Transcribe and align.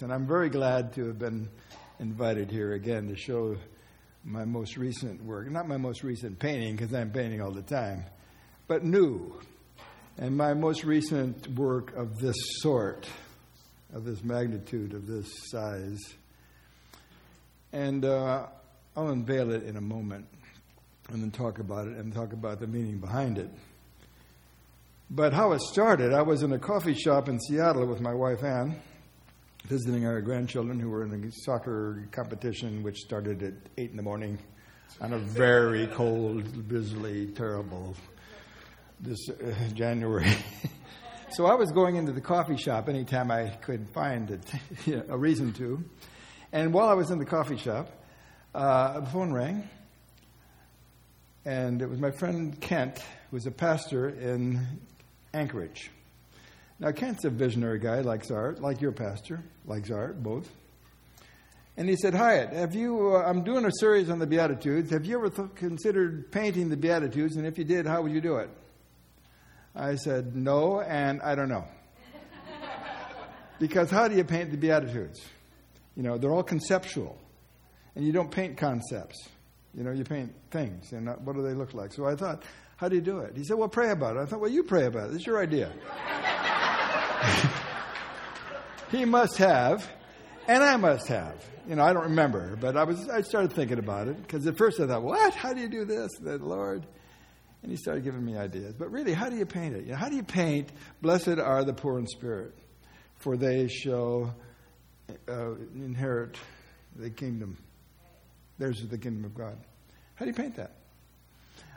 And 0.00 0.12
I'm 0.12 0.28
very 0.28 0.48
glad 0.48 0.92
to 0.92 1.08
have 1.08 1.18
been 1.18 1.48
invited 1.98 2.52
here 2.52 2.74
again 2.74 3.08
to 3.08 3.16
show 3.16 3.56
my 4.22 4.44
most 4.44 4.76
recent 4.76 5.20
work. 5.24 5.50
Not 5.50 5.66
my 5.66 5.76
most 5.76 6.04
recent 6.04 6.38
painting, 6.38 6.76
because 6.76 6.94
I'm 6.94 7.10
painting 7.10 7.42
all 7.42 7.50
the 7.50 7.62
time, 7.62 8.04
but 8.68 8.84
new. 8.84 9.40
And 10.16 10.36
my 10.36 10.54
most 10.54 10.84
recent 10.84 11.48
work 11.48 11.96
of 11.96 12.16
this 12.18 12.36
sort, 12.60 13.08
of 13.92 14.04
this 14.04 14.22
magnitude, 14.22 14.94
of 14.94 15.08
this 15.08 15.26
size. 15.46 15.98
And 17.72 18.04
uh, 18.04 18.46
I'll 18.96 19.08
unveil 19.08 19.50
it 19.50 19.64
in 19.64 19.76
a 19.76 19.80
moment 19.80 20.28
and 21.08 21.20
then 21.20 21.32
talk 21.32 21.58
about 21.58 21.88
it 21.88 21.96
and 21.96 22.14
talk 22.14 22.32
about 22.32 22.60
the 22.60 22.68
meaning 22.68 22.98
behind 22.98 23.36
it. 23.36 23.50
But 25.10 25.32
how 25.32 25.54
it 25.54 25.60
started, 25.60 26.12
I 26.12 26.22
was 26.22 26.44
in 26.44 26.52
a 26.52 26.58
coffee 26.60 26.94
shop 26.94 27.28
in 27.28 27.40
Seattle 27.40 27.84
with 27.88 28.00
my 28.00 28.14
wife 28.14 28.44
Ann 28.44 28.80
visiting 29.64 30.06
our 30.06 30.20
grandchildren 30.20 30.78
who 30.78 30.88
were 30.88 31.04
in 31.04 31.12
a 31.12 31.32
soccer 31.44 32.08
competition 32.10 32.82
which 32.82 32.98
started 32.98 33.42
at 33.42 33.54
8 33.76 33.90
in 33.90 33.96
the 33.96 34.02
morning 34.02 34.38
on 35.00 35.12
a 35.12 35.18
very 35.18 35.86
cold, 35.88 36.68
drizzly, 36.68 37.26
terrible 37.26 37.94
this 39.00 39.28
uh, 39.28 39.54
January. 39.74 40.34
so 41.30 41.46
I 41.46 41.54
was 41.54 41.70
going 41.70 41.96
into 41.96 42.12
the 42.12 42.20
coffee 42.20 42.56
shop 42.56 42.88
anytime 42.88 43.30
I 43.30 43.48
could 43.48 43.88
find 43.90 44.40
a 45.08 45.16
reason 45.16 45.52
to. 45.54 45.84
And 46.52 46.72
while 46.72 46.88
I 46.88 46.94
was 46.94 47.10
in 47.10 47.18
the 47.18 47.26
coffee 47.26 47.58
shop, 47.58 47.90
uh, 48.54 49.00
the 49.00 49.06
phone 49.06 49.32
rang. 49.32 49.68
And 51.44 51.80
it 51.80 51.88
was 51.88 51.98
my 51.98 52.10
friend 52.10 52.60
Kent, 52.60 52.98
who 52.98 53.36
was 53.36 53.46
a 53.46 53.50
pastor 53.50 54.08
in 54.08 54.66
Anchorage. 55.32 55.90
Now, 56.80 56.92
Kent's 56.92 57.24
a 57.24 57.30
visionary 57.30 57.80
guy, 57.80 58.00
likes 58.00 58.30
art, 58.30 58.60
like 58.60 58.80
your 58.80 58.92
pastor, 58.92 59.42
likes 59.66 59.90
art, 59.90 60.22
both. 60.22 60.48
And 61.76 61.88
he 61.88 61.96
said, 61.96 62.14
Hyatt, 62.14 62.52
have 62.52 62.74
you, 62.74 63.14
uh, 63.16 63.22
I'm 63.24 63.42
doing 63.44 63.64
a 63.64 63.70
series 63.78 64.10
on 64.10 64.18
the 64.18 64.26
Beatitudes. 64.26 64.90
Have 64.90 65.04
you 65.04 65.16
ever 65.16 65.30
th- 65.30 65.54
considered 65.54 66.30
painting 66.30 66.68
the 66.68 66.76
Beatitudes? 66.76 67.36
And 67.36 67.46
if 67.46 67.56
you 67.56 67.64
did, 67.64 67.86
how 67.86 68.02
would 68.02 68.12
you 68.12 68.20
do 68.20 68.36
it? 68.36 68.50
I 69.74 69.94
said, 69.94 70.34
no, 70.34 70.80
and 70.80 71.20
I 71.22 71.34
don't 71.34 71.48
know. 71.48 71.64
because 73.60 73.90
how 73.90 74.08
do 74.08 74.16
you 74.16 74.24
paint 74.24 74.50
the 74.50 74.56
Beatitudes? 74.56 75.20
You 75.96 76.02
know, 76.02 76.18
they're 76.18 76.32
all 76.32 76.42
conceptual. 76.42 77.16
And 77.94 78.04
you 78.04 78.12
don't 78.12 78.30
paint 78.30 78.56
concepts. 78.56 79.28
You 79.74 79.84
know, 79.84 79.92
you 79.92 80.04
paint 80.04 80.32
things. 80.50 80.92
And 80.92 81.08
what 81.24 81.36
do 81.36 81.42
they 81.42 81.54
look 81.54 81.74
like? 81.74 81.92
So 81.92 82.06
I 82.06 82.16
thought, 82.16 82.44
how 82.76 82.88
do 82.88 82.96
you 82.96 83.02
do 83.02 83.18
it? 83.20 83.36
He 83.36 83.44
said, 83.44 83.56
well, 83.56 83.68
pray 83.68 83.90
about 83.90 84.16
it. 84.16 84.20
I 84.20 84.26
thought, 84.26 84.40
well, 84.40 84.50
you 84.50 84.64
pray 84.64 84.86
about 84.86 85.10
it. 85.10 85.16
It's 85.16 85.26
your 85.26 85.40
idea. 85.40 85.72
he 88.90 89.04
must 89.04 89.36
have, 89.38 89.88
and 90.46 90.62
I 90.62 90.76
must 90.76 91.08
have. 91.08 91.34
You 91.68 91.76
know, 91.76 91.84
I 91.84 91.92
don't 91.92 92.04
remember, 92.04 92.56
but 92.56 92.76
I 92.76 92.84
was. 92.84 93.08
I 93.08 93.20
started 93.22 93.52
thinking 93.52 93.78
about 93.78 94.08
it 94.08 94.20
because 94.22 94.46
at 94.46 94.56
first 94.56 94.80
I 94.80 94.86
thought, 94.86 95.02
"What? 95.02 95.34
How 95.34 95.52
do 95.52 95.60
you 95.60 95.68
do 95.68 95.84
this?" 95.84 96.10
The 96.20 96.38
Lord, 96.38 96.86
and 97.62 97.70
He 97.70 97.76
started 97.76 98.04
giving 98.04 98.24
me 98.24 98.36
ideas. 98.36 98.74
But 98.78 98.90
really, 98.90 99.12
how 99.12 99.28
do 99.28 99.36
you 99.36 99.46
paint 99.46 99.76
it? 99.76 99.84
You 99.84 99.92
know, 99.92 99.98
how 99.98 100.08
do 100.08 100.16
you 100.16 100.22
paint? 100.22 100.70
Blessed 101.02 101.38
are 101.38 101.64
the 101.64 101.74
poor 101.74 101.98
in 101.98 102.06
spirit, 102.06 102.54
for 103.16 103.36
they 103.36 103.68
shall 103.68 104.34
uh, 105.28 105.54
inherit 105.74 106.38
the 106.96 107.10
kingdom. 107.10 107.58
There's 108.58 108.80
the 108.86 108.98
kingdom 108.98 109.24
of 109.24 109.34
God. 109.34 109.58
How 110.14 110.24
do 110.24 110.30
you 110.30 110.34
paint 110.34 110.56
that? 110.56 110.72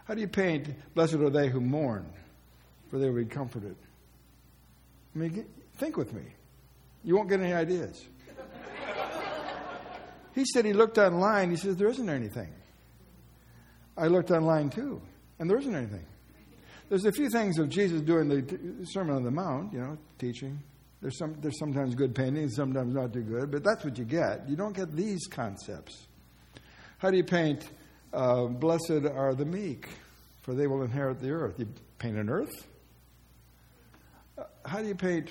How 0.05 0.13
do 0.13 0.21
you 0.21 0.27
paint? 0.27 0.69
Blessed 0.95 1.15
are 1.15 1.29
they 1.29 1.49
who 1.49 1.61
mourn, 1.61 2.11
for 2.89 2.97
they 2.97 3.09
will 3.09 3.23
be 3.23 3.25
comforted. 3.25 3.75
I 5.15 5.17
mean, 5.17 5.45
think 5.77 5.97
with 5.97 6.13
me. 6.13 6.23
You 7.03 7.15
won't 7.15 7.29
get 7.29 7.39
any 7.39 7.53
ideas. 7.53 8.05
he 10.35 10.45
said 10.45 10.65
he 10.65 10.73
looked 10.73 10.97
online. 10.97 11.49
He 11.49 11.57
says, 11.57 11.75
There 11.77 11.89
isn't 11.89 12.09
anything. 12.09 12.53
I 13.97 14.07
looked 14.07 14.31
online 14.31 14.69
too, 14.69 15.01
and 15.39 15.49
there 15.49 15.57
isn't 15.57 15.75
anything. 15.75 16.05
There's 16.89 17.05
a 17.05 17.11
few 17.11 17.29
things 17.29 17.57
of 17.57 17.69
Jesus 17.69 18.01
doing 18.01 18.27
the 18.27 18.85
Sermon 18.85 19.15
on 19.15 19.23
the 19.23 19.31
Mount, 19.31 19.71
you 19.73 19.79
know, 19.79 19.97
teaching. 20.17 20.61
There's, 21.01 21.17
some, 21.17 21.35
there's 21.41 21.57
sometimes 21.57 21.95
good 21.95 22.13
paintings, 22.13 22.55
sometimes 22.55 22.93
not 22.93 23.11
too 23.13 23.21
good, 23.21 23.49
but 23.49 23.63
that's 23.63 23.83
what 23.83 23.97
you 23.97 24.05
get. 24.05 24.47
You 24.47 24.55
don't 24.55 24.75
get 24.75 24.95
these 24.95 25.25
concepts. 25.27 26.07
How 26.99 27.09
do 27.09 27.17
you 27.17 27.23
paint, 27.23 27.67
uh, 28.13 28.45
blessed 28.45 29.05
are 29.11 29.33
the 29.33 29.45
meek, 29.45 29.87
for 30.41 30.53
they 30.53 30.67
will 30.67 30.83
inherit 30.83 31.19
the 31.19 31.31
earth? 31.31 31.55
You 31.57 31.67
paint 31.97 32.17
an 32.17 32.29
earth? 32.29 32.67
How 34.65 34.81
do 34.81 34.87
you 34.87 34.95
paint? 34.95 35.29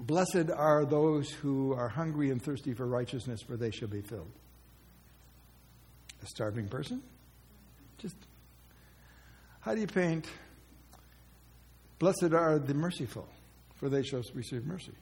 Blessed 0.00 0.50
are 0.54 0.84
those 0.84 1.30
who 1.30 1.72
are 1.72 1.88
hungry 1.88 2.30
and 2.30 2.42
thirsty 2.42 2.74
for 2.74 2.86
righteousness, 2.86 3.40
for 3.42 3.56
they 3.56 3.70
shall 3.70 3.88
be 3.88 4.02
filled. 4.02 4.30
A 6.22 6.26
starving 6.26 6.68
person? 6.68 7.02
Just 7.98 8.16
how 9.60 9.74
do 9.74 9.80
you 9.80 9.86
paint? 9.86 10.26
Blessed 11.98 12.32
are 12.32 12.58
the 12.58 12.74
merciful, 12.74 13.26
for 13.76 13.88
they 13.88 14.02
shall 14.02 14.22
receive 14.34 14.64
mercy. 14.66 14.92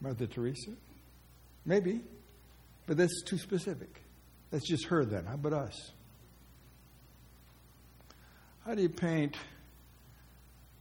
Mother 0.00 0.26
Teresa? 0.26 0.70
Maybe, 1.66 2.00
but 2.86 2.96
that's 2.96 3.22
too 3.24 3.38
specific. 3.38 4.02
That's 4.50 4.66
just 4.66 4.86
her 4.86 5.04
then. 5.04 5.26
How 5.26 5.34
about 5.34 5.52
us? 5.52 5.92
How 8.64 8.74
do 8.74 8.82
you 8.82 8.88
paint? 8.88 9.36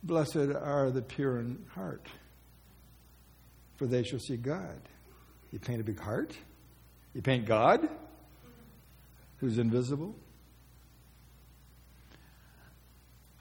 Blessed 0.03 0.55
are 0.55 0.91
the 0.91 1.01
pure 1.01 1.39
in 1.39 1.65
heart, 1.73 2.07
for 3.77 3.85
they 3.85 4.03
shall 4.03 4.19
see 4.19 4.37
God. 4.37 4.79
You 5.51 5.59
paint 5.59 5.81
a 5.81 5.83
big 5.83 5.99
heart? 5.99 6.33
You 7.13 7.21
paint 7.21 7.45
God, 7.45 7.89
who's 9.37 9.57
invisible? 9.57 10.15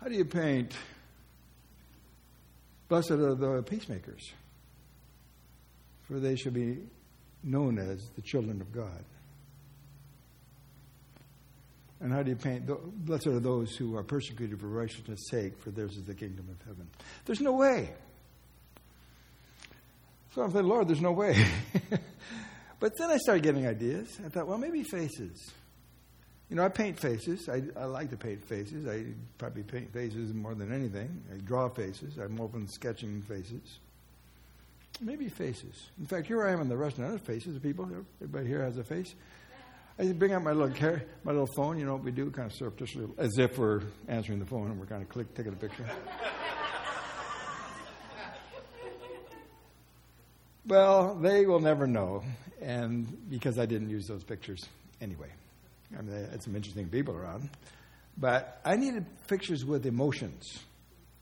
How 0.00 0.08
do 0.08 0.14
you 0.14 0.24
paint 0.24 0.74
Blessed 2.88 3.10
are 3.10 3.34
the 3.34 3.62
peacemakers, 3.62 4.32
for 6.04 6.18
they 6.18 6.36
shall 6.36 6.52
be 6.52 6.78
known 7.44 7.78
as 7.78 8.08
the 8.16 8.22
children 8.22 8.62
of 8.62 8.72
God. 8.72 9.04
And 12.00 12.12
how 12.12 12.22
do 12.22 12.30
you 12.30 12.36
paint? 12.36 12.64
Blessed 13.04 13.26
are 13.26 13.40
those 13.40 13.74
who 13.74 13.96
are 13.96 14.04
persecuted 14.04 14.60
for 14.60 14.68
righteousness' 14.68 15.28
sake, 15.30 15.58
for 15.58 15.70
theirs 15.70 15.96
is 15.96 16.04
the 16.04 16.14
kingdom 16.14 16.48
of 16.48 16.66
heaven. 16.66 16.88
There's 17.24 17.40
no 17.40 17.52
way. 17.52 17.90
So 20.34 20.44
I 20.44 20.50
said, 20.50 20.64
Lord, 20.64 20.88
there's 20.88 21.00
no 21.00 21.12
way. 21.12 21.44
but 22.80 22.92
then 22.96 23.10
I 23.10 23.16
started 23.16 23.42
getting 23.42 23.66
ideas. 23.66 24.20
I 24.24 24.28
thought, 24.28 24.46
well, 24.46 24.58
maybe 24.58 24.84
faces. 24.84 25.50
You 26.48 26.56
know, 26.56 26.64
I 26.64 26.68
paint 26.68 26.98
faces. 27.00 27.48
I, 27.48 27.62
I 27.76 27.84
like 27.84 28.10
to 28.10 28.16
paint 28.16 28.44
faces. 28.44 28.86
I 28.86 29.04
probably 29.36 29.64
paint 29.64 29.92
faces 29.92 30.32
more 30.32 30.54
than 30.54 30.72
anything. 30.72 31.22
I 31.34 31.38
draw 31.38 31.68
faces. 31.68 32.16
I'm 32.18 32.40
often 32.40 32.68
sketching 32.68 33.20
faces. 33.22 33.80
Maybe 35.00 35.28
faces. 35.28 35.90
In 35.98 36.06
fact, 36.06 36.26
here 36.26 36.46
I 36.46 36.52
am 36.52 36.60
in 36.60 36.68
the 36.68 36.76
restaurant. 36.76 37.10
There's 37.10 37.38
faces 37.38 37.56
of 37.56 37.62
people. 37.62 37.88
Everybody 38.20 38.48
here 38.48 38.62
has 38.62 38.78
a 38.78 38.84
face. 38.84 39.14
I 40.00 40.12
bring 40.12 40.32
out 40.32 40.44
my 40.44 40.52
little 40.52 40.74
car- 40.74 41.02
my 41.24 41.32
little 41.32 41.48
phone. 41.56 41.76
You 41.76 41.84
know 41.84 41.94
what 41.94 42.04
we 42.04 42.12
do? 42.12 42.30
Kind 42.30 42.50
of 42.50 42.56
surreptitiously, 42.56 43.08
as 43.18 43.36
if 43.36 43.58
we're 43.58 43.82
answering 44.06 44.38
the 44.38 44.46
phone 44.46 44.70
and 44.70 44.78
we're 44.78 44.86
kind 44.86 45.02
of 45.02 45.08
click 45.08 45.34
taking 45.34 45.52
a 45.52 45.56
picture. 45.56 45.84
well, 50.66 51.16
they 51.16 51.46
will 51.46 51.58
never 51.58 51.88
know, 51.88 52.22
and 52.62 53.28
because 53.28 53.58
I 53.58 53.66
didn't 53.66 53.90
use 53.90 54.06
those 54.06 54.22
pictures 54.22 54.60
anyway. 55.00 55.30
I 55.98 56.02
mean, 56.02 56.14
had 56.30 56.44
some 56.44 56.54
interesting 56.54 56.88
people 56.88 57.16
around, 57.16 57.50
but 58.16 58.60
I 58.64 58.76
needed 58.76 59.04
pictures 59.26 59.64
with 59.64 59.84
emotions. 59.84 60.60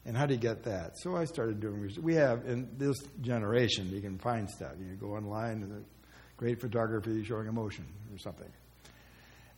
And 0.04 0.16
how 0.16 0.26
do 0.26 0.34
you 0.34 0.40
get 0.40 0.62
that? 0.64 0.98
So 0.98 1.16
I 1.16 1.24
started 1.24 1.60
doing 1.60 1.80
research. 1.80 2.02
We 2.04 2.14
have 2.14 2.46
in 2.46 2.68
this 2.78 2.96
generation, 3.22 3.90
you 3.90 4.00
can 4.00 4.18
find 4.18 4.48
stuff. 4.48 4.72
You 4.78 4.86
can 4.86 4.98
go 4.98 5.16
online 5.16 5.62
and 5.62 5.84
great 6.36 6.60
photography 6.60 7.24
showing 7.24 7.48
emotion 7.48 7.86
or 8.12 8.18
something. 8.18 8.48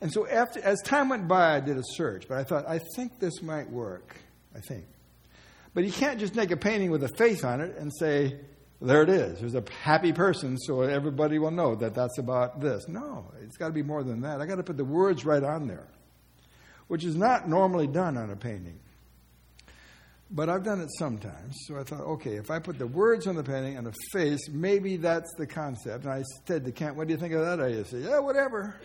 And 0.00 0.12
so 0.12 0.28
after, 0.28 0.60
as 0.60 0.80
time 0.82 1.08
went 1.08 1.26
by, 1.26 1.56
I 1.56 1.60
did 1.60 1.76
a 1.76 1.82
search, 1.84 2.28
but 2.28 2.38
I 2.38 2.44
thought, 2.44 2.68
I 2.68 2.80
think 2.94 3.18
this 3.18 3.42
might 3.42 3.68
work. 3.70 4.16
I 4.54 4.60
think. 4.60 4.86
But 5.74 5.84
you 5.84 5.92
can't 5.92 6.18
just 6.18 6.34
make 6.34 6.50
a 6.50 6.56
painting 6.56 6.90
with 6.90 7.04
a 7.04 7.08
face 7.08 7.44
on 7.44 7.60
it 7.60 7.76
and 7.76 7.92
say, 7.94 8.40
there 8.80 9.02
it 9.02 9.08
is. 9.08 9.40
There's 9.40 9.54
a 9.54 9.64
happy 9.82 10.12
person, 10.12 10.56
so 10.58 10.82
everybody 10.82 11.38
will 11.38 11.50
know 11.50 11.74
that 11.76 11.94
that's 11.94 12.18
about 12.18 12.60
this. 12.60 12.88
No, 12.88 13.30
it's 13.42 13.56
got 13.56 13.68
to 13.68 13.72
be 13.72 13.82
more 13.82 14.02
than 14.02 14.22
that. 14.22 14.40
I 14.40 14.46
got 14.46 14.56
to 14.56 14.62
put 14.62 14.76
the 14.76 14.84
words 14.84 15.24
right 15.24 15.42
on 15.42 15.66
there, 15.66 15.86
which 16.88 17.04
is 17.04 17.16
not 17.16 17.48
normally 17.48 17.86
done 17.86 18.16
on 18.16 18.30
a 18.30 18.36
painting. 18.36 18.78
But 20.30 20.48
I've 20.48 20.62
done 20.62 20.80
it 20.80 20.90
sometimes. 20.98 21.56
So 21.66 21.78
I 21.78 21.84
thought, 21.84 22.00
okay, 22.00 22.36
if 22.36 22.50
I 22.50 22.58
put 22.58 22.78
the 22.78 22.86
words 22.86 23.26
on 23.26 23.34
the 23.34 23.42
painting 23.42 23.76
and 23.76 23.86
a 23.86 23.92
face, 24.12 24.48
maybe 24.50 24.96
that's 24.96 25.32
the 25.38 25.46
concept. 25.46 26.04
And 26.04 26.12
I 26.12 26.22
said 26.46 26.64
to 26.64 26.72
Kent, 26.72 26.96
what 26.96 27.06
do 27.08 27.14
you 27.14 27.18
think 27.18 27.32
of 27.34 27.44
that 27.44 27.60
idea? 27.60 27.84
Said, 27.84 28.02
yeah, 28.02 28.18
whatever. 28.18 28.78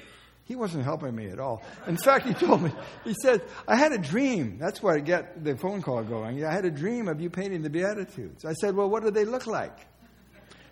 He 0.46 0.56
wasn't 0.56 0.84
helping 0.84 1.16
me 1.16 1.30
at 1.30 1.40
all. 1.40 1.64
In 1.88 1.96
fact, 1.96 2.26
he 2.28 2.34
told 2.34 2.64
me, 2.64 2.72
he 3.06 3.14
said, 3.22 3.42
I 3.68 3.78
had 3.78 3.94
a 3.94 3.98
dream. 3.98 4.58
That's 4.60 4.84
why 4.84 4.96
I 4.96 5.00
get 5.00 5.44
the 5.44 5.56
phone 5.56 5.82
call 5.82 6.04
going. 6.04 6.44
I 6.44 6.54
had 6.54 6.66
a 6.66 6.72
dream 6.72 7.08
of 7.08 7.22
you 7.22 7.30
painting 7.30 7.62
the 7.62 7.70
Beatitudes. 7.70 8.44
I 8.44 8.54
said, 8.54 8.76
well, 8.76 8.90
what 8.90 9.04
do 9.04 9.12
they 9.12 9.24
look 9.24 9.48
like? 9.48 9.78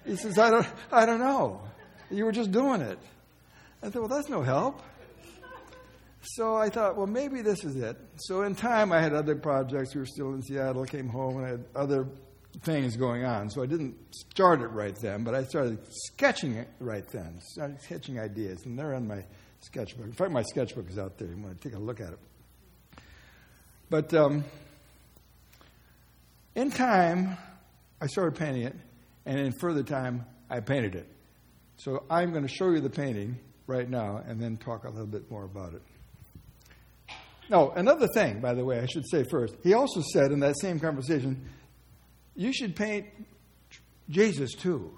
He 0.05 0.17
says, 0.17 0.37
I 0.37 0.49
don't, 0.49 0.67
I 0.91 1.05
don't 1.05 1.19
know. 1.19 1.61
You 2.09 2.25
were 2.25 2.33
just 2.33 2.51
doing 2.51 2.81
it. 2.81 2.99
I 3.81 3.89
thought, 3.89 4.09
well, 4.09 4.17
that's 4.17 4.29
no 4.29 4.41
help. 4.41 4.81
So 6.21 6.55
I 6.55 6.69
thought, 6.69 6.97
well, 6.97 7.07
maybe 7.07 7.41
this 7.41 7.63
is 7.63 7.75
it. 7.77 7.97
So 8.17 8.43
in 8.43 8.53
time, 8.53 8.91
I 8.91 9.01
had 9.01 9.13
other 9.13 9.35
projects. 9.35 9.95
We 9.95 10.01
were 10.01 10.05
still 10.05 10.33
in 10.33 10.41
Seattle. 10.41 10.85
came 10.85 11.07
home 11.07 11.37
and 11.37 11.45
I 11.45 11.49
had 11.49 11.65
other 11.75 12.07
things 12.63 12.95
going 12.95 13.25
on. 13.25 13.49
So 13.49 13.63
I 13.63 13.65
didn't 13.65 13.95
start 14.13 14.61
it 14.61 14.67
right 14.67 14.95
then, 15.01 15.23
but 15.23 15.33
I 15.33 15.43
started 15.45 15.79
sketching 15.89 16.55
it 16.55 16.67
right 16.79 17.07
then. 17.11 17.39
Started 17.41 17.81
sketching 17.81 18.19
ideas, 18.19 18.65
and 18.65 18.77
they're 18.77 18.93
on 18.93 19.07
my 19.07 19.23
sketchbook. 19.61 20.05
In 20.05 20.13
fact, 20.13 20.31
my 20.31 20.43
sketchbook 20.43 20.89
is 20.89 20.97
out 20.97 21.17
there. 21.17 21.27
You 21.27 21.37
want 21.37 21.59
to 21.59 21.69
take 21.69 21.77
a 21.77 21.81
look 21.81 21.99
at 21.99 22.09
it. 22.09 22.19
But 23.89 24.13
um, 24.13 24.43
in 26.55 26.71
time, 26.71 27.37
I 27.99 28.07
started 28.07 28.35
painting 28.35 28.63
it, 28.63 28.75
and 29.25 29.39
in 29.39 29.51
further 29.59 29.83
time, 29.83 30.25
I 30.49 30.59
painted 30.59 30.95
it. 30.95 31.07
So 31.77 32.03
I'm 32.09 32.31
going 32.31 32.43
to 32.43 32.53
show 32.53 32.69
you 32.69 32.79
the 32.79 32.89
painting 32.89 33.39
right 33.67 33.89
now 33.89 34.21
and 34.27 34.39
then 34.39 34.57
talk 34.57 34.83
a 34.83 34.89
little 34.89 35.07
bit 35.07 35.29
more 35.31 35.45
about 35.45 35.73
it. 35.73 35.81
No, 37.49 37.71
another 37.71 38.07
thing, 38.13 38.39
by 38.39 38.53
the 38.53 38.63
way, 38.63 38.79
I 38.79 38.85
should 38.85 39.09
say 39.09 39.23
first. 39.29 39.55
He 39.63 39.73
also 39.73 40.01
said 40.13 40.31
in 40.31 40.39
that 40.39 40.57
same 40.59 40.79
conversation, 40.79 41.49
you 42.35 42.53
should 42.53 42.75
paint 42.75 43.07
Jesus 44.09 44.53
too. 44.53 44.91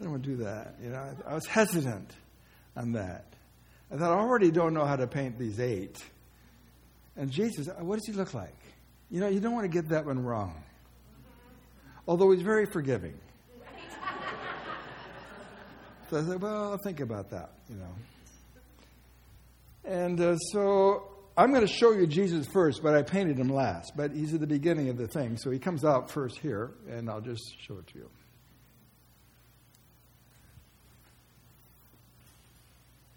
I 0.00 0.02
don't, 0.02 0.12
want 0.12 0.24
to 0.24 0.30
do 0.30 0.36
that. 0.44 0.76
You 0.82 0.90
know, 0.90 1.14
I, 1.26 1.32
I 1.32 1.34
was 1.34 1.46
hesitant 1.46 2.10
on 2.74 2.92
that. 2.92 3.26
I 3.92 3.96
thought 3.96 4.12
I 4.12 4.18
already 4.18 4.50
don't 4.50 4.72
know 4.72 4.86
how 4.86 4.96
to 4.96 5.06
paint 5.06 5.38
these 5.38 5.60
eight. 5.60 5.98
And 7.16 7.30
Jesus, 7.30 7.68
what 7.78 7.96
does 7.96 8.06
he 8.06 8.12
look 8.12 8.32
like? 8.32 8.56
You 9.10 9.20
know, 9.20 9.28
you 9.28 9.40
don't 9.40 9.52
want 9.52 9.64
to 9.64 9.68
get 9.68 9.90
that 9.90 10.06
one 10.06 10.24
wrong. 10.24 10.62
Although 12.08 12.30
he's 12.30 12.42
very 12.42 12.66
forgiving. 12.66 13.14
so 16.10 16.18
I 16.18 16.22
said, 16.22 16.40
well, 16.40 16.72
I'll 16.72 16.78
think 16.78 17.00
about 17.00 17.30
that, 17.30 17.50
you 17.68 17.76
know. 17.76 17.94
And 19.84 20.20
uh, 20.20 20.36
so 20.36 21.08
I'm 21.36 21.50
going 21.50 21.66
to 21.66 21.72
show 21.72 21.92
you 21.92 22.06
Jesus 22.06 22.46
first, 22.46 22.82
but 22.82 22.94
I 22.94 23.02
painted 23.02 23.38
him 23.38 23.48
last. 23.48 23.92
But 23.96 24.12
he's 24.12 24.32
at 24.32 24.40
the 24.40 24.46
beginning 24.46 24.88
of 24.88 24.96
the 24.96 25.08
thing, 25.08 25.36
so 25.36 25.50
he 25.50 25.58
comes 25.58 25.84
out 25.84 26.10
first 26.10 26.38
here, 26.38 26.72
and 26.88 27.10
I'll 27.10 27.20
just 27.20 27.42
show 27.60 27.78
it 27.78 27.86
to 27.88 27.98
you. 27.98 28.10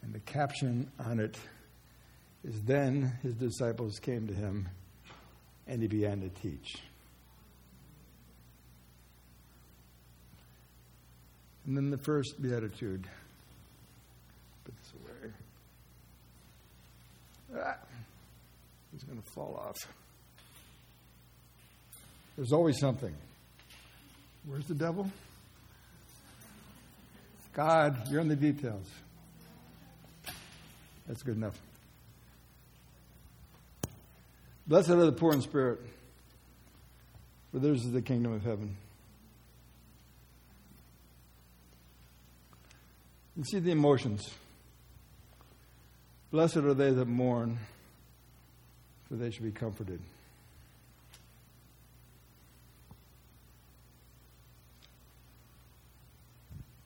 And 0.04 0.14
the 0.14 0.20
caption 0.20 0.92
on 1.00 1.20
it 1.20 1.38
is 2.44 2.62
Then 2.64 3.14
his 3.24 3.36
disciples 3.36 4.00
came 4.00 4.28
to 4.28 4.34
him, 4.34 4.68
and 5.66 5.82
he 5.82 5.88
began 5.88 6.20
to 6.22 6.30
teach. 6.42 6.76
And 11.66 11.78
then 11.78 11.90
the 11.90 11.98
first 11.98 12.42
beatitude. 12.42 13.08
Put 14.66 14.74
this 14.76 14.94
away. 15.02 15.32
Ah, 17.66 17.78
it's 18.94 19.04
going 19.06 19.22
to 19.22 19.32
fall 19.32 19.56
off. 19.56 19.78
There's 22.36 22.52
always 22.52 22.78
something. 22.80 23.14
Where's 24.46 24.66
the 24.66 24.76
devil? 24.76 25.10
God, 27.54 28.10
you're 28.12 28.20
in 28.20 28.28
the 28.28 28.36
details. 28.36 28.86
That's 31.08 31.24
good 31.24 31.36
enough. 31.36 31.60
Blessed 34.66 34.92
are 34.92 35.06
the 35.06 35.12
poor 35.12 35.34
in 35.34 35.42
spirit, 35.42 35.80
for 37.52 37.60
theirs 37.60 37.84
is 37.84 37.92
the 37.92 38.02
kingdom 38.02 38.32
of 38.34 38.44
heaven. 38.44 38.78
You 43.36 43.44
see 43.44 43.60
the 43.60 43.72
emotions. 43.72 44.30
Blessed 46.32 46.58
are 46.58 46.74
they 46.74 46.92
that 46.92 47.08
mourn, 47.08 47.60
for 49.08 49.16
they 49.16 49.32
shall 49.32 49.44
be 49.44 49.52
comforted. 49.52 50.00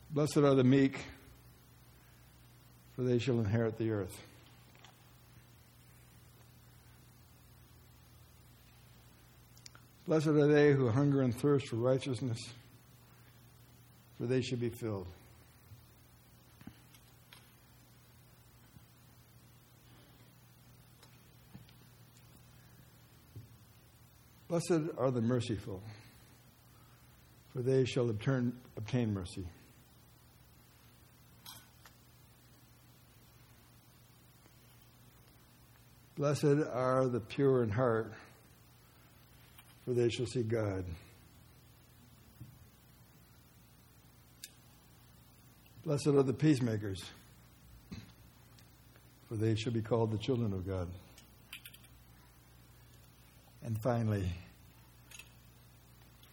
Blessed 0.10 0.38
are 0.38 0.56
the 0.56 0.64
meek, 0.64 1.00
for 2.98 3.04
they 3.04 3.20
shall 3.20 3.40
inherit 3.40 3.78
the 3.78 3.92
earth. 3.92 4.24
Blessed 10.08 10.28
are 10.28 10.48
they 10.48 10.74
who 10.74 10.90
hunger 10.90 11.22
and 11.22 11.36
thirst 11.36 11.68
for 11.68 11.76
righteousness, 11.76 12.40
for 14.18 14.26
they 14.26 14.42
shall 14.42 14.58
be 14.58 14.70
filled. 14.70 15.06
Blessed 24.48 24.90
are 24.98 25.12
the 25.12 25.22
merciful, 25.22 25.84
for 27.54 27.62
they 27.62 27.86
shall 27.86 28.10
obtain, 28.10 28.54
obtain 28.76 29.14
mercy. 29.14 29.46
Blessed 36.18 36.66
are 36.74 37.08
the 37.08 37.20
pure 37.20 37.62
in 37.62 37.70
heart, 37.70 38.12
for 39.86 39.94
they 39.94 40.10
shall 40.10 40.26
see 40.26 40.42
God. 40.42 40.84
Blessed 45.86 46.08
are 46.08 46.24
the 46.24 46.34
peacemakers, 46.34 47.04
for 49.30 49.36
they 49.36 49.56
shall 49.56 49.72
be 49.72 49.82
called 49.82 50.12
the 50.12 50.18
children 50.18 50.54
of 50.54 50.68
God. 50.68 50.88
And 53.64 53.80
finally, 53.80 54.28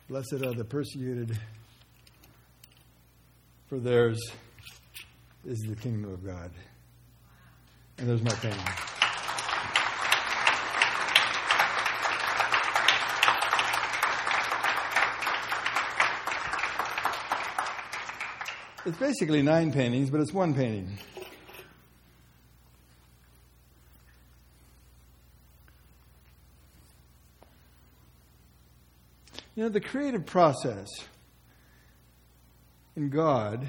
blessed 0.08 0.42
are 0.44 0.54
the 0.54 0.64
persecuted, 0.64 1.38
for 3.68 3.78
theirs 3.78 4.18
is 5.44 5.58
the 5.60 5.76
kingdom 5.76 6.10
of 6.10 6.24
God. 6.24 6.50
And 7.98 8.08
there's 8.08 8.22
my 8.22 8.32
painting. 8.36 8.93
It's 18.86 18.98
basically 18.98 19.40
nine 19.40 19.72
paintings, 19.72 20.10
but 20.10 20.20
it's 20.20 20.32
one 20.32 20.52
painting. 20.52 20.98
You 29.56 29.62
know, 29.62 29.68
the 29.70 29.80
creative 29.80 30.26
process 30.26 30.88
in 32.96 33.08
God 33.08 33.66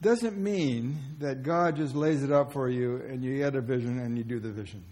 doesn't 0.00 0.36
mean 0.36 0.98
that 1.18 1.42
God 1.42 1.76
just 1.76 1.96
lays 1.96 2.22
it 2.22 2.30
up 2.30 2.52
for 2.52 2.68
you 2.68 2.96
and 3.08 3.24
you 3.24 3.38
get 3.38 3.56
a 3.56 3.62
vision 3.62 3.98
and 3.98 4.16
you 4.16 4.22
do 4.22 4.38
the 4.38 4.52
vision. 4.52 4.84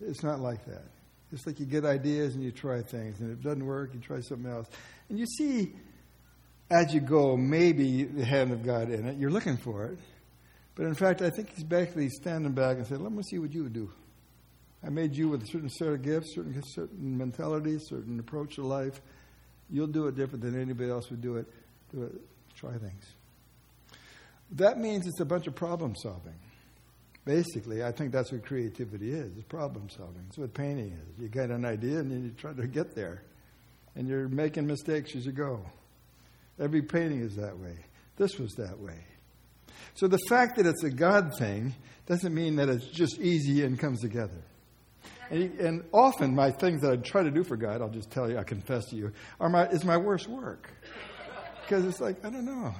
It's 0.00 0.24
not 0.24 0.40
like 0.40 0.64
that. 0.64 0.82
It's 1.30 1.46
like 1.46 1.60
you 1.60 1.66
get 1.66 1.84
ideas 1.84 2.34
and 2.34 2.42
you 2.42 2.50
try 2.50 2.82
things, 2.82 3.20
and 3.20 3.32
if 3.32 3.38
it 3.38 3.42
doesn't 3.42 3.66
work, 3.66 3.90
you 3.92 4.00
try 4.00 4.20
something 4.20 4.50
else. 4.50 4.68
And 5.08 5.18
you 5.18 5.26
see, 5.26 5.74
as 6.70 6.92
you 6.94 7.00
go, 7.00 7.36
maybe 7.36 8.04
the 8.04 8.24
hand 8.24 8.52
of 8.52 8.64
God 8.64 8.90
in 8.90 9.06
it. 9.06 9.18
You're 9.18 9.30
looking 9.30 9.56
for 9.56 9.86
it. 9.86 9.98
But 10.74 10.86
in 10.86 10.94
fact, 10.94 11.22
I 11.22 11.30
think 11.30 11.50
he's 11.54 11.64
basically 11.64 12.08
standing 12.08 12.52
back 12.52 12.78
and 12.78 12.86
saying, 12.86 13.02
Let 13.02 13.12
me 13.12 13.22
see 13.22 13.38
what 13.38 13.52
you 13.52 13.62
would 13.62 13.72
do. 13.72 13.90
I 14.84 14.90
made 14.90 15.14
you 15.14 15.28
with 15.28 15.42
a 15.42 15.46
certain 15.46 15.70
set 15.70 15.88
of 15.88 16.02
gifts, 16.02 16.34
certain 16.34 16.60
certain 16.74 17.16
mentality, 17.16 17.78
certain 17.78 18.18
approach 18.18 18.56
to 18.56 18.66
life. 18.66 19.00
You'll 19.70 19.86
do 19.86 20.08
it 20.08 20.16
different 20.16 20.44
than 20.44 20.60
anybody 20.60 20.90
else 20.90 21.10
would 21.10 21.22
do 21.22 21.36
it. 21.36 21.46
Do 21.94 22.02
it. 22.04 22.14
Try 22.56 22.72
things. 22.72 23.04
That 24.52 24.78
means 24.78 25.06
it's 25.06 25.20
a 25.20 25.24
bunch 25.24 25.46
of 25.46 25.54
problem 25.54 25.94
solving. 25.96 26.34
Basically, 27.24 27.82
I 27.82 27.90
think 27.90 28.12
that's 28.12 28.30
what 28.30 28.44
creativity 28.44 29.10
is. 29.10 29.32
It's 29.36 29.44
problem 29.44 29.88
solving. 29.88 30.24
It's 30.28 30.36
what 30.36 30.52
painting 30.52 30.92
is. 30.92 31.18
You 31.18 31.28
get 31.28 31.50
an 31.50 31.64
idea 31.64 31.98
and 32.00 32.10
then 32.10 32.22
you 32.22 32.30
try 32.30 32.52
to 32.52 32.66
get 32.66 32.94
there. 32.94 33.22
And 33.96 34.06
you're 34.06 34.28
making 34.28 34.66
mistakes 34.66 35.16
as 35.16 35.24
you 35.24 35.32
go. 35.32 35.64
Every 36.58 36.82
painting 36.82 37.20
is 37.20 37.36
that 37.36 37.58
way. 37.58 37.76
This 38.16 38.38
was 38.38 38.52
that 38.54 38.78
way. 38.78 38.98
So 39.94 40.08
the 40.08 40.18
fact 40.28 40.56
that 40.56 40.66
it's 40.66 40.82
a 40.84 40.90
God 40.90 41.32
thing 41.38 41.74
doesn't 42.06 42.34
mean 42.34 42.56
that 42.56 42.68
it's 42.68 42.86
just 42.86 43.18
easy 43.20 43.64
and 43.64 43.78
comes 43.78 44.00
together. 44.00 44.42
And, 45.30 45.58
and, 45.58 45.84
often 45.92 46.34
my 46.34 46.50
things 46.50 46.82
that 46.82 46.92
I 46.92 46.96
try 46.96 47.22
to 47.22 47.30
do 47.30 47.42
for 47.42 47.56
God, 47.56 47.80
I'll 47.80 47.88
just 47.88 48.10
tell 48.10 48.30
you, 48.30 48.38
I 48.38 48.44
confess 48.44 48.86
to 48.86 48.96
you, 48.96 49.12
are 49.40 49.48
my, 49.48 49.66
is 49.68 49.84
my 49.84 49.96
worst 49.96 50.28
work. 50.28 50.70
Because 51.62 51.86
it's 51.86 51.98
like, 51.98 52.22
I 52.22 52.28
don't 52.28 52.44
know. 52.44 52.74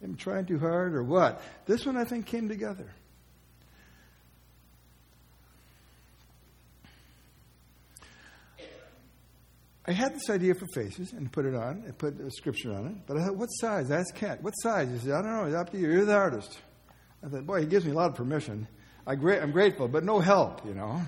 I'm 0.00 0.14
trying 0.14 0.46
too 0.46 0.60
hard 0.60 0.94
or 0.94 1.02
what. 1.02 1.42
This 1.66 1.84
one 1.84 1.96
I 1.96 2.04
think 2.04 2.26
came 2.26 2.48
together. 2.48 2.88
I 9.86 9.92
had 9.92 10.14
this 10.14 10.30
idea 10.30 10.54
for 10.54 10.66
faces 10.74 11.12
and 11.12 11.30
put 11.32 11.44
it 11.44 11.54
on 11.54 11.82
and 11.84 11.98
put 11.98 12.20
a 12.20 12.30
scripture 12.30 12.72
on 12.72 12.86
it. 12.86 12.94
But 13.06 13.16
I 13.16 13.26
thought, 13.26 13.36
what 13.36 13.48
size? 13.48 13.90
I 13.90 13.98
asked 13.98 14.14
Kent, 14.14 14.42
what 14.42 14.52
size? 14.52 14.88
He 14.88 14.98
said, 14.98 15.12
I 15.12 15.22
don't 15.22 15.32
know. 15.32 15.44
It's 15.44 15.56
up 15.56 15.70
to 15.70 15.78
you. 15.78 15.90
You're 15.90 16.04
the 16.04 16.14
artist. 16.14 16.56
I 17.24 17.28
thought, 17.28 17.46
boy, 17.46 17.60
he 17.60 17.66
gives 17.66 17.84
me 17.84 17.90
a 17.90 17.94
lot 17.94 18.10
of 18.10 18.14
permission. 18.14 18.68
I 19.06 19.14
am 19.14 19.50
grateful, 19.50 19.88
but 19.88 20.04
no 20.04 20.20
help, 20.20 20.64
you 20.64 20.74
know. 20.74 21.00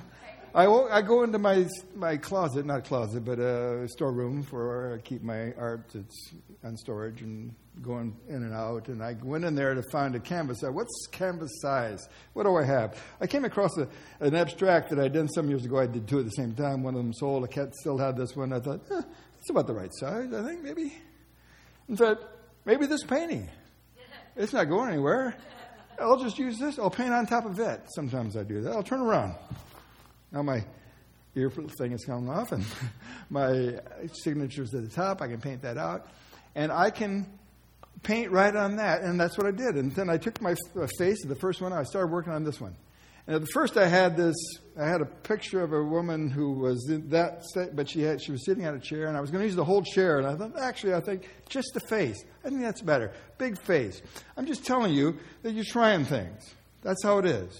I, 0.54 0.66
I 0.66 1.02
go 1.02 1.24
into 1.24 1.38
my 1.38 1.66
my 1.96 2.16
closet, 2.16 2.64
not 2.64 2.84
closet, 2.84 3.24
but 3.24 3.40
a 3.40 3.88
storeroom 3.88 4.44
for 4.44 4.94
I 4.94 4.98
keep 4.98 5.22
my 5.22 5.52
art. 5.54 5.90
It's 5.94 6.32
on 6.62 6.76
storage 6.76 7.22
and 7.22 7.54
going 7.82 8.16
in 8.28 8.36
and 8.36 8.54
out. 8.54 8.88
And 8.88 9.02
I 9.02 9.16
went 9.22 9.44
in 9.44 9.54
there 9.54 9.74
to 9.74 9.82
find 9.90 10.14
a 10.14 10.20
canvas. 10.20 10.62
I, 10.64 10.68
What's 10.68 11.06
canvas 11.10 11.50
size? 11.60 12.08
What 12.32 12.44
do 12.44 12.56
I 12.56 12.64
have? 12.64 13.00
I 13.20 13.26
came 13.26 13.44
across 13.44 13.76
a, 13.78 13.88
an 14.20 14.34
abstract 14.34 14.90
that 14.90 14.98
I 14.98 15.08
did 15.08 15.28
some 15.34 15.48
years 15.48 15.64
ago. 15.64 15.78
I 15.78 15.86
did 15.86 16.06
two 16.08 16.18
at 16.18 16.24
the 16.24 16.30
same 16.30 16.54
time. 16.54 16.82
One 16.82 16.94
of 16.94 16.98
them 17.02 17.12
sold. 17.12 17.44
I 17.44 17.68
still 17.80 17.98
had 17.98 18.16
this 18.16 18.36
one. 18.36 18.52
I 18.52 18.60
thought, 18.60 18.80
eh, 18.90 19.02
it's 19.38 19.50
about 19.50 19.66
the 19.66 19.74
right 19.74 19.92
size. 19.92 20.32
I 20.32 20.42
think 20.42 20.62
maybe. 20.62 20.94
In 21.88 21.96
fact, 21.96 22.24
maybe 22.64 22.86
this 22.86 23.04
painting. 23.04 23.48
It's 24.36 24.52
not 24.52 24.64
going 24.64 24.88
anywhere. 24.88 25.36
I'll 26.00 26.18
just 26.18 26.40
use 26.40 26.58
this. 26.58 26.76
I'll 26.76 26.90
paint 26.90 27.12
on 27.12 27.24
top 27.24 27.44
of 27.44 27.60
it. 27.60 27.82
Sometimes 27.94 28.36
I 28.36 28.42
do 28.42 28.62
that. 28.62 28.72
I'll 28.72 28.82
turn 28.82 29.00
around. 29.00 29.36
Now 30.32 30.42
my 30.42 30.64
ear 31.36 31.50
thing 31.50 31.92
is 31.92 32.04
coming 32.04 32.28
off, 32.28 32.50
and 32.50 32.64
my 33.30 33.78
signature's 34.12 34.74
at 34.74 34.82
the 34.82 34.88
top. 34.88 35.22
I 35.22 35.28
can 35.28 35.40
paint 35.40 35.62
that 35.62 35.78
out, 35.78 36.08
and 36.54 36.72
I 36.72 36.90
can 36.90 37.26
paint 38.04 38.30
right 38.30 38.54
on 38.54 38.76
that, 38.76 39.02
and 39.02 39.18
that's 39.18 39.36
what 39.36 39.46
I 39.46 39.50
did. 39.50 39.76
And 39.76 39.92
then 39.92 40.08
I 40.08 40.16
took 40.16 40.40
my 40.40 40.54
face, 40.98 41.24
the 41.24 41.34
first 41.34 41.60
one, 41.60 41.72
I 41.72 41.82
started 41.82 42.12
working 42.12 42.32
on 42.32 42.44
this 42.44 42.60
one. 42.60 42.76
And 43.26 43.34
at 43.34 43.40
the 43.40 43.48
first, 43.54 43.78
I 43.78 43.86
had 43.86 44.16
this. 44.18 44.34
I 44.78 44.86
had 44.86 45.00
a 45.00 45.06
picture 45.06 45.62
of 45.62 45.72
a 45.72 45.82
woman 45.82 46.30
who 46.30 46.52
was 46.52 46.90
in 46.90 47.08
that, 47.08 47.42
but 47.74 47.88
she 47.88 48.02
had 48.02 48.20
she 48.20 48.32
was 48.32 48.44
sitting 48.44 48.66
on 48.66 48.74
a 48.74 48.78
chair, 48.78 49.06
and 49.06 49.16
I 49.16 49.20
was 49.22 49.30
going 49.30 49.40
to 49.40 49.46
use 49.46 49.56
the 49.56 49.64
whole 49.64 49.82
chair. 49.82 50.18
And 50.18 50.26
I 50.26 50.36
thought, 50.36 50.58
actually, 50.60 50.92
I 50.92 51.00
think 51.00 51.26
just 51.48 51.68
the 51.72 51.80
face. 51.80 52.22
I 52.44 52.50
think 52.50 52.60
that's 52.60 52.82
better. 52.82 53.12
Big 53.38 53.58
face. 53.58 54.02
I'm 54.36 54.44
just 54.44 54.66
telling 54.66 54.92
you 54.92 55.18
that 55.42 55.52
you're 55.52 55.64
trying 55.64 56.04
things. 56.04 56.54
That's 56.82 57.02
how 57.02 57.16
it 57.16 57.24
is. 57.24 57.58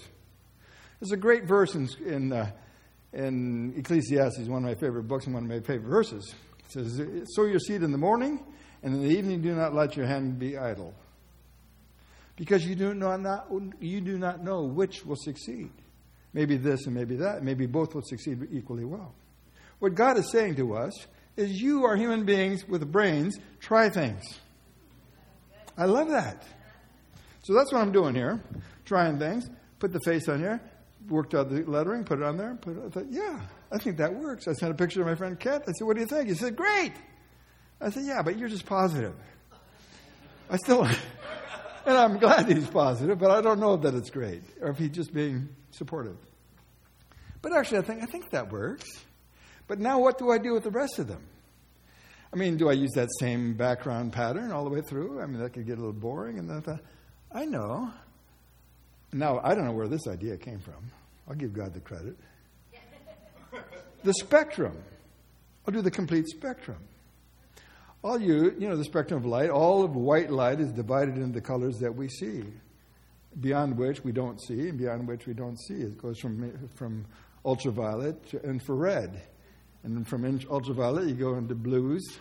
There's 0.99 1.11
a 1.11 1.17
great 1.17 1.45
verse 1.45 1.73
in, 1.73 1.89
in 2.05 2.31
uh, 2.31 2.51
in 3.15 3.73
Ecclesiastes, 3.77 4.47
one 4.47 4.63
of 4.63 4.69
my 4.69 4.75
favorite 4.75 5.07
books 5.07 5.25
and 5.25 5.33
one 5.33 5.43
of 5.43 5.49
my 5.49 5.61
favorite 5.61 5.89
verses. 5.89 6.35
It 6.65 6.71
says, 6.71 7.01
Sow 7.33 7.45
your 7.45 7.59
seed 7.59 7.81
in 7.81 7.91
the 7.91 7.97
morning, 7.97 8.43
and 8.85 8.93
in 8.93 9.01
the 9.01 9.09
evening 9.09 9.41
do 9.41 9.53
not 9.53 9.73
let 9.73 9.97
your 9.97 10.05
hand 10.05 10.39
be 10.39 10.57
idle. 10.57 10.93
Because 12.37 12.65
you 12.65 12.75
do 12.75 12.93
not, 12.93 13.19
not, 13.19 13.47
you 13.81 13.99
do 13.99 14.17
not 14.17 14.43
know 14.43 14.63
which 14.63 15.05
will 15.05 15.17
succeed. 15.17 15.71
Maybe 16.33 16.55
this 16.55 16.85
and 16.85 16.95
maybe 16.95 17.15
that. 17.17 17.43
Maybe 17.43 17.65
both 17.65 17.93
will 17.95 18.03
succeed 18.03 18.47
equally 18.51 18.85
well. 18.85 19.13
What 19.79 19.95
God 19.95 20.17
is 20.17 20.31
saying 20.31 20.55
to 20.57 20.75
us 20.75 20.93
is 21.35 21.61
you 21.61 21.85
are 21.85 21.97
human 21.97 22.25
beings 22.25 22.67
with 22.67 22.89
brains. 22.89 23.37
Try 23.59 23.89
things. 23.89 24.23
I 25.77 25.85
love 25.85 26.09
that. 26.09 26.43
So 27.43 27.53
that's 27.53 27.73
what 27.73 27.81
I'm 27.81 27.91
doing 27.91 28.15
here. 28.15 28.41
Trying 28.85 29.19
things. 29.19 29.49
Put 29.79 29.91
the 29.91 29.99
face 30.05 30.29
on 30.29 30.39
here 30.39 30.61
worked 31.09 31.35
out 31.35 31.49
the 31.49 31.63
lettering, 31.63 32.03
put 32.03 32.19
it 32.19 32.23
on 32.23 32.37
there. 32.37 32.55
Put 32.55 32.77
it, 32.77 32.83
I 32.85 32.89
thought, 32.89 33.05
yeah, 33.09 33.39
I 33.71 33.77
think 33.77 33.97
that 33.97 34.13
works. 34.13 34.47
I 34.47 34.53
sent 34.53 34.71
a 34.71 34.75
picture 34.75 34.99
to 34.99 35.05
my 35.05 35.15
friend 35.15 35.39
Kent. 35.39 35.63
I 35.67 35.71
said, 35.71 35.85
what 35.85 35.95
do 35.95 36.01
you 36.01 36.07
think? 36.07 36.29
He 36.29 36.35
said, 36.35 36.55
great. 36.55 36.93
I 37.81 37.89
said, 37.89 38.05
yeah, 38.05 38.21
but 38.21 38.37
you're 38.37 38.49
just 38.49 38.65
positive. 38.65 39.13
I 40.49 40.57
still, 40.57 40.83
and 41.85 41.97
I'm 41.97 42.17
glad 42.17 42.47
he's 42.47 42.67
positive, 42.67 43.19
but 43.19 43.31
I 43.31 43.41
don't 43.41 43.59
know 43.59 43.73
if 43.73 43.81
that 43.81 43.93
it's 43.95 44.09
great 44.09 44.43
or 44.61 44.69
if 44.69 44.77
he's 44.77 44.91
just 44.91 45.13
being 45.13 45.49
supportive. 45.71 46.17
But 47.41 47.53
actually, 47.53 47.79
I 47.79 47.81
think 47.81 48.01
I 48.01 48.05
think 48.05 48.31
that 48.31 48.51
works. 48.51 48.87
But 49.67 49.79
now, 49.79 49.99
what 49.99 50.17
do 50.17 50.31
I 50.31 50.37
do 50.37 50.53
with 50.53 50.63
the 50.63 50.71
rest 50.71 50.99
of 50.99 51.07
them? 51.07 51.21
I 52.33 52.37
mean, 52.37 52.57
do 52.57 52.69
I 52.69 52.73
use 52.73 52.91
that 52.95 53.09
same 53.19 53.53
background 53.53 54.13
pattern 54.13 54.51
all 54.51 54.63
the 54.63 54.69
way 54.69 54.81
through? 54.81 55.21
I 55.21 55.25
mean, 55.25 55.39
that 55.39 55.53
could 55.53 55.65
get 55.65 55.77
a 55.77 55.81
little 55.81 55.93
boring. 55.93 56.37
And 56.37 56.49
then 56.49 56.57
I 56.57 56.59
thought, 56.59 56.81
I 57.31 57.45
know. 57.45 57.91
Now, 59.13 59.39
I 59.43 59.55
don't 59.55 59.65
know 59.65 59.71
where 59.71 59.87
this 59.87 60.07
idea 60.07 60.37
came 60.37 60.59
from. 60.59 60.91
I'll 61.27 61.35
give 61.35 61.53
God 61.53 61.73
the 61.73 61.79
credit. 61.79 62.17
the 64.03 64.13
spectrum. 64.13 64.75
I'll 65.65 65.73
do 65.73 65.81
the 65.81 65.91
complete 65.91 66.27
spectrum. 66.27 66.77
All 68.05 68.21
you, 68.21 68.55
you 68.59 68.69
know, 68.69 68.77
the 68.77 68.83
spectrum 68.83 69.17
of 69.17 69.25
light, 69.25 69.49
all 69.49 69.83
of 69.83 69.95
white 69.95 70.29
light 70.29 70.59
is 70.59 70.71
divided 70.71 71.15
into 71.17 71.33
the 71.33 71.41
colors 71.41 71.79
that 71.79 71.95
we 71.95 72.07
see, 72.07 72.43
beyond 73.41 73.75
which 73.75 74.03
we 74.03 74.11
don't 74.11 74.39
see, 74.39 74.69
and 74.69 74.77
beyond 74.77 75.07
which 75.07 75.25
we 75.25 75.33
don't 75.33 75.59
see. 75.59 75.73
It 75.73 75.97
goes 75.97 76.19
from, 76.19 76.69
from 76.75 77.03
ultraviolet 77.43 78.29
to 78.29 78.43
infrared. 78.43 79.23
And 79.81 79.97
then 79.97 80.03
from 80.03 80.23
ultraviolet, 80.51 81.07
you 81.07 81.15
go 81.15 81.33
into 81.33 81.55
blues, 81.55 82.19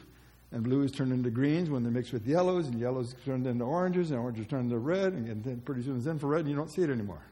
and 0.52 0.64
blues 0.64 0.90
turn 0.90 1.12
into 1.12 1.28
greens 1.28 1.68
when 1.68 1.82
they 1.82 1.90
mix 1.90 2.12
with 2.12 2.26
yellows, 2.26 2.66
and 2.66 2.80
yellows 2.80 3.14
turn 3.26 3.44
into 3.44 3.66
oranges, 3.66 4.10
and 4.10 4.18
oranges 4.18 4.46
turn 4.46 4.60
into 4.60 4.78
red, 4.78 5.12
and 5.12 5.44
then 5.44 5.60
pretty 5.66 5.82
soon 5.82 5.98
it's 5.98 6.06
infrared, 6.06 6.46
and 6.46 6.48
you 6.48 6.56
don't 6.56 6.72
see 6.72 6.80
it 6.80 6.88
anymore. 6.88 7.26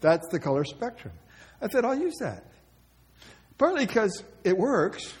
That's 0.00 0.28
the 0.28 0.38
color 0.38 0.62
spectrum. 0.62 1.12
I 1.60 1.66
said, 1.66 1.84
I'll 1.84 1.98
use 1.98 2.18
that. 2.20 2.44
Partly 3.58 3.84
because 3.84 4.22
it 4.44 4.56
works. 4.56 5.12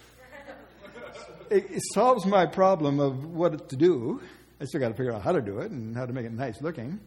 It, 1.50 1.70
it, 1.70 1.82
solves 1.94 2.26
my 2.26 2.46
problem 2.46 3.00
of 3.00 3.24
what 3.24 3.68
to 3.68 3.76
do. 3.76 4.20
I 4.60 4.64
still 4.64 4.80
got 4.80 4.88
to 4.88 4.94
figure 4.94 5.12
out 5.12 5.22
how 5.22 5.32
to 5.32 5.40
do 5.40 5.58
it 5.58 5.70
and 5.70 5.96
how 5.96 6.06
to 6.06 6.12
make 6.12 6.26
it 6.26 6.32
nice 6.32 6.60
looking. 6.60 7.00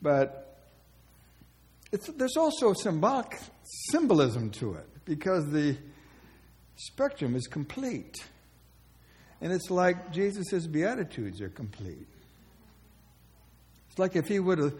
But 0.00 0.58
there's 2.16 2.36
also 2.36 2.72
symbolic 2.74 3.38
symbolism 3.90 4.50
to 4.50 4.74
it 4.74 4.86
because 5.04 5.50
the 5.50 5.76
spectrum 6.76 7.34
is 7.34 7.46
complete. 7.46 8.16
And 9.40 9.52
it's 9.52 9.70
like 9.70 10.12
Jesus' 10.12 10.66
Beatitudes 10.66 11.40
are 11.40 11.48
complete. 11.48 12.08
It's 13.90 13.98
like 13.98 14.16
if 14.16 14.28
he 14.28 14.38
would 14.38 14.58
have, 14.58 14.74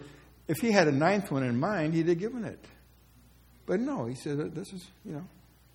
if 0.47 0.57
he 0.57 0.71
had 0.71 0.87
a 0.87 0.91
ninth 0.91 1.31
one 1.31 1.43
in 1.43 1.59
mind, 1.59 1.93
he'd 1.93 2.07
have 2.07 2.19
given 2.19 2.43
it. 2.43 2.63
But 3.65 3.79
no, 3.79 4.05
he 4.05 4.15
said, 4.15 4.55
this 4.55 4.73
is, 4.73 4.87
you 5.05 5.13
know, 5.13 5.25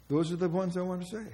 those 0.08 0.32
are 0.32 0.36
the 0.36 0.48
ones 0.48 0.76
I 0.76 0.82
want 0.82 1.02
to 1.02 1.08
say. 1.08 1.26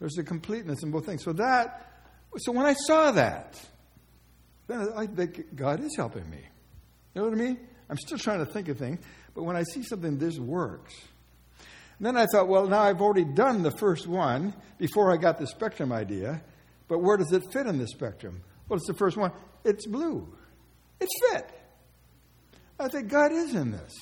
There's 0.00 0.16
a 0.18 0.22
completeness 0.22 0.82
in 0.82 0.90
both 0.90 1.06
things. 1.06 1.24
So 1.24 1.32
that, 1.34 1.92
so 2.38 2.52
when 2.52 2.66
I 2.66 2.74
saw 2.74 3.10
that, 3.12 3.60
then 4.66 4.88
I 4.96 5.06
think 5.06 5.54
God 5.56 5.80
is 5.80 5.96
helping 5.96 6.28
me. 6.30 6.40
You 7.14 7.22
know 7.22 7.28
what 7.28 7.38
I 7.38 7.42
mean? 7.42 7.58
I'm 7.90 7.96
still 7.96 8.18
trying 8.18 8.44
to 8.44 8.46
think 8.46 8.68
of 8.68 8.78
things, 8.78 9.00
but 9.34 9.44
when 9.44 9.56
I 9.56 9.62
see 9.62 9.82
something, 9.82 10.18
this 10.18 10.38
works. 10.38 10.94
And 11.98 12.06
then 12.06 12.16
I 12.16 12.26
thought, 12.26 12.48
well, 12.48 12.66
now 12.66 12.82
I've 12.82 13.00
already 13.00 13.24
done 13.24 13.62
the 13.62 13.70
first 13.72 14.06
one 14.06 14.54
before 14.78 15.12
I 15.12 15.16
got 15.16 15.38
the 15.38 15.46
spectrum 15.46 15.90
idea, 15.90 16.42
but 16.86 16.98
where 16.98 17.16
does 17.16 17.32
it 17.32 17.42
fit 17.52 17.66
in 17.66 17.78
the 17.78 17.88
spectrum? 17.88 18.42
Well, 18.68 18.76
it's 18.76 18.86
the 18.86 18.94
first 18.94 19.16
one. 19.16 19.32
It's 19.64 19.86
blue. 19.86 20.28
It's 21.00 21.12
fit. 21.30 21.50
I 22.78 22.88
think 22.88 23.08
God 23.08 23.32
is 23.32 23.54
in 23.54 23.72
this. 23.72 23.92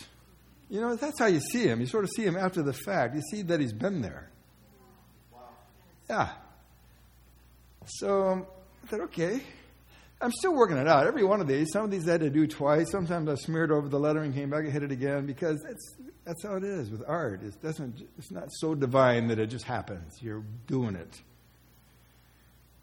You 0.69 0.81
know, 0.81 0.97
that's 0.97 1.19
how 1.19 1.27
you 1.27 1.41
see 1.41 1.67
him. 1.67 1.81
You 1.81 1.87
sort 1.87 2.05
of 2.05 2.11
see 2.11 2.25
him 2.25 2.37
after 2.37 2.63
the 2.63 2.73
fact. 2.73 3.15
You 3.15 3.23
see 3.31 3.43
that 3.43 3.61
he's 3.61 3.73
been 3.73 4.03
there. 4.03 4.31
Yeah. 6.09 6.31
So 7.87 8.29
um, 8.29 8.47
I 8.85 8.87
thought, 8.89 9.01
okay. 9.01 9.41
I'm 10.21 10.33
still 10.33 10.55
working 10.55 10.79
it 10.79 10.89
out. 10.89 11.07
Every 11.07 11.25
one 11.25 11.41
of 11.43 11.47
these, 11.47 11.71
some 11.73 11.85
of 11.85 11.91
these 11.91 12.09
I 12.09 12.13
had 12.13 12.23
to 12.23 12.31
do 12.31 12.47
twice. 12.47 12.91
Sometimes 12.91 13.29
I 13.29 13.35
smeared 13.35 13.71
over 13.71 13.89
the 13.89 13.99
lettering, 13.99 14.33
came 14.33 14.49
back 14.49 14.65
and 14.65 14.73
hit 14.73 14.83
it 14.83 14.91
again 14.91 15.27
because 15.27 15.63
it's 15.69 15.95
that's 16.27 16.43
how 16.43 16.57
it 16.57 16.65
is 16.65 16.91
with 16.91 17.05
art. 17.07 17.43
It 17.45 17.63
doesn't, 17.63 18.03
it's 18.19 18.33
not 18.33 18.49
so 18.51 18.75
divine 18.75 19.29
that 19.29 19.39
it 19.39 19.47
just 19.47 19.65
happens. 19.65 20.21
You're 20.21 20.43
doing 20.67 20.97
it. 20.97 21.23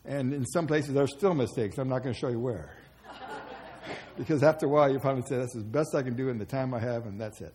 And 0.05 0.33
in 0.33 0.45
some 0.45 0.65
places, 0.65 0.93
there 0.93 1.03
are 1.03 1.07
still 1.07 1.33
mistakes. 1.33 1.77
I'm 1.77 1.89
not 1.89 2.03
going 2.03 2.13
to 2.13 2.19
show 2.19 2.29
you 2.29 2.39
where. 2.39 2.71
because 4.17 4.43
after 4.43 4.65
a 4.65 4.69
while, 4.69 4.89
you 4.89 4.97
finally 4.99 5.23
say, 5.27 5.35
that's 5.35 5.53
the 5.53 5.61
best 5.61 5.93
I 5.93 6.03
can 6.03 6.15
do 6.15 6.29
in 6.29 6.37
the 6.37 6.45
time 6.45 6.73
I 6.73 6.79
have, 6.79 7.05
and 7.05 7.19
that's 7.19 7.41
it. 7.41 7.53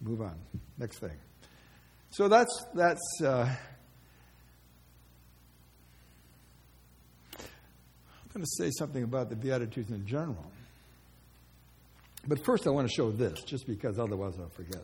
Move 0.00 0.20
on. 0.20 0.38
Next 0.78 1.00
thing. 1.00 1.16
So 2.10 2.28
that's, 2.28 2.66
that's, 2.72 3.22
uh, 3.24 3.52
going 8.32 8.44
to 8.44 8.50
say 8.56 8.70
something 8.70 9.02
about 9.02 9.30
the 9.30 9.36
Beatitudes 9.36 9.90
in 9.90 10.06
general. 10.06 10.50
But 12.26 12.44
first, 12.44 12.66
I 12.66 12.70
want 12.70 12.88
to 12.88 12.94
show 12.94 13.10
this, 13.10 13.42
just 13.42 13.66
because 13.66 13.98
otherwise 13.98 14.34
I'll 14.38 14.48
forget. 14.48 14.82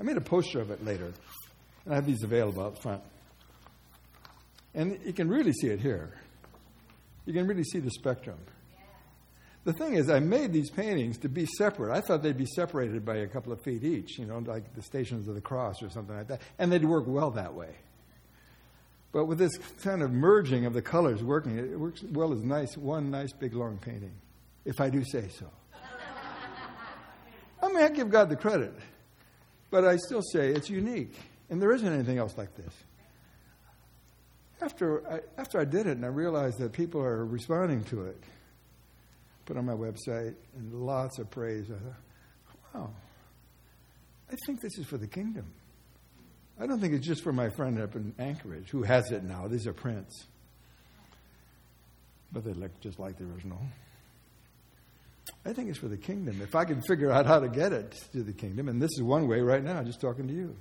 I 0.00 0.04
made 0.04 0.16
a 0.16 0.22
poster 0.22 0.60
of 0.60 0.70
it 0.70 0.84
later, 0.84 1.12
and 1.84 1.92
I 1.92 1.96
have 1.96 2.06
these 2.06 2.22
available 2.22 2.64
up 2.64 2.78
front. 2.78 3.02
And 4.74 4.98
you 5.04 5.12
can 5.12 5.28
really 5.28 5.52
see 5.52 5.68
it 5.68 5.80
here. 5.80 6.14
You 7.26 7.34
can 7.34 7.46
really 7.46 7.64
see 7.64 7.78
the 7.78 7.90
spectrum. 7.90 8.38
The 9.64 9.72
thing 9.72 9.94
is, 9.94 10.10
I 10.10 10.18
made 10.18 10.52
these 10.52 10.70
paintings 10.70 11.18
to 11.18 11.28
be 11.28 11.46
separate. 11.46 11.94
I 11.94 12.00
thought 12.00 12.22
they'd 12.22 12.36
be 12.36 12.46
separated 12.46 13.04
by 13.04 13.18
a 13.18 13.28
couple 13.28 13.52
of 13.52 13.62
feet 13.62 13.84
each, 13.84 14.18
you 14.18 14.26
know, 14.26 14.38
like 14.38 14.74
the 14.74 14.82
Stations 14.82 15.28
of 15.28 15.36
the 15.36 15.40
Cross 15.40 15.82
or 15.82 15.90
something 15.90 16.16
like 16.16 16.28
that. 16.28 16.40
And 16.58 16.72
they'd 16.72 16.84
work 16.84 17.04
well 17.06 17.30
that 17.32 17.54
way. 17.54 17.76
But 19.12 19.26
with 19.26 19.38
this 19.38 19.52
kind 19.82 20.02
of 20.02 20.10
merging 20.10 20.64
of 20.64 20.72
the 20.72 20.80
colors 20.82 21.22
working, 21.22 21.58
it 21.58 21.78
works 21.78 22.02
well 22.02 22.32
as 22.32 22.42
nice, 22.42 22.76
one 22.76 23.10
nice 23.10 23.32
big 23.32 23.54
long 23.54 23.76
painting, 23.76 24.14
if 24.64 24.80
I 24.80 24.88
do 24.88 25.04
say 25.04 25.28
so. 25.28 25.46
I 27.62 27.68
mean, 27.68 27.82
I 27.82 27.88
give 27.90 28.10
God 28.10 28.30
the 28.30 28.36
credit, 28.36 28.74
but 29.70 29.84
I 29.84 29.96
still 29.96 30.22
say 30.22 30.48
it's 30.48 30.68
unique, 30.70 31.14
and 31.50 31.60
there 31.60 31.72
isn't 31.72 31.86
anything 31.86 32.18
else 32.18 32.36
like 32.36 32.56
this. 32.56 32.72
after 34.62 35.06
I, 35.08 35.20
after 35.40 35.60
I 35.60 35.64
did 35.64 35.86
it 35.86 35.96
and 35.96 36.04
I 36.04 36.08
realized 36.08 36.58
that 36.58 36.72
people 36.72 37.00
are 37.00 37.24
responding 37.24 37.84
to 37.84 38.04
it, 38.04 38.16
put 39.44 39.56
on 39.56 39.66
my 39.66 39.74
website 39.74 40.34
and 40.56 40.72
lots 40.72 41.18
of 41.18 41.30
praise, 41.30 41.66
I 41.70 41.74
thought, 41.74 42.74
wow, 42.74 42.90
I 44.30 44.36
think 44.46 44.60
this 44.60 44.78
is 44.78 44.86
for 44.86 44.98
the 44.98 45.06
kingdom. 45.06 45.46
I 46.62 46.66
don't 46.66 46.78
think 46.78 46.94
it's 46.94 47.04
just 47.04 47.24
for 47.24 47.32
my 47.32 47.48
friend 47.48 47.80
up 47.80 47.96
in 47.96 48.14
Anchorage 48.20 48.70
who 48.70 48.84
has 48.84 49.10
it 49.10 49.24
now. 49.24 49.48
These 49.48 49.66
are 49.66 49.72
prints. 49.72 50.26
But 52.30 52.44
they 52.44 52.52
look 52.52 52.78
just 52.80 53.00
like 53.00 53.18
the 53.18 53.24
original. 53.24 53.58
I 55.44 55.52
think 55.52 55.70
it's 55.70 55.78
for 55.78 55.88
the 55.88 55.96
kingdom. 55.96 56.40
If 56.40 56.54
I 56.54 56.64
can 56.64 56.80
figure 56.82 57.10
out 57.10 57.26
how 57.26 57.40
to 57.40 57.48
get 57.48 57.72
it 57.72 57.96
to 58.12 58.22
the 58.22 58.32
kingdom, 58.32 58.68
and 58.68 58.80
this 58.80 58.92
is 58.92 59.02
one 59.02 59.26
way 59.26 59.40
right 59.40 59.62
now, 59.62 59.82
just 59.82 60.00
talking 60.00 60.28
to 60.28 60.32
you. 60.32 60.56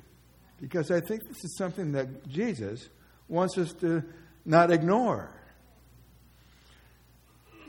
Because 0.60 0.89
I 0.89 1.01
think 1.01 1.22
this 1.27 1.43
is 1.43 1.55
something 1.55 1.91
that 1.91 2.27
Jesus 2.27 2.89
wants 3.27 3.60
us 3.60 3.72
to 3.74 4.03
not 4.43 4.72
ignore. 4.72 5.29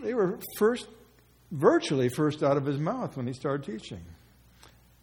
They 0.02 0.14
were 0.14 0.38
first, 0.56 0.86
virtually 1.50 2.08
first 2.08 2.42
out 2.42 2.56
of 2.56 2.64
his 2.64 2.78
mouth 2.78 3.14
when 3.14 3.26
he 3.26 3.34
started 3.34 3.70
teaching. 3.70 4.00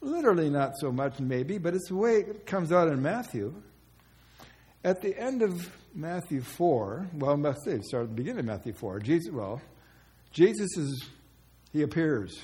Literally, 0.02 0.50
not 0.50 0.78
so 0.80 0.92
much, 0.92 1.20
maybe, 1.20 1.58
but 1.58 1.74
it's 1.74 1.90
the 1.90 1.96
way 1.96 2.18
it 2.18 2.46
comes 2.46 2.72
out 2.72 2.88
in 2.88 3.02
Matthew. 3.02 3.54
At 4.84 5.02
the 5.02 5.18
end 5.20 5.42
of 5.42 5.70
Matthew 5.94 6.42
4, 6.42 7.10
well, 7.16 7.36
let's 7.38 7.66
say, 7.66 7.82
start 7.82 8.04
at 8.04 8.10
the 8.10 8.16
beginning 8.16 8.40
of 8.40 8.46
Matthew 8.46 8.74
4. 8.74 9.00
Jesus, 9.00 9.34
well, 9.34 9.62
Jesus 10.32 10.78
is, 10.78 11.10
he 11.74 11.82
appears 11.82 12.40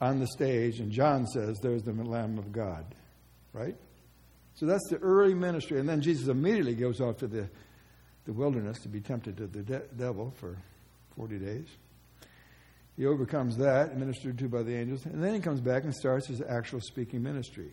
on 0.00 0.18
the 0.18 0.26
stage, 0.26 0.80
and 0.80 0.90
John 0.90 1.26
says, 1.26 1.58
There's 1.62 1.82
the 1.82 1.92
Lamb 1.92 2.38
of 2.38 2.50
God, 2.50 2.84
right? 3.52 3.76
So 4.54 4.66
that's 4.66 4.88
the 4.90 4.98
early 4.98 5.34
ministry. 5.34 5.78
And 5.78 5.88
then 5.88 6.00
Jesus 6.00 6.28
immediately 6.28 6.74
goes 6.74 7.00
off 7.00 7.18
to 7.18 7.26
the, 7.26 7.48
the 8.24 8.32
wilderness 8.32 8.78
to 8.80 8.88
be 8.88 9.00
tempted 9.00 9.36
to 9.36 9.46
the 9.46 9.62
de- 9.62 9.86
devil 9.96 10.32
for 10.38 10.56
40 11.16 11.38
days. 11.38 11.66
He 12.96 13.06
overcomes 13.06 13.56
that, 13.56 13.96
ministered 13.96 14.38
to 14.38 14.48
by 14.48 14.62
the 14.62 14.74
angels, 14.76 15.04
and 15.04 15.22
then 15.22 15.34
he 15.34 15.40
comes 15.40 15.60
back 15.60 15.84
and 15.84 15.94
starts 15.94 16.28
his 16.28 16.40
actual 16.40 16.80
speaking 16.80 17.22
ministry. 17.22 17.72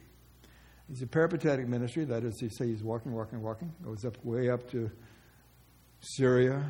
It's 0.89 1.01
a 1.01 1.07
peripatetic 1.07 1.67
ministry, 1.67 2.05
that 2.05 2.23
is, 2.23 2.39
he 2.39 2.49
say 2.49 2.67
he's 2.67 2.83
walking, 2.83 3.13
walking, 3.13 3.41
walking, 3.41 3.71
goes 3.83 4.03
up 4.03 4.17
way 4.25 4.49
up 4.49 4.69
to 4.71 4.89
Syria, 6.01 6.65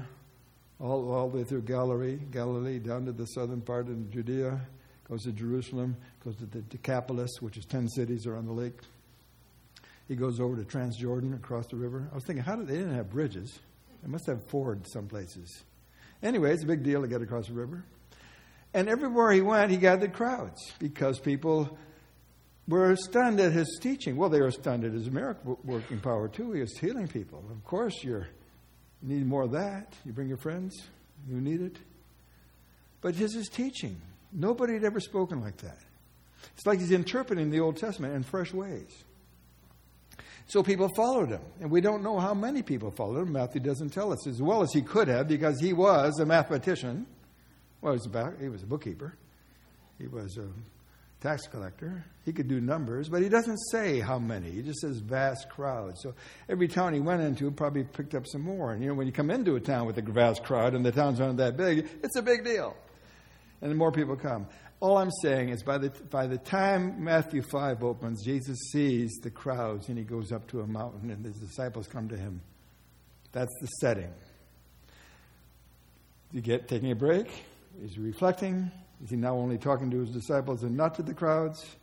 all, 0.79 1.11
all 1.11 1.29
the 1.29 1.37
way 1.37 1.43
through 1.43 1.61
Galilee, 1.61 2.17
Galilee, 2.31 2.79
down 2.79 3.05
to 3.05 3.13
the 3.13 3.25
southern 3.25 3.61
part 3.61 3.87
of 3.87 4.11
Judea, 4.11 4.59
goes 5.09 5.23
to 5.23 5.31
Jerusalem, 5.31 5.95
goes 6.23 6.35
to 6.37 6.45
the 6.45 6.61
Decapolis, 6.61 7.31
which 7.39 7.57
is 7.57 7.65
ten 7.65 7.87
cities 7.87 8.27
around 8.27 8.47
the 8.47 8.53
lake. 8.53 8.79
He 10.07 10.15
goes 10.15 10.41
over 10.41 10.57
to 10.57 10.63
Transjordan 10.63 11.33
across 11.35 11.67
the 11.67 11.77
river. 11.77 12.09
I 12.11 12.15
was 12.15 12.25
thinking, 12.25 12.43
how 12.43 12.57
did 12.57 12.67
they 12.67 12.75
didn't 12.75 12.95
have 12.95 13.09
bridges? 13.09 13.59
They 14.03 14.09
must 14.09 14.25
have 14.27 14.43
fords 14.49 14.91
some 14.91 15.07
places. 15.07 15.63
Anyway, 16.21 16.51
it's 16.51 16.63
a 16.63 16.67
big 16.67 16.83
deal 16.83 17.01
to 17.01 17.07
get 17.07 17.21
across 17.21 17.47
the 17.47 17.53
river. 17.53 17.85
And 18.73 18.87
everywhere 18.87 19.31
he 19.31 19.41
went, 19.41 19.71
he 19.71 19.77
gathered 19.77 20.13
crowds 20.13 20.71
because 20.79 21.19
people 21.19 21.77
were 22.67 22.95
stunned 22.95 23.39
at 23.39 23.51
his 23.51 23.79
teaching. 23.81 24.15
Well, 24.15 24.29
they 24.29 24.41
were 24.41 24.51
stunned 24.51 24.85
at 24.85 24.93
his 24.93 25.09
miracle 25.11 25.59
working 25.63 25.99
power 25.99 26.27
too. 26.27 26.53
He 26.53 26.61
was 26.61 26.77
healing 26.77 27.07
people. 27.07 27.43
Of 27.51 27.63
course, 27.65 28.03
you 28.03 28.23
need 29.01 29.25
more 29.25 29.43
of 29.43 29.51
that. 29.51 29.93
You 30.05 30.13
bring 30.13 30.29
your 30.29 30.37
friends 30.37 30.87
who 31.29 31.41
need 31.41 31.61
it. 31.61 31.77
But 33.01 33.15
his 33.15 33.35
is 33.35 33.49
teaching. 33.49 33.99
Nobody 34.31 34.73
had 34.73 34.83
ever 34.83 34.99
spoken 34.99 35.41
like 35.41 35.57
that. 35.57 35.77
It's 36.55 36.65
like 36.65 36.79
he's 36.79 36.91
interpreting 36.91 37.49
the 37.49 37.59
Old 37.59 37.77
Testament 37.77 38.15
in 38.15 38.23
fresh 38.23 38.53
ways. 38.53 39.03
So 40.47 40.63
people 40.63 40.89
followed 40.95 41.29
him. 41.29 41.41
And 41.59 41.71
we 41.71 41.81
don't 41.81 42.03
know 42.03 42.19
how 42.19 42.33
many 42.33 42.61
people 42.61 42.91
followed 42.91 43.21
him. 43.21 43.33
Matthew 43.33 43.61
doesn't 43.61 43.91
tell 43.91 44.11
us 44.11 44.27
as 44.27 44.41
well 44.41 44.61
as 44.61 44.71
he 44.73 44.81
could 44.81 45.07
have 45.07 45.27
because 45.27 45.59
he 45.59 45.73
was 45.73 46.19
a 46.19 46.25
mathematician. 46.25 47.05
Well, 47.81 47.93
he 47.93 48.07
was 48.07 48.33
he 48.39 48.49
was 48.49 48.63
a 48.63 48.67
bookkeeper, 48.67 49.15
he 49.97 50.07
was 50.07 50.37
a 50.37 50.47
tax 51.21 51.47
collector. 51.47 52.03
He 52.25 52.33
could 52.33 52.47
do 52.47 52.59
numbers, 52.59 53.07
but 53.07 53.21
he 53.21 53.29
doesn't 53.29 53.57
say 53.71 53.99
how 53.99 54.19
many. 54.19 54.51
He 54.51 54.61
just 54.61 54.79
says 54.79 54.97
vast 54.97 55.49
crowds. 55.49 56.01
So 56.01 56.13
every 56.49 56.67
town 56.67 56.93
he 56.93 56.99
went 56.99 57.21
into 57.21 57.49
probably 57.51 57.83
picked 57.83 58.15
up 58.15 58.25
some 58.27 58.41
more. 58.41 58.73
And 58.73 58.81
you 58.81 58.89
know, 58.89 58.95
when 58.95 59.07
you 59.07 59.13
come 59.13 59.29
into 59.29 59.55
a 59.55 59.59
town 59.59 59.85
with 59.85 59.97
a 59.97 60.01
vast 60.01 60.43
crowd 60.43 60.73
and 60.73 60.83
the 60.83 60.91
towns 60.91 61.21
aren't 61.21 61.37
that 61.37 61.55
big, 61.55 61.87
it's 62.03 62.15
a 62.15 62.21
big 62.21 62.43
deal. 62.43 62.75
And 63.61 63.71
the 63.71 63.75
more 63.75 63.91
people 63.91 64.15
come. 64.15 64.47
All 64.79 64.97
I'm 64.97 65.11
saying 65.21 65.49
is 65.49 65.61
by 65.61 65.77
the, 65.77 65.91
by 66.09 66.25
the 66.25 66.39
time 66.39 67.03
Matthew 67.03 67.43
5 67.43 67.83
opens, 67.83 68.25
Jesus 68.25 68.57
sees 68.71 69.11
the 69.21 69.29
crowds 69.29 69.89
and 69.89 69.97
he 69.97 70.03
goes 70.03 70.31
up 70.31 70.47
to 70.47 70.61
a 70.61 70.67
mountain 70.67 71.11
and 71.11 71.23
his 71.23 71.35
disciples 71.35 71.87
come 71.87 72.09
to 72.09 72.17
him. 72.17 72.41
That's 73.31 73.53
the 73.61 73.67
setting. 73.79 74.11
You 76.31 76.41
get 76.41 76.67
taking 76.67 76.91
a 76.91 76.95
break? 76.95 77.27
Is 77.83 77.93
he 77.93 77.99
reflecting? 78.01 78.71
Is 79.03 79.09
he 79.09 79.15
now 79.15 79.35
only 79.35 79.57
talking 79.57 79.89
to 79.91 79.99
his 79.99 80.11
disciples 80.11 80.63
and 80.63 80.75
not 80.75 80.95
to 80.95 81.03
the 81.03 81.13
crowds? 81.13 81.75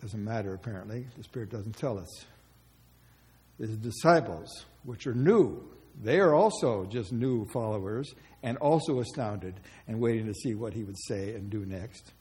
Doesn't 0.00 0.22
matter, 0.22 0.54
apparently. 0.54 1.06
The 1.16 1.24
Spirit 1.24 1.50
doesn't 1.50 1.76
tell 1.76 1.98
us. 1.98 2.24
His 3.58 3.76
disciples, 3.76 4.64
which 4.84 5.06
are 5.06 5.14
new, 5.14 5.62
they 6.02 6.18
are 6.18 6.34
also 6.34 6.86
just 6.86 7.12
new 7.12 7.46
followers 7.46 8.12
and 8.42 8.56
also 8.58 9.00
astounded 9.00 9.54
and 9.86 10.00
waiting 10.00 10.26
to 10.26 10.34
see 10.34 10.54
what 10.54 10.72
he 10.72 10.82
would 10.82 10.98
say 10.98 11.34
and 11.34 11.50
do 11.50 11.64
next. 11.64 12.12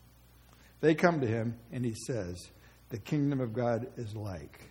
They 0.79 0.95
come 0.95 1.21
to 1.21 1.27
him 1.27 1.57
and 1.71 1.83
he 1.83 1.95
says, 2.07 2.37
The 2.89 2.99
kingdom 2.99 3.41
of 3.41 3.53
God 3.53 3.87
is 3.97 4.15
like. 4.15 4.69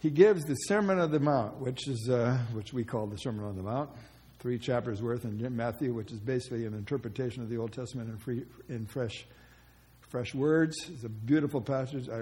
He 0.00 0.10
gives 0.10 0.44
the 0.44 0.54
Sermon 0.54 0.98
on 0.98 1.12
the 1.12 1.20
Mount, 1.20 1.58
which 1.58 1.88
is 1.88 2.08
uh, 2.10 2.38
which 2.52 2.72
we 2.72 2.84
call 2.84 3.06
the 3.06 3.16
Sermon 3.16 3.44
on 3.44 3.56
the 3.56 3.62
Mount, 3.62 3.90
three 4.42 4.58
chapters 4.58 5.00
worth 5.00 5.24
in 5.24 5.56
Matthew, 5.56 5.94
which 5.94 6.10
is 6.10 6.18
basically 6.18 6.66
an 6.66 6.74
interpretation 6.74 7.44
of 7.44 7.48
the 7.48 7.56
Old 7.56 7.72
Testament 7.72 8.10
in, 8.10 8.18
free, 8.18 8.42
in 8.68 8.86
fresh 8.86 9.24
fresh 10.10 10.34
words. 10.34 10.76
It's 10.92 11.04
a 11.04 11.08
beautiful 11.08 11.62
passage. 11.62 12.10
I 12.10 12.18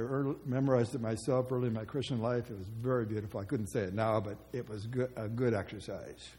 memorized 0.46 0.94
it 0.94 1.00
myself 1.00 1.50
early 1.50 1.66
in 1.66 1.72
my 1.72 1.84
Christian 1.84 2.20
life. 2.20 2.48
It 2.48 2.56
was 2.56 2.68
very 2.68 3.04
beautiful. 3.04 3.40
I 3.40 3.44
couldn't 3.44 3.66
say 3.66 3.80
it 3.80 3.94
now, 3.94 4.20
but 4.20 4.36
it 4.52 4.68
was 4.68 4.86
good, 4.86 5.10
a 5.16 5.26
good 5.26 5.54
exercise. 5.54 6.30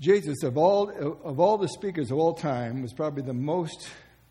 Jesus, 0.00 0.42
of 0.42 0.56
all, 0.56 0.90
of 1.22 1.38
all 1.38 1.56
the 1.56 1.68
speakers 1.68 2.10
of 2.10 2.18
all 2.18 2.32
time, 2.32 2.82
was 2.82 2.92
probably 2.92 3.22
the 3.22 3.32
most 3.32 3.88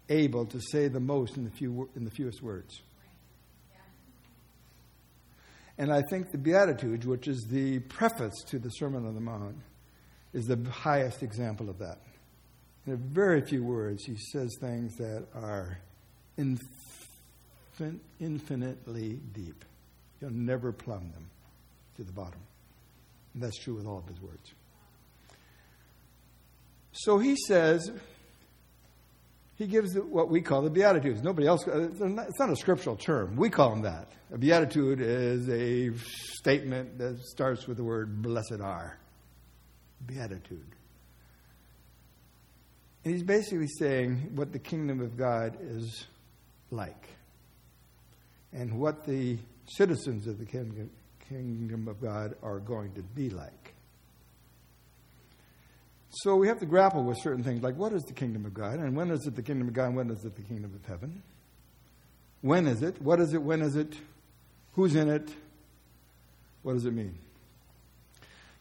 able 0.09 0.45
to 0.47 0.59
say 0.59 0.89
the 0.89 0.99
most 0.99 1.37
in 1.37 1.45
the, 1.45 1.51
few, 1.51 1.87
in 1.95 2.03
the 2.03 2.11
fewest 2.11 2.41
words. 2.41 2.81
And 5.79 5.93
I 5.93 6.01
think 6.01 6.31
the 6.31 6.37
Beatitudes, 6.37 7.07
which 7.07 7.29
is 7.29 7.47
the 7.49 7.79
preface 7.79 8.35
to 8.47 8.59
the 8.59 8.69
Sermon 8.69 9.07
on 9.07 9.15
the 9.15 9.21
Mount, 9.21 9.55
is 10.33 10.45
the 10.45 10.61
highest 10.69 11.23
example 11.23 11.69
of 11.69 11.79
that. 11.79 11.99
In 12.85 12.97
very 12.97 13.41
few 13.41 13.63
words, 13.63 14.03
he 14.03 14.17
says 14.17 14.57
things 14.59 14.97
that 14.97 15.25
are 15.33 15.79
infin- 16.37 17.99
infinitely 18.19 19.21
deep. 19.33 19.63
You'll 20.19 20.31
never 20.31 20.73
plumb 20.73 21.11
them 21.13 21.29
to 21.95 22.03
the 22.03 22.11
bottom. 22.11 22.41
And 23.33 23.41
that's 23.41 23.57
true 23.57 23.75
with 23.75 23.85
all 23.85 23.99
of 23.99 24.07
his 24.07 24.21
words. 24.21 24.51
So 26.91 27.19
he 27.19 27.37
says, 27.47 27.89
he 29.59 29.67
gives 29.67 29.93
what 29.95 30.29
we 30.29 30.39
call 30.39 30.61
the 30.61 30.69
Beatitudes. 30.69 31.21
Nobody 31.21 31.45
else, 31.45 31.67
uh, 31.67 31.89
it's 31.91 32.39
not 32.39 32.49
a 32.49 32.55
scriptural 32.55 32.95
term. 32.95 33.35
We 33.35 33.49
call 33.49 33.71
them 33.71 33.81
that. 33.81 34.07
A 34.33 34.37
Beatitude 34.37 35.01
is 35.01 35.49
a 35.49 35.91
statement 36.39 36.97
that 36.97 37.19
starts 37.19 37.67
with 37.67 37.75
the 37.75 37.83
word 37.83 38.21
blessed 38.21 38.61
are. 38.63 38.97
Beatitude. 40.05 40.65
And 43.03 43.13
he's 43.13 43.23
basically 43.23 43.67
saying 43.67 44.31
what 44.35 44.53
the 44.53 44.59
kingdom 44.59 45.01
of 45.01 45.17
God 45.17 45.57
is 45.61 46.05
like 46.71 47.09
and 48.53 48.79
what 48.79 49.05
the 49.05 49.37
citizens 49.67 50.25
of 50.25 50.39
the 50.39 50.45
kingdom 50.45 51.87
of 51.89 52.01
God 52.01 52.33
are 52.41 52.59
going 52.59 52.93
to 52.93 53.01
be 53.01 53.29
like. 53.29 53.68
So 56.11 56.35
we 56.35 56.47
have 56.47 56.59
to 56.59 56.65
grapple 56.65 57.03
with 57.03 57.17
certain 57.21 57.43
things 57.43 57.61
like 57.61 57.75
what 57.75 57.93
is 57.93 58.03
the 58.03 58.13
kingdom 58.13 58.45
of 58.45 58.53
God 58.53 58.79
and 58.79 58.95
when 58.95 59.11
is 59.11 59.27
it 59.27 59.35
the 59.35 59.43
kingdom 59.43 59.67
of 59.67 59.73
God 59.73 59.87
and 59.87 59.95
when 59.95 60.09
is 60.09 60.25
it 60.25 60.35
the 60.35 60.41
kingdom 60.41 60.73
of 60.73 60.85
heaven? 60.85 61.21
When 62.41 62.67
is 62.67 62.81
it? 62.81 63.01
What 63.01 63.19
is 63.19 63.33
it? 63.33 63.41
When 63.41 63.61
is 63.61 63.75
it? 63.75 63.95
Who's 64.73 64.95
in 64.95 65.09
it? 65.09 65.29
What 66.63 66.73
does 66.73 66.85
it 66.85 66.93
mean? 66.93 67.17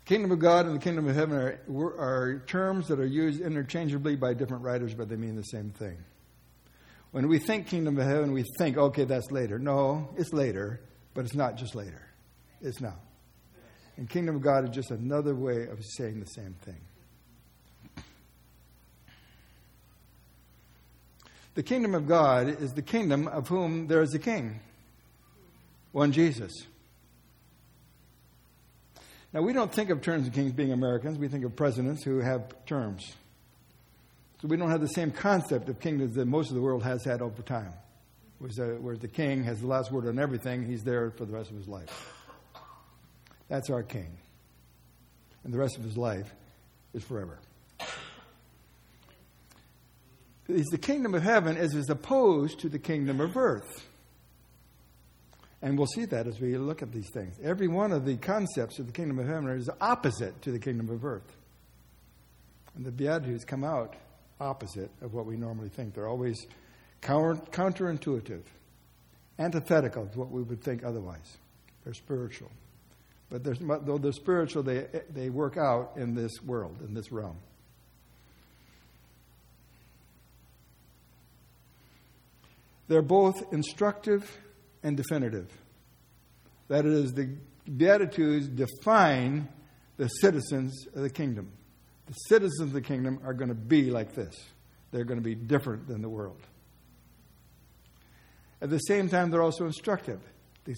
Kingdom 0.04 0.32
of 0.32 0.38
God 0.38 0.66
and 0.66 0.74
the 0.74 0.80
kingdom 0.80 1.06
of 1.06 1.14
heaven 1.14 1.36
are, 1.36 1.60
are 1.98 2.42
terms 2.46 2.88
that 2.88 2.98
are 2.98 3.06
used 3.06 3.40
interchangeably 3.40 4.16
by 4.16 4.32
different 4.34 4.62
writers, 4.62 4.94
but 4.94 5.08
they 5.08 5.16
mean 5.16 5.36
the 5.36 5.42
same 5.42 5.70
thing. 5.70 5.98
When 7.10 7.28
we 7.28 7.38
think 7.38 7.66
kingdom 7.66 7.98
of 7.98 8.06
heaven, 8.06 8.32
we 8.32 8.44
think, 8.58 8.76
okay, 8.76 9.04
that's 9.04 9.30
later. 9.30 9.58
No, 9.58 10.08
it's 10.16 10.32
later, 10.32 10.80
but 11.14 11.24
it's 11.24 11.34
not 11.34 11.56
just 11.56 11.74
later. 11.74 12.08
It's 12.60 12.80
now. 12.80 12.96
And 13.96 14.08
kingdom 14.08 14.36
of 14.36 14.42
God 14.42 14.64
is 14.64 14.70
just 14.70 14.90
another 14.90 15.34
way 15.34 15.66
of 15.66 15.84
saying 15.84 16.20
the 16.20 16.26
same 16.26 16.54
thing. 16.64 16.80
The 21.58 21.64
kingdom 21.64 21.96
of 21.96 22.06
God 22.06 22.62
is 22.62 22.72
the 22.74 22.82
kingdom 22.82 23.26
of 23.26 23.48
whom 23.48 23.88
there 23.88 24.00
is 24.00 24.14
a 24.14 24.18
king. 24.20 24.60
one 25.90 26.12
Jesus. 26.12 26.52
Now, 29.32 29.42
we 29.42 29.52
don't 29.52 29.72
think 29.72 29.90
of 29.90 30.00
terms 30.00 30.28
of 30.28 30.32
kings 30.32 30.52
being 30.52 30.70
Americans. 30.70 31.18
We 31.18 31.26
think 31.26 31.44
of 31.44 31.56
presidents 31.56 32.04
who 32.04 32.20
have 32.20 32.64
terms. 32.66 33.12
So 34.40 34.46
we 34.46 34.56
don't 34.56 34.70
have 34.70 34.80
the 34.80 34.86
same 34.86 35.10
concept 35.10 35.68
of 35.68 35.80
kingdoms 35.80 36.14
that 36.14 36.26
most 36.26 36.50
of 36.50 36.54
the 36.54 36.62
world 36.62 36.84
has 36.84 37.04
had 37.04 37.20
over 37.20 37.42
time, 37.42 37.72
where 38.38 38.96
the 38.96 39.08
king 39.08 39.42
has 39.42 39.60
the 39.60 39.66
last 39.66 39.90
word 39.90 40.06
on 40.06 40.20
everything. 40.20 40.64
He's 40.64 40.84
there 40.84 41.10
for 41.10 41.24
the 41.24 41.32
rest 41.32 41.50
of 41.50 41.56
his 41.56 41.66
life. 41.66 42.14
That's 43.48 43.68
our 43.68 43.82
king. 43.82 44.16
And 45.42 45.52
the 45.52 45.58
rest 45.58 45.76
of 45.76 45.82
his 45.82 45.96
life 45.96 46.32
is 46.94 47.02
forever. 47.02 47.40
Is 50.48 50.66
the 50.66 50.78
kingdom 50.78 51.14
of 51.14 51.22
heaven 51.22 51.56
as 51.56 51.74
is 51.74 51.90
opposed 51.90 52.60
to 52.60 52.68
the 52.68 52.78
kingdom 52.78 53.20
of 53.20 53.36
earth. 53.36 53.86
And 55.60 55.76
we'll 55.76 55.88
see 55.88 56.04
that 56.06 56.26
as 56.26 56.40
we 56.40 56.56
look 56.56 56.82
at 56.82 56.92
these 56.92 57.10
things. 57.10 57.36
Every 57.42 57.68
one 57.68 57.92
of 57.92 58.04
the 58.04 58.16
concepts 58.16 58.78
of 58.78 58.86
the 58.86 58.92
kingdom 58.92 59.18
of 59.18 59.26
heaven 59.26 59.50
is 59.50 59.68
opposite 59.80 60.40
to 60.42 60.52
the 60.52 60.58
kingdom 60.58 60.88
of 60.88 61.04
earth. 61.04 61.36
And 62.76 62.86
the 62.86 62.92
Beatitudes 62.92 63.44
come 63.44 63.64
out 63.64 63.96
opposite 64.40 64.90
of 65.02 65.14
what 65.14 65.26
we 65.26 65.36
normally 65.36 65.68
think. 65.68 65.94
They're 65.94 66.06
always 66.06 66.46
counter, 67.00 67.34
counterintuitive, 67.50 68.42
antithetical 69.38 70.06
to 70.06 70.18
what 70.18 70.30
we 70.30 70.42
would 70.42 70.62
think 70.62 70.84
otherwise. 70.84 71.36
They're 71.84 71.94
spiritual. 71.94 72.50
But 73.30 73.44
though 73.44 73.98
they're 73.98 74.12
spiritual, 74.12 74.62
they, 74.62 74.86
they 75.12 75.28
work 75.28 75.56
out 75.56 75.92
in 75.96 76.14
this 76.14 76.40
world, 76.42 76.78
in 76.86 76.94
this 76.94 77.12
realm. 77.12 77.36
They're 82.88 83.02
both 83.02 83.52
instructive 83.52 84.38
and 84.82 84.96
definitive. 84.96 85.50
That 86.68 86.86
is, 86.86 87.12
the 87.12 87.36
Beatitudes 87.64 88.48
define 88.48 89.48
the 89.98 90.08
citizens 90.08 90.86
of 90.94 91.02
the 91.02 91.10
kingdom. 91.10 91.52
The 92.06 92.14
citizens 92.28 92.68
of 92.68 92.72
the 92.72 92.80
kingdom 92.80 93.20
are 93.24 93.34
going 93.34 93.48
to 93.48 93.54
be 93.54 93.90
like 93.90 94.14
this, 94.14 94.34
they're 94.90 95.04
going 95.04 95.18
to 95.18 95.24
be 95.24 95.34
different 95.34 95.86
than 95.86 96.00
the 96.00 96.08
world. 96.08 96.40
At 98.60 98.70
the 98.70 98.78
same 98.78 99.08
time, 99.08 99.30
they're 99.30 99.42
also 99.42 99.66
instructive. 99.66 100.20
The 100.64 100.74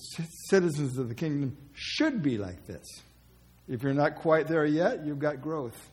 citizens 0.49 0.99
of 0.99 1.09
the 1.09 1.15
kingdom 1.15 1.57
should 1.73 2.23
be 2.23 2.37
like 2.37 2.67
this. 2.67 2.85
If 3.69 3.83
you're 3.83 3.95
not 3.95 4.17
quite 4.17 4.49
there 4.49 4.67
yet, 4.67 5.07
you've 5.07 5.19
got 5.19 5.41
growth. 5.41 5.91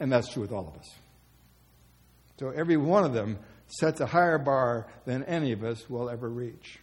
And 0.00 0.12
that's 0.12 0.32
true 0.32 0.42
with 0.42 0.52
all 0.52 0.68
of 0.68 0.76
us. 0.76 0.90
So 2.38 2.50
every 2.50 2.76
one 2.76 3.04
of 3.04 3.12
them 3.12 3.38
sets 3.72 4.00
a 4.00 4.06
higher 4.06 4.38
bar 4.38 4.86
than 5.06 5.24
any 5.24 5.52
of 5.52 5.64
us 5.64 5.88
will 5.88 6.10
ever 6.10 6.28
reach. 6.28 6.78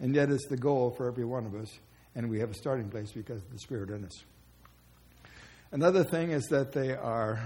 And 0.00 0.14
yet 0.14 0.30
it's 0.30 0.46
the 0.48 0.56
goal 0.56 0.94
for 0.96 1.08
every 1.08 1.24
one 1.24 1.46
of 1.46 1.54
us, 1.54 1.68
and 2.14 2.30
we 2.30 2.40
have 2.40 2.50
a 2.50 2.54
starting 2.54 2.88
place 2.88 3.10
because 3.12 3.42
of 3.42 3.50
the 3.50 3.58
Spirit 3.58 3.90
in 3.90 4.04
us. 4.04 4.24
Another 5.72 6.04
thing 6.04 6.30
is 6.30 6.46
that 6.46 6.72
they 6.72 6.94
are 6.94 7.40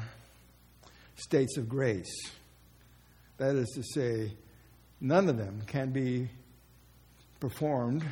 states 1.16 1.56
of 1.56 1.68
grace. 1.68 2.30
That 3.38 3.56
is 3.56 3.68
to 3.74 3.82
say, 3.82 4.32
none 5.00 5.28
of 5.28 5.36
them 5.36 5.62
can 5.66 5.90
be 5.90 6.28
performed, 7.40 8.04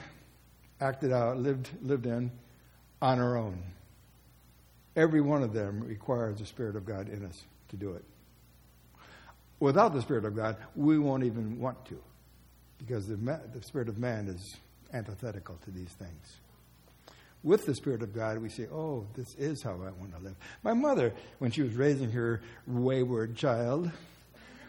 acted 0.80 1.12
out, 1.12 1.38
lived, 1.38 1.70
lived 1.82 2.06
in 2.06 2.32
on 3.02 3.20
our 3.20 3.36
own. 3.36 3.62
Every 4.96 5.20
one 5.20 5.42
of 5.42 5.52
them 5.52 5.80
requires 5.84 6.38
the 6.38 6.46
Spirit 6.46 6.76
of 6.76 6.84
God 6.84 7.08
in 7.08 7.24
us 7.24 7.44
to 7.68 7.76
do 7.76 7.92
it. 7.92 8.04
Without 9.60 9.92
the 9.92 10.00
Spirit 10.00 10.24
of 10.24 10.34
God, 10.34 10.56
we 10.74 10.98
won't 10.98 11.22
even 11.22 11.60
want 11.60 11.84
to 11.86 12.00
because 12.78 13.06
the, 13.06 13.16
the 13.16 13.62
spirit 13.62 13.88
of 13.88 13.98
man 13.98 14.26
is 14.28 14.56
antithetical 14.92 15.56
to 15.64 15.70
these 15.70 15.92
things. 15.92 16.38
With 17.42 17.64
the 17.64 17.74
Spirit 17.74 18.02
of 18.02 18.14
God, 18.14 18.38
we 18.38 18.48
say, 18.50 18.66
Oh, 18.70 19.06
this 19.14 19.26
is 19.38 19.62
how 19.62 19.72
I 19.72 19.90
want 19.98 20.14
to 20.16 20.22
live. 20.22 20.34
My 20.62 20.74
mother, 20.74 21.14
when 21.38 21.50
she 21.50 21.62
was 21.62 21.74
raising 21.74 22.10
her 22.12 22.42
wayward 22.66 23.36
child, 23.36 23.90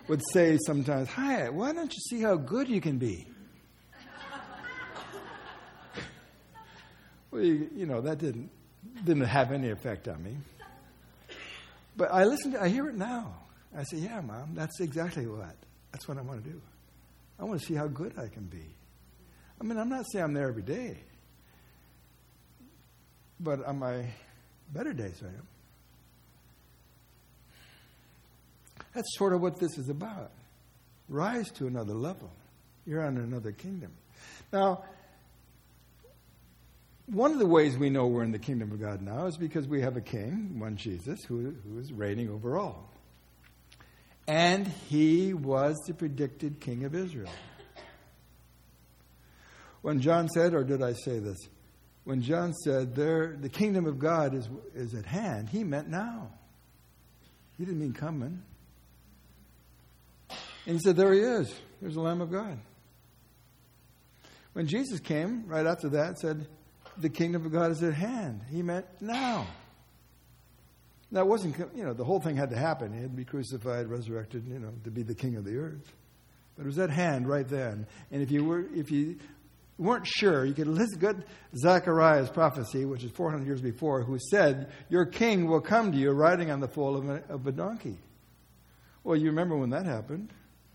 would 0.07 0.21
say 0.31 0.57
sometimes, 0.65 1.09
Hi, 1.09 1.49
why 1.49 1.73
don't 1.73 1.91
you 1.91 1.99
see 2.09 2.21
how 2.21 2.35
good 2.35 2.69
you 2.69 2.79
can 2.79 2.97
be? 2.97 3.27
well, 7.31 7.41
you, 7.41 7.69
you, 7.75 7.85
know, 7.85 7.99
that 8.01 8.19
didn't, 8.19 8.49
didn't 9.03 9.25
have 9.25 9.51
any 9.51 9.69
effect 9.69 10.07
on 10.07 10.23
me. 10.23 10.37
But 11.97 12.13
I 12.13 12.23
listen 12.23 12.53
to, 12.53 12.61
I 12.61 12.69
hear 12.69 12.87
it 12.87 12.95
now. 12.95 13.40
I 13.75 13.83
say, 13.83 13.97
Yeah, 13.97 14.21
Mom, 14.21 14.53
that's 14.53 14.79
exactly 14.79 15.25
what. 15.27 15.55
That's 15.91 16.07
what 16.07 16.17
I 16.17 16.21
want 16.21 16.43
to 16.43 16.49
do. 16.49 16.61
I 17.39 17.43
want 17.43 17.59
to 17.59 17.65
see 17.65 17.73
how 17.73 17.87
good 17.87 18.13
I 18.17 18.27
can 18.27 18.45
be. 18.45 18.65
I 19.59 19.63
mean, 19.63 19.77
I'm 19.77 19.89
not 19.89 20.05
saying 20.11 20.25
I'm 20.25 20.33
there 20.33 20.47
every 20.47 20.63
day, 20.63 20.97
but 23.39 23.63
on 23.65 23.79
my 23.79 24.05
better 24.73 24.93
days, 24.93 25.21
I 25.23 25.27
am. 25.27 25.47
That's 28.93 29.17
sort 29.17 29.33
of 29.33 29.41
what 29.41 29.59
this 29.59 29.77
is 29.77 29.89
about. 29.89 30.31
Rise 31.07 31.49
to 31.51 31.67
another 31.67 31.93
level. 31.93 32.31
You're 32.85 33.05
on 33.05 33.17
another 33.17 33.51
kingdom. 33.51 33.91
Now, 34.51 34.83
one 37.05 37.31
of 37.31 37.39
the 37.39 37.45
ways 37.45 37.77
we 37.77 37.89
know 37.89 38.07
we're 38.07 38.23
in 38.23 38.31
the 38.31 38.39
kingdom 38.39 38.71
of 38.71 38.79
God 38.79 39.01
now 39.01 39.25
is 39.25 39.37
because 39.37 39.67
we 39.67 39.81
have 39.81 39.97
a 39.97 40.01
king, 40.01 40.59
one 40.59 40.77
Jesus, 40.77 41.23
who, 41.25 41.53
who 41.63 41.79
is 41.79 41.91
reigning 41.91 42.29
over 42.29 42.57
all. 42.57 42.90
And 44.31 44.65
he 44.87 45.33
was 45.33 45.75
the 45.87 45.93
predicted 45.93 46.61
king 46.61 46.85
of 46.85 46.95
Israel. 46.95 47.29
When 49.81 49.99
John 49.99 50.29
said, 50.29 50.53
or 50.53 50.63
did 50.63 50.81
I 50.81 50.93
say 50.93 51.19
this? 51.19 51.37
When 52.05 52.21
John 52.21 52.53
said, 52.53 52.95
there, 52.95 53.35
the 53.37 53.49
kingdom 53.49 53.85
of 53.85 53.99
God 53.99 54.33
is, 54.33 54.47
is 54.73 54.93
at 54.93 55.05
hand, 55.05 55.49
he 55.49 55.65
meant 55.65 55.89
now. 55.89 56.29
He 57.57 57.65
didn't 57.65 57.81
mean 57.81 57.91
coming. 57.91 58.41
And 60.65 60.75
he 60.75 60.79
said, 60.79 60.95
There 60.95 61.11
he 61.11 61.19
is. 61.19 61.53
There's 61.81 61.95
the 61.95 62.01
Lamb 62.01 62.21
of 62.21 62.31
God. 62.31 62.57
When 64.53 64.65
Jesus 64.65 65.01
came 65.01 65.43
right 65.45 65.67
after 65.67 65.89
that, 65.89 66.19
said, 66.19 66.47
The 66.97 67.09
kingdom 67.09 67.45
of 67.45 67.51
God 67.51 67.71
is 67.71 67.83
at 67.83 67.95
hand. 67.95 68.43
He 68.49 68.61
meant 68.61 68.85
now. 69.01 69.47
It 71.13 71.27
wasn't, 71.27 71.57
you 71.75 71.83
know, 71.83 71.93
the 71.93 72.05
whole 72.05 72.21
thing 72.21 72.37
had 72.37 72.49
to 72.51 72.57
happen. 72.57 72.93
He 72.93 73.01
had 73.01 73.11
to 73.11 73.17
be 73.17 73.25
crucified, 73.25 73.87
resurrected, 73.87 74.47
you 74.47 74.59
know, 74.59 74.71
to 74.85 74.91
be 74.91 75.03
the 75.03 75.15
king 75.15 75.35
of 75.35 75.43
the 75.43 75.57
earth. 75.57 75.91
But 76.55 76.63
it 76.63 76.67
was 76.67 76.79
at 76.79 76.89
hand 76.89 77.27
right 77.27 77.47
then. 77.47 77.85
And 78.11 78.21
if 78.21 78.31
you 78.31 78.45
were, 78.45 78.65
if 78.73 78.91
you 78.91 79.17
weren't 79.77 80.07
sure, 80.07 80.45
you 80.45 80.53
could 80.53 80.67
listen 80.67 80.99
to 80.99 81.23
Zechariah's 81.55 82.29
prophecy, 82.29 82.85
which 82.85 83.03
is 83.03 83.11
400 83.11 83.45
years 83.45 83.61
before, 83.61 84.03
who 84.03 84.17
said, 84.29 84.71
Your 84.89 85.05
king 85.05 85.47
will 85.47 85.61
come 85.61 85.91
to 85.91 85.97
you 85.97 86.11
riding 86.11 86.49
on 86.49 86.59
the 86.59 86.67
foal 86.67 86.95
of 86.95 87.09
a, 87.09 87.23
of 87.27 87.45
a 87.45 87.51
donkey. 87.51 87.97
Well, 89.03 89.17
you 89.17 89.27
remember 89.27 89.57
when 89.57 89.71
that 89.71 89.85
happened? 89.85 90.29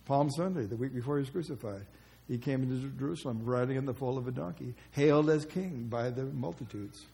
Palm 0.04 0.30
Sunday, 0.30 0.66
the 0.66 0.76
week 0.76 0.94
before 0.94 1.16
he 1.16 1.20
was 1.20 1.30
crucified. 1.30 1.86
He 2.28 2.38
came 2.38 2.62
into 2.62 2.88
Jerusalem 2.98 3.44
riding 3.44 3.78
on 3.78 3.86
the 3.86 3.94
foal 3.94 4.18
of 4.18 4.26
a 4.26 4.32
donkey, 4.32 4.74
hailed 4.90 5.30
as 5.30 5.44
king 5.44 5.86
by 5.88 6.10
the 6.10 6.24
multitudes. 6.24 7.06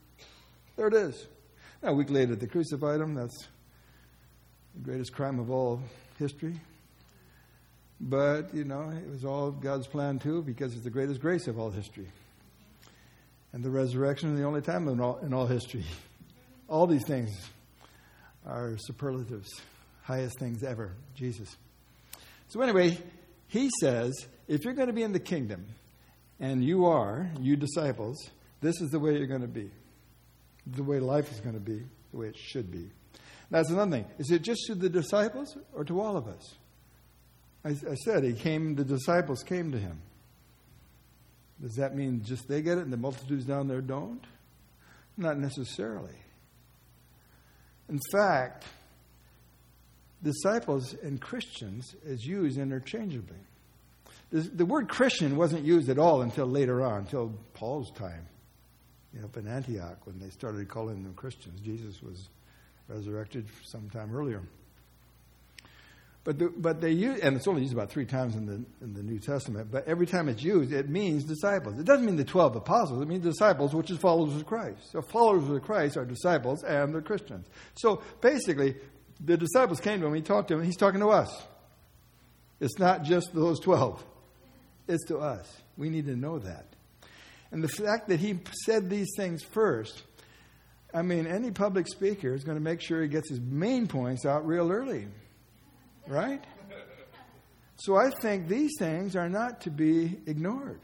There 0.77 0.89
it 0.89 0.95
is. 0.95 1.27
A 1.85 1.93
week 1.93 2.11
later, 2.11 2.37
they 2.37 2.47
crucified 2.47 3.01
him. 3.01 3.15
That's 3.15 3.49
the 4.75 4.81
greatest 4.83 5.13
crime 5.13 5.41
of 5.41 5.51
all 5.51 5.83
history. 6.17 6.61
But, 8.01 8.55
you 8.55 8.65
know, 8.65 8.91
it 8.91 9.09
was 9.09 9.25
all 9.25 9.51
God's 9.51 9.89
plan 9.89 10.21
too 10.21 10.43
because 10.43 10.75
it's 10.75 10.85
the 10.85 10.91
greatest 10.91 11.21
grace 11.21 11.49
of 11.49 11.59
all 11.59 11.71
history. 11.71 12.07
And 13.53 13.65
the 13.65 13.71
resurrection 13.71 14.33
is 14.33 14.39
the 14.39 14.45
only 14.45 14.63
time 14.63 14.87
in 14.87 15.01
all, 15.01 15.19
in 15.19 15.35
all 15.35 15.47
history. 15.47 15.85
All 16.69 16.87
these 16.87 17.07
things 17.07 17.31
are 18.47 18.79
superlatives, 18.79 19.51
highest 20.05 20.39
things 20.39 20.63
ever, 20.63 20.93
Jesus. 21.15 21.55
So, 22.49 22.63
anyway, 22.63 22.97
he 23.49 23.69
says 23.79 24.11
if 24.49 24.65
you're 24.65 24.73
going 24.73 24.87
to 24.87 24.95
be 24.95 25.03
in 25.03 25.13
the 25.13 25.21
kingdom, 25.21 25.67
and 26.41 26.65
you 26.65 26.87
are, 26.87 27.31
you 27.41 27.57
disciples, 27.57 28.17
this 28.63 28.81
is 28.81 28.89
the 28.89 28.99
way 28.99 29.19
you're 29.19 29.27
going 29.27 29.43
to 29.43 29.49
be 29.49 29.71
the 30.67 30.83
way 30.83 31.01
life 31.01 31.31
is 31.33 31.41
going 31.41 31.55
to 31.55 31.61
be, 31.61 31.83
the 32.13 32.17
way 32.17 32.29
it 32.29 32.37
should 32.37 32.71
be. 32.71 32.91
That's 33.51 33.71
another 33.71 33.91
thing. 33.91 34.07
Is 34.19 34.31
it 34.31 34.43
just 34.43 34.67
to 34.67 34.75
the 34.75 34.89
disciples 34.89 35.57
or 35.75 35.85
to 35.85 36.01
all 36.01 36.17
of 36.17 36.27
us? 36.27 36.55
I, 37.65 37.71
I 37.71 37.95
said 37.97 38.25
he 38.25 38.33
came, 38.33 38.75
the 38.75 38.85
disciples 38.85 39.43
came 39.43 39.73
to 39.73 39.79
him. 39.79 40.01
Does 41.61 41.75
that 41.77 41.95
mean 41.95 42.23
just 42.25 42.49
they 42.49 42.63
get 42.63 42.79
it 42.79 42.85
and 42.85 42.93
the 42.93 42.97
multitudes 42.97 43.45
down 43.45 43.69
there 43.69 43.81
don't? 43.81 44.25
Not 45.17 45.39
necessarily. 45.39 46.17
In 47.89 48.01
fact, 48.11 48.65
disciples 50.23 50.95
and 51.03 51.21
Christians 51.21 51.95
is 52.05 52.25
used 52.25 52.59
interchangeably. 52.59 53.37
The, 54.31 54.65
word 54.65 54.89
Christian 54.89 55.37
wasn't 55.37 55.67
used 55.67 55.91
at 55.91 55.99
all 55.99 56.23
until 56.23 56.47
later 56.47 56.83
on, 56.83 57.01
until 57.01 57.35
Paul's 57.53 57.91
time 57.93 58.27
up 59.23 59.37
in 59.37 59.47
Antioch 59.47 59.99
when 60.07 60.19
they 60.19 60.31
started 60.31 60.69
calling 60.69 61.03
them 61.03 61.15
Christians. 61.15 61.61
Jesus 61.61 62.03
was 62.03 62.29
resurrected 62.89 63.47
sometime 63.65 64.15
earlier. 64.15 64.43
But, 66.25 66.39
the, 66.39 66.53
but 66.57 66.81
they 66.81 66.93
use, 66.93 67.19
and 67.21 67.37
it's 67.37 67.49
only 67.49 67.63
used 67.63 67.75
about 67.75 67.91
three 67.91 68.05
times 68.05 68.37
in 68.37 68.47
the, 68.47 68.65
in 68.81 68.95
the 68.95 69.03
New 69.03 69.19
Testament, 69.19 69.73
but 69.73 69.89
every 69.89 70.07
time 70.07 70.29
it's 70.29 70.43
used, 70.43 70.73
it 70.73 70.89
means 70.89 71.25
disciples. 71.25 71.81
It 71.81 71.85
doesn't 71.85 72.07
mean 72.07 72.15
the 72.15 72.25
12 72.25 72.57
apostles, 72.57 73.03
it 73.03 73.09
means 73.09 73.25
disciples, 73.25 73.75
which 73.75 73.91
is 73.91 73.99
followers 73.99 74.37
of 74.37 74.47
Christ. 74.47 74.93
So 74.93 75.03
followers 75.03 75.49
of 75.49 75.61
Christ 75.63 75.97
are 75.97 76.05
disciples 76.05 76.63
and 76.63 76.95
they're 76.95 77.03
Christians. 77.03 77.47
So 77.75 78.03
basically, 78.21 78.77
the 79.19 79.37
disciples 79.37 79.81
came 79.81 80.01
to 80.01 80.07
him, 80.07 80.15
he 80.15 80.23
talked 80.23 80.49
to 80.49 80.55
him, 80.55 80.63
he's 80.63 80.77
talking 80.77 81.01
to 81.01 81.09
us. 81.09 81.43
It's 82.61 82.79
not 82.79 83.03
just 83.03 83.35
those 83.35 83.59
12, 83.59 84.05
it's 84.87 85.05
to 85.07 85.19
us. 85.19 85.53
We 85.77 85.91
need 85.91 86.07
to 86.07 86.15
know 86.15 86.39
that. 86.39 86.72
And 87.53 87.63
the 87.63 87.69
fact 87.69 88.09
that 88.09 88.19
he 88.19 88.41
said 88.65 88.89
these 88.89 89.11
things 89.17 89.45
first, 89.45 90.03
I 90.95 91.03
mean, 91.03 91.27
any 91.27 91.51
public 91.51 91.87
speaker 91.87 92.35
is 92.35 92.45
going 92.45 92.57
to 92.57 92.65
make 92.65 92.81
sure 92.81 93.03
he 93.03 93.09
gets 93.09 93.29
his 93.29 93.41
main 93.41 93.87
points 93.87 94.25
out 94.27 94.47
real 94.47 94.73
early. 94.73 95.07
Right? 96.09 96.43
So 97.77 97.97
I 97.97 98.11
think 98.11 98.49
these 98.49 98.71
things 98.79 99.17
are 99.17 99.29
not 99.29 99.61
to 99.63 99.71
be 99.71 100.19
ignored. 100.27 100.81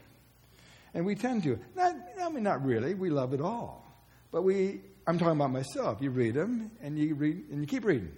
And 0.93 1.05
we 1.05 1.15
tend 1.15 1.43
to. 1.43 1.59
Not, 1.75 1.95
I 2.21 2.29
mean, 2.29 2.43
not 2.43 2.63
really. 2.63 2.93
We 2.93 3.09
love 3.09 3.33
it 3.33 3.41
all. 3.41 3.85
But 4.31 4.43
we, 4.43 4.81
I'm 5.07 5.17
talking 5.17 5.35
about 5.35 5.51
myself. 5.51 5.99
You 6.01 6.11
read 6.11 6.35
them 6.35 6.71
and 6.81 6.97
you 6.97 7.15
read 7.15 7.45
and 7.51 7.61
you 7.61 7.67
keep 7.67 7.83
reading. 7.83 8.11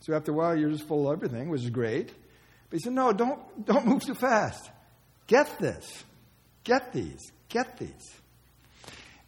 So 0.00 0.14
after 0.14 0.32
a 0.32 0.34
while, 0.34 0.56
you're 0.56 0.70
just 0.70 0.86
full 0.86 1.10
of 1.10 1.16
everything, 1.16 1.48
which 1.48 1.62
is 1.62 1.70
great. 1.70 2.08
But 2.70 2.78
he 2.78 2.78
said, 2.80 2.92
no, 2.92 3.12
don't, 3.12 3.64
don't 3.64 3.86
move 3.86 4.04
too 4.04 4.14
fast. 4.14 4.70
Get 5.26 5.58
this. 5.58 6.04
Get 6.62 6.92
these. 6.92 7.20
Get 7.48 7.78
these. 7.78 8.14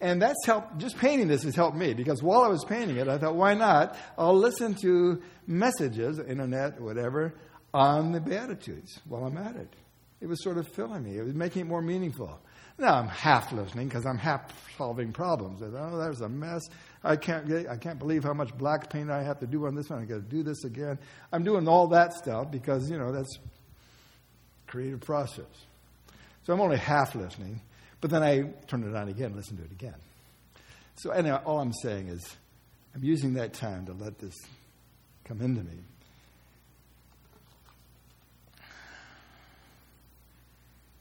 And 0.01 0.21
that's 0.21 0.45
helped, 0.45 0.79
just 0.79 0.99
painting 0.99 1.29
this 1.29 1.43
has 1.45 1.55
helped 1.55 1.77
me 1.77 1.95
because 1.95 2.23
while 2.23 2.43
I 2.43 2.49
was 2.49 2.65
painting 2.65 2.99
it, 2.99 3.09
I 3.09 3.17
thought, 3.17 3.35
why 3.35 3.55
not? 3.55 3.97
I'll 4.19 4.37
listen 4.37 4.75
to 4.83 5.23
messages, 5.47 6.19
internet, 6.19 6.81
whatever, 6.81 7.35
on 7.73 8.13
the 8.13 8.21
Beatitudes 8.21 9.01
while 9.07 9.25
I'm 9.25 9.39
at 9.39 9.57
it. 9.57 9.73
It 10.21 10.27
was 10.27 10.43
sort 10.43 10.59
of 10.59 10.69
filling 10.69 11.05
me, 11.05 11.17
it 11.19 11.25
was 11.25 11.35
making 11.35 11.63
it 11.63 11.65
more 11.67 11.83
meaningful. 11.83 12.39
Now 12.79 12.99
I'm 12.99 13.09
half 13.09 13.53
listening 13.53 13.89
because 13.89 14.05
I'm 14.05 14.19
half 14.19 14.53
solving 14.77 15.13
problems. 15.13 15.63
I 15.63 15.71
thought, 15.71 15.93
oh, 15.95 15.99
there's 15.99 16.21
a 16.21 16.29
mess. 16.29 16.63
I 17.03 17.17
can't, 17.17 17.49
get, 17.49 17.69
I 17.69 17.77
can't 17.77 17.99
believe 17.99 18.23
how 18.23 18.35
much 18.35 18.55
black 18.57 18.91
paint 18.91 19.11
I 19.11 19.23
have 19.23 19.41
to 19.41 19.47
do 19.47 19.67
on 19.67 19.75
this 19.75 19.89
one. 19.89 20.03
I 20.03 20.05
got 20.05 20.17
to 20.17 20.21
do 20.21 20.43
this 20.43 20.65
again. 20.65 20.99
I'm 21.33 21.43
doing 21.43 21.69
all 21.69 21.87
that 21.89 22.13
stuff 22.13 22.51
because, 22.51 22.91
you 22.91 22.99
know, 22.99 23.13
that's 23.13 23.39
creative 24.67 25.01
process. 25.01 25.45
So 26.45 26.53
I'm 26.53 26.61
only 26.61 26.77
half 26.77 27.15
listening. 27.15 27.63
But 28.01 28.11
then 28.11 28.23
I 28.23 28.43
turn 28.67 28.85
it 28.85 28.95
on 28.95 29.09
again, 29.09 29.35
listen 29.35 29.57
to 29.57 29.65
it 29.65 29.73
again. 29.73 29.95
So 30.97 31.11
anyway, 31.11 31.39
all 31.45 31.61
I'm 31.61 31.73
saying 31.73 32.09
is 32.09 32.37
I'm 32.95 33.05
using 33.05 33.35
that 33.35 33.53
time 33.53 33.87
to 33.87 33.93
let 33.93 34.19
this 34.19 34.35
come 35.25 35.41
into 35.41 35.63
me. 35.63 35.79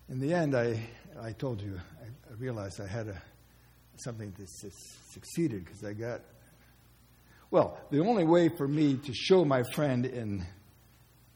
In 0.10 0.20
the 0.20 0.34
end, 0.34 0.56
I, 0.56 0.80
I 1.22 1.32
told 1.32 1.62
you, 1.62 1.80
I, 2.02 2.06
I 2.32 2.34
realized 2.38 2.80
I 2.80 2.88
had 2.88 3.08
a, 3.08 3.22
something 3.98 4.34
that 4.38 4.50
succeeded 5.12 5.66
because 5.66 5.84
I 5.84 5.94
got, 5.94 6.22
well, 7.50 7.80
the 7.90 8.02
only 8.02 8.24
way 8.24 8.50
for 8.50 8.68
me 8.68 8.98
to 8.98 9.14
show 9.14 9.46
my 9.46 9.64
friend 9.74 10.06
in 10.06 10.46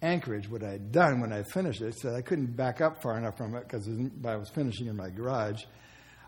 Anchorage 0.01 0.49
what 0.49 0.63
I 0.63 0.71
had 0.71 0.91
done 0.91 1.19
when 1.19 1.33
I 1.33 1.43
finished 1.43 1.81
it. 1.81 1.99
So 1.99 2.15
I 2.15 2.21
couldn't 2.21 2.55
back 2.55 2.81
up 2.81 3.01
far 3.01 3.17
enough 3.17 3.37
from 3.37 3.55
it 3.55 3.67
because 3.67 3.87
I 4.25 4.35
was 4.35 4.49
finishing 4.49 4.87
in 4.87 4.95
my 4.95 5.09
garage. 5.09 5.63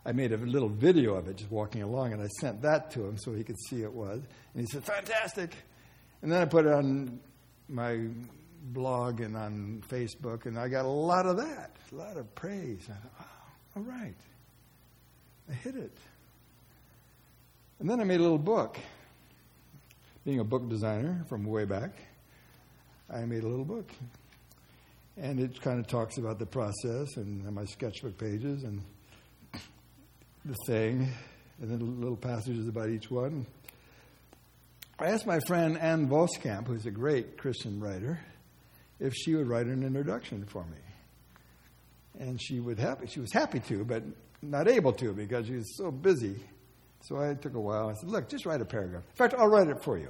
I 0.06 0.12
made 0.12 0.34
a 0.34 0.38
little 0.38 0.70
video 0.70 1.16
of 1.16 1.28
it 1.28 1.38
just 1.38 1.52
walking 1.52 1.84
along, 1.84 2.14
and 2.14 2.22
I 2.22 2.28
sent 2.40 2.64
that 2.64 2.92
to 2.92 3.06
him 3.06 3.18
so 3.18 3.34
he 3.34 3.44
could 3.44 3.60
see 3.70 3.84
it 3.84 3.94
was. 3.94 4.22
And 4.54 4.62
he 4.62 4.66
said, 4.66 4.84
"Fantastic!" 4.84 5.56
And 6.22 6.32
then 6.32 6.42
I 6.42 6.46
put 6.46 6.66
it 6.66 6.74
on 6.74 7.20
my 7.70 8.08
blog 8.64 9.22
and 9.22 9.36
on 9.38 9.84
Facebook, 9.88 10.46
and 10.46 10.58
I 10.58 10.68
got 10.68 10.86
a 10.86 10.90
lot 10.90 11.26
of 11.26 11.38
that, 11.38 11.76
a 11.92 11.96
lot 11.96 12.18
of 12.18 12.34
praise. 12.36 12.88
I 12.90 12.94
thought, 12.94 13.14
oh, 13.20 13.78
all 13.78 13.84
right, 13.84 14.16
I 15.50 15.54
hit 15.54 15.76
it. 15.76 15.98
And 17.80 17.90
then 17.90 18.00
I 18.00 18.04
made 18.04 18.20
a 18.20 18.24
little 18.24 18.38
book. 18.38 18.78
Being 20.24 20.40
a 20.40 20.44
book 20.44 20.70
designer 20.70 21.26
from 21.28 21.44
way 21.46 21.66
back, 21.66 21.92
I 23.14 23.26
made 23.26 23.44
a 23.44 23.48
little 23.48 23.66
book. 23.66 23.92
And 25.18 25.40
it 25.40 25.62
kind 25.62 25.80
of 25.80 25.88
talks 25.88 26.18
about 26.18 26.40
the 26.40 26.46
process 26.46 27.18
and 27.18 27.44
my 27.54 27.66
sketchbook 27.66 28.18
pages 28.18 28.64
and 28.64 28.82
the 30.46 30.56
thing, 30.66 31.12
and 31.62 31.70
then 31.70 32.00
little 32.00 32.16
passages 32.16 32.68
about 32.68 32.90
each 32.90 33.12
one. 33.12 33.46
I 34.98 35.08
asked 35.08 35.28
my 35.28 35.40
friend 35.48 35.78
Ann 35.78 36.08
Voskamp, 36.08 36.68
who's 36.68 36.86
a 36.86 36.92
great 36.92 37.38
Christian 37.38 37.80
writer, 37.80 38.20
if 39.00 39.14
she 39.14 39.36
would 39.36 39.48
write 39.48 39.66
an 39.66 39.84
introduction 39.84 40.46
for 40.46 40.64
me. 40.64 40.78
And 42.20 42.42
she 42.42 42.60
would 42.60 42.80
happy 42.80 43.08
she 43.08 43.20
was 43.20 43.32
happy 43.34 43.60
to, 43.62 43.84
but 43.84 44.04
not 44.42 44.68
able 44.68 44.94
to 44.94 45.14
because 45.14 45.48
she 45.48 45.56
was 45.56 45.78
so 45.78 45.92
busy. 45.92 46.40
So 47.02 47.20
I 47.20 47.34
took 47.34 47.56
a 47.56 47.60
while. 47.60 47.90
I 47.90 47.94
said, 47.94 48.10
Look, 48.10 48.30
just 48.30 48.46
write 48.46 48.62
a 48.62 48.66
paragraph. 48.66 49.04
In 49.10 49.16
fact, 49.16 49.34
I'll 49.38 49.48
write 49.48 49.68
it 49.68 49.84
for 49.84 49.98
you. 49.98 50.10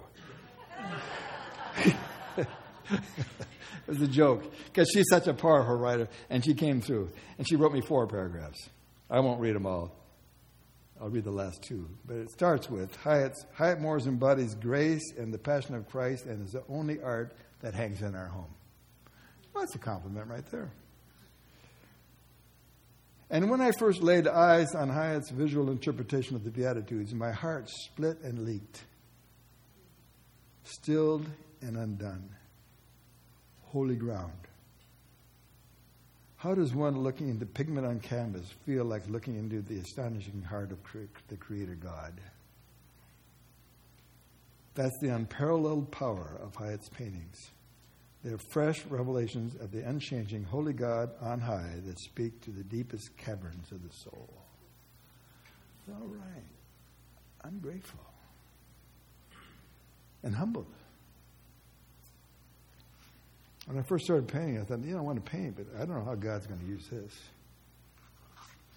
It 2.89 3.87
was 3.87 4.01
a 4.01 4.07
joke 4.07 4.43
because 4.65 4.89
she's 4.93 5.07
such 5.09 5.27
a 5.27 5.33
powerful 5.33 5.75
writer, 5.75 6.07
and 6.29 6.43
she 6.43 6.53
came 6.53 6.81
through 6.81 7.09
and 7.37 7.47
she 7.47 7.55
wrote 7.55 7.73
me 7.73 7.81
four 7.81 8.07
paragraphs. 8.07 8.69
I 9.09 9.19
won't 9.19 9.41
read 9.41 9.55
them 9.55 9.65
all. 9.65 9.91
I'll 11.01 11.09
read 11.09 11.23
the 11.23 11.31
last 11.31 11.63
two. 11.63 11.89
But 12.05 12.17
it 12.17 12.31
starts 12.31 12.69
with 12.69 12.95
Hyatt's, 12.97 13.45
Hyatt 13.53 13.81
Moore's 13.81 14.05
embodies 14.05 14.53
grace 14.53 15.13
and 15.17 15.33
the 15.33 15.39
passion 15.39 15.73
of 15.73 15.89
Christ 15.89 16.25
and 16.25 16.45
is 16.45 16.51
the 16.51 16.63
only 16.69 17.01
art 17.01 17.35
that 17.61 17.73
hangs 17.73 18.01
in 18.01 18.15
our 18.15 18.27
home. 18.27 18.53
Well, 19.53 19.63
that's 19.63 19.75
a 19.75 19.79
compliment 19.79 20.27
right 20.27 20.45
there. 20.51 20.71
And 23.31 23.49
when 23.49 23.61
I 23.61 23.71
first 23.71 24.03
laid 24.03 24.27
eyes 24.27 24.75
on 24.75 24.89
Hyatt's 24.89 25.31
visual 25.31 25.71
interpretation 25.71 26.35
of 26.35 26.43
the 26.43 26.51
Beatitudes, 26.51 27.13
my 27.13 27.31
heart 27.31 27.69
split 27.69 28.19
and 28.21 28.45
leaked, 28.45 28.83
stilled 30.63 31.25
and 31.61 31.77
undone 31.77 32.29
holy 33.71 33.95
ground. 33.95 34.31
How 36.37 36.55
does 36.55 36.73
one 36.73 36.99
looking 36.99 37.29
into 37.29 37.45
pigment 37.45 37.85
on 37.85 37.99
canvas 37.99 38.45
feel 38.65 38.83
like 38.83 39.07
looking 39.07 39.37
into 39.37 39.61
the 39.61 39.79
astonishing 39.79 40.41
heart 40.41 40.71
of 40.71 40.79
the 41.27 41.35
Creator 41.37 41.75
God? 41.75 42.13
That's 44.73 44.97
the 45.01 45.09
unparalleled 45.09 45.91
power 45.91 46.39
of 46.41 46.55
Hyatt's 46.55 46.89
paintings. 46.89 47.51
They're 48.23 48.37
fresh 48.37 48.83
revelations 48.85 49.55
of 49.61 49.71
the 49.71 49.87
unchanging 49.87 50.43
holy 50.43 50.73
God 50.73 51.11
on 51.21 51.39
high 51.39 51.75
that 51.85 51.99
speak 51.99 52.41
to 52.41 52.51
the 52.51 52.63
deepest 52.63 53.15
caverns 53.17 53.71
of 53.71 53.83
the 53.83 53.93
soul. 53.93 54.29
All 55.89 56.07
right. 56.07 56.43
I'm 57.43 57.59
grateful 57.59 57.99
and 60.23 60.35
humbled. 60.35 60.67
When 63.67 63.77
I 63.77 63.83
first 63.83 64.05
started 64.05 64.27
painting, 64.27 64.59
I 64.59 64.63
thought, 64.63 64.83
you 64.83 64.93
know, 64.93 64.99
I 64.99 65.01
want 65.01 65.23
to 65.23 65.31
paint, 65.31 65.55
but 65.55 65.65
I 65.75 65.85
don't 65.85 65.97
know 65.97 66.05
how 66.05 66.15
God's 66.15 66.47
going 66.47 66.59
to 66.59 66.65
use 66.65 66.87
this. 66.87 67.13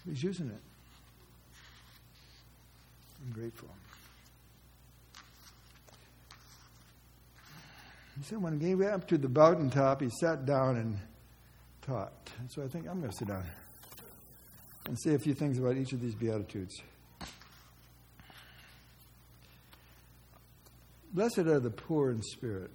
He's 0.07 0.23
using 0.23 0.49
it. 0.49 0.61
I'm 3.25 3.33
grateful. 3.33 3.69
He 8.19 8.25
said 8.25 8.41
when 8.41 8.61
he 8.61 8.67
came 8.67 8.83
up 8.83 9.09
to 9.09 9.19
the 9.19 9.29
mountain 9.29 9.71
top, 9.71 10.01
he 10.01 10.11
sat 10.21 10.47
down 10.47 10.77
and 10.77 10.99
taught. 11.83 12.13
So 12.49 12.63
I 12.63 12.69
think 12.69 12.87
I'm 12.87 13.01
going 13.01 13.11
to 13.11 13.17
sit 13.17 13.29
down 13.29 13.45
and 14.87 14.99
say 15.01 15.15
a 15.15 15.19
few 15.19 15.35
things 15.35 15.59
about 15.59 15.77
each 15.77 15.93
of 15.93 16.01
these 16.01 16.15
Beatitudes. 16.15 16.75
Blessed 21.13 21.39
are 21.39 21.61
the 21.61 21.71
poor 21.71 22.11
in 22.11 22.23
spirit 22.23 22.71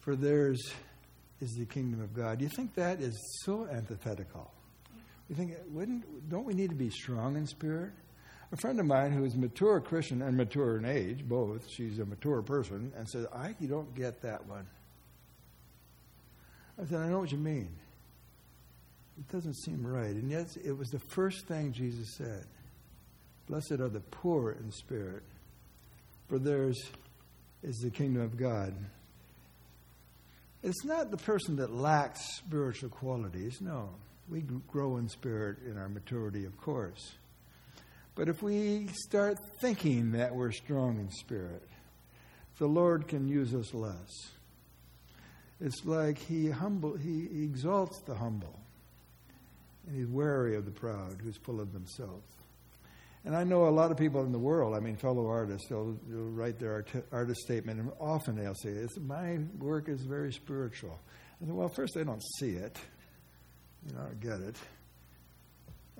for 0.00 0.16
theirs 0.16 0.72
is 1.40 1.54
the 1.54 1.64
kingdom 1.64 2.02
of 2.02 2.14
God. 2.14 2.40
You 2.40 2.48
think 2.48 2.74
that 2.74 3.00
is 3.00 3.16
so 3.44 3.66
antithetical? 3.70 4.50
You 5.28 5.36
think, 5.36 5.54
wouldn't, 5.70 6.28
don't 6.28 6.44
we 6.44 6.54
need 6.54 6.70
to 6.70 6.76
be 6.76 6.90
strong 6.90 7.36
in 7.36 7.46
spirit? 7.46 7.92
A 8.52 8.56
friend 8.56 8.80
of 8.80 8.86
mine 8.86 9.12
who 9.12 9.24
is 9.24 9.34
a 9.34 9.38
mature 9.38 9.80
Christian 9.80 10.22
and 10.22 10.36
mature 10.36 10.76
in 10.76 10.84
age, 10.84 11.24
both, 11.24 11.68
she's 11.70 12.00
a 12.00 12.04
mature 12.04 12.42
person, 12.42 12.92
and 12.96 13.08
said, 13.08 13.26
I 13.32 13.54
you 13.60 13.68
don't 13.68 13.94
get 13.94 14.22
that 14.22 14.44
one. 14.46 14.66
I 16.80 16.84
said, 16.86 16.98
I 16.98 17.08
know 17.08 17.20
what 17.20 17.30
you 17.30 17.38
mean. 17.38 17.68
It 19.18 19.28
doesn't 19.30 19.54
seem 19.54 19.86
right. 19.86 20.10
And 20.10 20.30
yet 20.30 20.48
it 20.64 20.72
was 20.76 20.88
the 20.88 20.98
first 20.98 21.46
thing 21.46 21.72
Jesus 21.72 22.16
said. 22.16 22.44
Blessed 23.46 23.72
are 23.72 23.88
the 23.88 24.00
poor 24.00 24.52
in 24.52 24.72
spirit, 24.72 25.22
for 26.28 26.38
theirs 26.38 26.80
is 27.62 27.76
the 27.78 27.90
kingdom 27.90 28.22
of 28.22 28.36
God. 28.36 28.74
It's 30.62 30.84
not 30.84 31.10
the 31.10 31.16
person 31.16 31.56
that 31.56 31.72
lacks 31.72 32.20
spiritual 32.36 32.90
qualities. 32.90 33.60
No. 33.60 33.90
We 34.28 34.42
grow 34.68 34.98
in 34.98 35.08
spirit 35.08 35.58
in 35.66 35.78
our 35.78 35.88
maturity, 35.88 36.44
of 36.44 36.56
course. 36.60 37.12
But 38.14 38.28
if 38.28 38.42
we 38.42 38.88
start 39.06 39.38
thinking 39.60 40.12
that 40.12 40.34
we're 40.34 40.52
strong 40.52 40.98
in 40.98 41.10
spirit, 41.10 41.66
the 42.58 42.66
Lord 42.66 43.08
can 43.08 43.26
use 43.26 43.54
us 43.54 43.72
less. 43.72 44.30
It's 45.60 45.84
like 45.84 46.18
he 46.18 46.50
humble 46.50 46.96
he, 46.96 47.24
exalts 47.44 48.00
the 48.00 48.14
humble. 48.14 48.58
And 49.86 49.96
he's 49.96 50.06
wary 50.06 50.56
of 50.56 50.66
the 50.66 50.70
proud, 50.70 51.16
who's 51.22 51.36
full 51.38 51.60
of 51.60 51.72
themselves. 51.72 52.26
And 53.24 53.36
I 53.36 53.44
know 53.44 53.66
a 53.66 53.70
lot 53.70 53.90
of 53.90 53.98
people 53.98 54.24
in 54.24 54.32
the 54.32 54.38
world, 54.38 54.74
I 54.74 54.80
mean, 54.80 54.96
fellow 54.96 55.26
artists, 55.26 55.68
they'll, 55.68 55.94
they'll 56.08 56.30
write 56.30 56.58
their 56.58 56.72
art, 56.72 56.90
artist 57.12 57.40
statement, 57.42 57.78
and 57.78 57.92
often 58.00 58.34
they'll 58.34 58.54
say, 58.54 58.86
My 58.98 59.38
work 59.58 59.88
is 59.88 60.00
very 60.02 60.32
spiritual. 60.32 60.98
I 61.40 61.44
said, 61.44 61.54
Well, 61.54 61.68
first, 61.68 61.94
they 61.94 62.04
don't 62.04 62.22
see 62.38 62.52
it, 62.52 62.78
you 63.86 63.94
know, 63.94 64.06
get 64.20 64.40
it. 64.40 64.56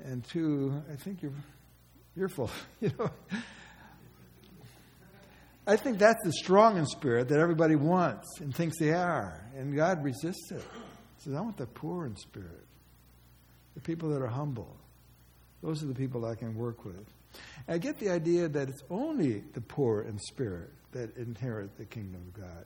And 0.02 0.24
two, 0.24 0.82
I 0.90 0.96
think 0.96 1.22
you're, 1.22 1.32
you're 2.16 2.30
full, 2.30 2.50
you 2.80 2.90
know. 2.98 3.10
I 5.66 5.76
think 5.76 5.98
that's 5.98 6.24
the 6.24 6.32
strong 6.32 6.78
in 6.78 6.86
spirit 6.86 7.28
that 7.28 7.38
everybody 7.38 7.76
wants 7.76 8.40
and 8.40 8.54
thinks 8.54 8.78
they 8.78 8.92
are. 8.92 9.44
And 9.54 9.76
God 9.76 10.02
resists 10.02 10.50
it. 10.50 10.64
He 11.18 11.24
says, 11.24 11.34
I 11.34 11.40
want 11.42 11.58
the 11.58 11.66
poor 11.66 12.06
in 12.06 12.16
spirit, 12.16 12.66
the 13.74 13.80
people 13.80 14.08
that 14.08 14.22
are 14.22 14.26
humble. 14.26 14.74
Those 15.62 15.82
are 15.82 15.86
the 15.86 15.94
people 15.94 16.24
I 16.24 16.34
can 16.34 16.54
work 16.54 16.84
with. 16.84 17.06
I 17.68 17.78
get 17.78 17.98
the 17.98 18.10
idea 18.10 18.48
that 18.48 18.68
it's 18.68 18.82
only 18.90 19.44
the 19.52 19.60
poor 19.60 20.02
in 20.02 20.18
spirit 20.18 20.70
that 20.92 21.16
inherit 21.16 21.76
the 21.78 21.84
kingdom 21.84 22.20
of 22.26 22.40
God. 22.40 22.64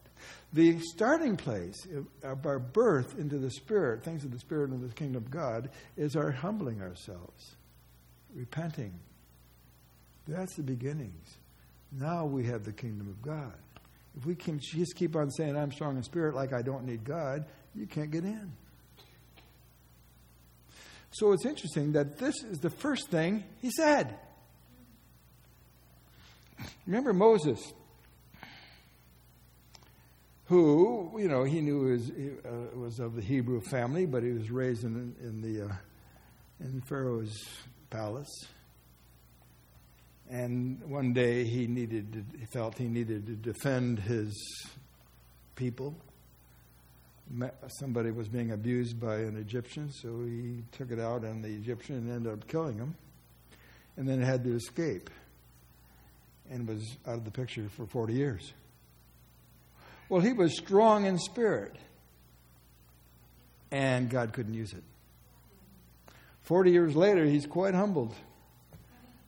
The 0.52 0.78
starting 0.80 1.36
place 1.36 1.86
of 2.22 2.46
our 2.46 2.58
birth 2.58 3.18
into 3.18 3.38
the 3.38 3.50
spirit, 3.50 4.02
things 4.02 4.24
of 4.24 4.30
the 4.30 4.38
spirit 4.38 4.72
of 4.72 4.80
the 4.80 4.94
kingdom 4.94 5.22
of 5.22 5.30
God, 5.30 5.68
is 5.96 6.16
our 6.16 6.30
humbling 6.30 6.80
ourselves, 6.80 7.56
repenting. 8.34 8.94
That's 10.26 10.56
the 10.56 10.62
beginnings. 10.62 11.36
Now 11.92 12.24
we 12.24 12.46
have 12.46 12.64
the 12.64 12.72
kingdom 12.72 13.08
of 13.08 13.20
God. 13.20 13.52
If 14.16 14.24
we 14.24 14.34
can 14.34 14.58
just 14.58 14.96
keep 14.96 15.16
on 15.16 15.30
saying, 15.30 15.56
I'm 15.56 15.72
strong 15.72 15.96
in 15.96 16.02
spirit, 16.02 16.34
like 16.34 16.52
I 16.52 16.62
don't 16.62 16.86
need 16.86 17.04
God, 17.04 17.44
you 17.74 17.86
can't 17.86 18.10
get 18.10 18.24
in. 18.24 18.52
So 21.14 21.30
it's 21.30 21.46
interesting 21.46 21.92
that 21.92 22.18
this 22.18 22.42
is 22.42 22.58
the 22.58 22.70
first 22.70 23.08
thing 23.08 23.44
he 23.62 23.70
said. 23.70 24.18
Remember 26.88 27.12
Moses, 27.12 27.60
who, 30.46 31.12
you 31.16 31.28
know, 31.28 31.44
he 31.44 31.60
knew 31.60 31.82
was, 31.82 32.10
uh, 32.10 32.76
was 32.76 32.98
of 32.98 33.14
the 33.14 33.22
Hebrew 33.22 33.60
family, 33.60 34.06
but 34.06 34.24
he 34.24 34.32
was 34.32 34.50
raised 34.50 34.82
in, 34.82 35.14
in, 35.20 35.40
the, 35.40 35.66
uh, 35.66 35.72
in 36.58 36.80
Pharaoh's 36.80 37.32
palace. 37.90 38.46
And 40.28 40.82
one 40.82 41.12
day 41.12 41.44
he 41.44 41.68
needed, 41.68 42.12
to, 42.14 42.38
he 42.40 42.46
felt 42.46 42.76
he 42.76 42.88
needed 42.88 43.26
to 43.26 43.34
defend 43.34 44.00
his 44.00 44.34
people 45.54 45.94
somebody 47.68 48.10
was 48.10 48.28
being 48.28 48.52
abused 48.52 49.00
by 49.00 49.16
an 49.16 49.36
Egyptian, 49.36 49.90
so 49.90 50.22
he 50.24 50.62
took 50.72 50.90
it 50.90 51.00
out 51.00 51.24
on 51.24 51.42
the 51.42 51.48
Egyptian 51.48 51.96
and 51.96 52.10
ended 52.10 52.32
up 52.32 52.46
killing 52.48 52.76
him, 52.76 52.94
and 53.96 54.08
then 54.08 54.20
had 54.20 54.44
to 54.44 54.54
escape, 54.54 55.10
and 56.50 56.68
was 56.68 56.96
out 57.06 57.14
of 57.14 57.24
the 57.24 57.30
picture 57.30 57.68
for 57.68 57.86
40 57.86 58.14
years. 58.14 58.52
Well, 60.08 60.20
he 60.20 60.32
was 60.32 60.56
strong 60.56 61.06
in 61.06 61.18
spirit, 61.18 61.76
and 63.70 64.10
God 64.10 64.32
couldn't 64.32 64.54
use 64.54 64.72
it. 64.72 64.84
40 66.42 66.70
years 66.70 66.94
later, 66.94 67.24
he's 67.24 67.46
quite 67.46 67.74
humbled. 67.74 68.14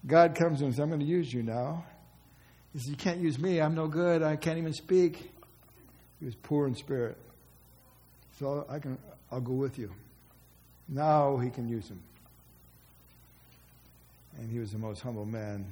God 0.06 0.35
comes 0.35 0.61
and 0.61 0.72
says, 0.72 0.80
I'm 0.80 0.88
going 0.88 1.00
to 1.00 1.06
use 1.06 1.32
you 1.32 1.42
now. 1.42 1.85
He 2.72 2.78
says, 2.78 2.88
You 2.88 2.96
can't 2.96 3.18
use 3.18 3.38
me. 3.38 3.61
I'm 3.61 3.74
no 3.74 3.88
good. 3.88 4.22
I 4.22 4.37
can't 4.37 4.59
even 4.59 4.74
speak. 4.74 5.30
He 6.20 6.26
was 6.26 6.35
poor 6.35 6.66
in 6.66 6.74
spirit. 6.74 7.16
So 8.38 8.66
I 8.68 8.79
can, 8.79 8.99
I'll 9.33 9.40
go 9.40 9.55
with 9.55 9.79
you. 9.79 9.90
Now 10.88 11.38
he 11.38 11.51
can 11.51 11.68
use 11.68 11.88
him. 11.88 12.01
And 14.38 14.51
he 14.51 14.59
was 14.59 14.72
the 14.72 14.79
most 14.79 15.01
humble 15.01 15.25
man 15.25 15.64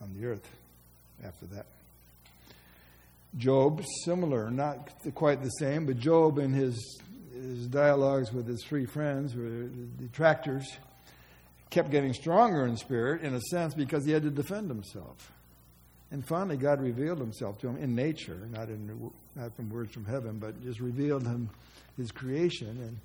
on 0.00 0.14
the 0.18 0.26
earth 0.26 0.48
after 1.24 1.46
that. 1.46 1.66
Job, 3.36 3.82
similar, 4.04 4.50
not 4.50 4.90
quite 5.14 5.42
the 5.42 5.50
same, 5.50 5.84
but 5.84 5.98
Job 5.98 6.38
in 6.38 6.52
his, 6.52 7.00
his 7.34 7.66
dialogues 7.66 8.32
with 8.32 8.46
his 8.46 8.64
three 8.64 8.86
friends, 8.86 9.34
were 9.34 9.68
detractors, 9.98 10.66
kept 11.70 11.90
getting 11.90 12.14
stronger 12.14 12.64
in 12.66 12.76
spirit, 12.76 13.22
in 13.22 13.34
a 13.34 13.40
sense, 13.50 13.74
because 13.74 14.04
he 14.04 14.12
had 14.12 14.22
to 14.22 14.30
defend 14.30 14.70
himself. 14.70 15.30
And 16.10 16.26
finally, 16.26 16.56
God 16.56 16.80
revealed 16.80 17.18
himself 17.18 17.58
to 17.60 17.68
him 17.68 17.76
in 17.76 17.94
nature, 17.94 18.48
not, 18.50 18.68
in, 18.68 19.10
not 19.36 19.54
from 19.54 19.68
words 19.68 19.92
from 19.92 20.06
heaven, 20.06 20.38
but 20.38 20.62
just 20.62 20.80
revealed 20.80 21.26
him 21.26 21.50
his 21.96 22.10
creation. 22.10 22.68
And, 22.68 22.98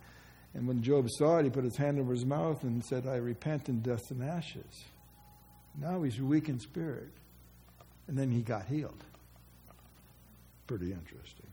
and 0.54 0.68
when 0.68 0.82
Job 0.82 1.10
saw 1.10 1.39
it, 1.39 1.44
he 1.44 1.50
put 1.50 1.66
his 1.66 1.76
hand 1.76 2.00
over 2.00 2.13
his 2.13 2.26
mouth 2.26 2.63
and 2.63 2.84
said, 2.86 3.06
I 3.06 3.16
repent 3.16 3.68
in 3.68 3.82
dust 3.82 4.12
and 4.12 4.24
ashes. 4.24 4.86
Now 5.80 6.02
he's 6.04 6.22
weak 6.22 6.48
in 6.48 6.60
spirit. 6.60 7.10
And 8.08 8.18
then 8.18 8.32
he 8.32 8.42
got 8.42 8.68
healed. 8.68 9.04
Pretty 10.68 10.92
interesting. 10.92 11.48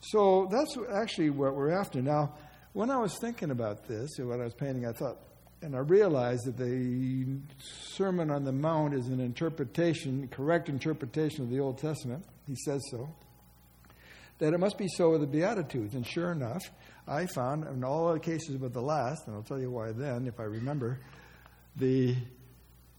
So 0.00 0.48
that's 0.50 0.76
actually 0.92 1.30
what 1.30 1.54
we're 1.54 1.72
after. 1.72 2.00
Now, 2.00 2.34
when 2.72 2.90
I 2.90 2.98
was 2.98 3.16
thinking 3.20 3.50
about 3.50 3.88
this, 3.88 4.18
and 4.18 4.28
when 4.28 4.40
I 4.40 4.44
was 4.44 4.54
painting, 4.54 4.86
I 4.86 4.92
thought, 4.92 5.18
and 5.62 5.74
I 5.74 5.80
realized 5.80 6.46
that 6.46 6.56
the 6.56 7.26
Sermon 7.58 8.30
on 8.30 8.44
the 8.44 8.52
Mount 8.52 8.94
is 8.94 9.08
an 9.08 9.20
interpretation, 9.20 10.28
correct 10.28 10.68
interpretation 10.68 11.42
of 11.42 11.50
the 11.50 11.60
Old 11.60 11.78
Testament. 11.78 12.24
He 12.46 12.54
says 12.64 12.82
so. 12.90 13.08
That 14.38 14.54
it 14.54 14.58
must 14.58 14.78
be 14.78 14.86
so 14.88 15.10
with 15.10 15.20
the 15.20 15.26
Beatitudes. 15.26 15.94
And 15.94 16.06
sure 16.06 16.30
enough, 16.30 16.62
I 17.08 17.26
found 17.26 17.66
in 17.66 17.82
all 17.82 18.12
the 18.12 18.20
cases 18.20 18.56
but 18.56 18.72
the 18.72 18.80
last, 18.80 19.26
and 19.26 19.34
I'll 19.34 19.42
tell 19.42 19.58
you 19.58 19.70
why 19.70 19.92
then, 19.92 20.26
if 20.26 20.38
I 20.38 20.44
remember, 20.44 21.00
the 21.76 22.16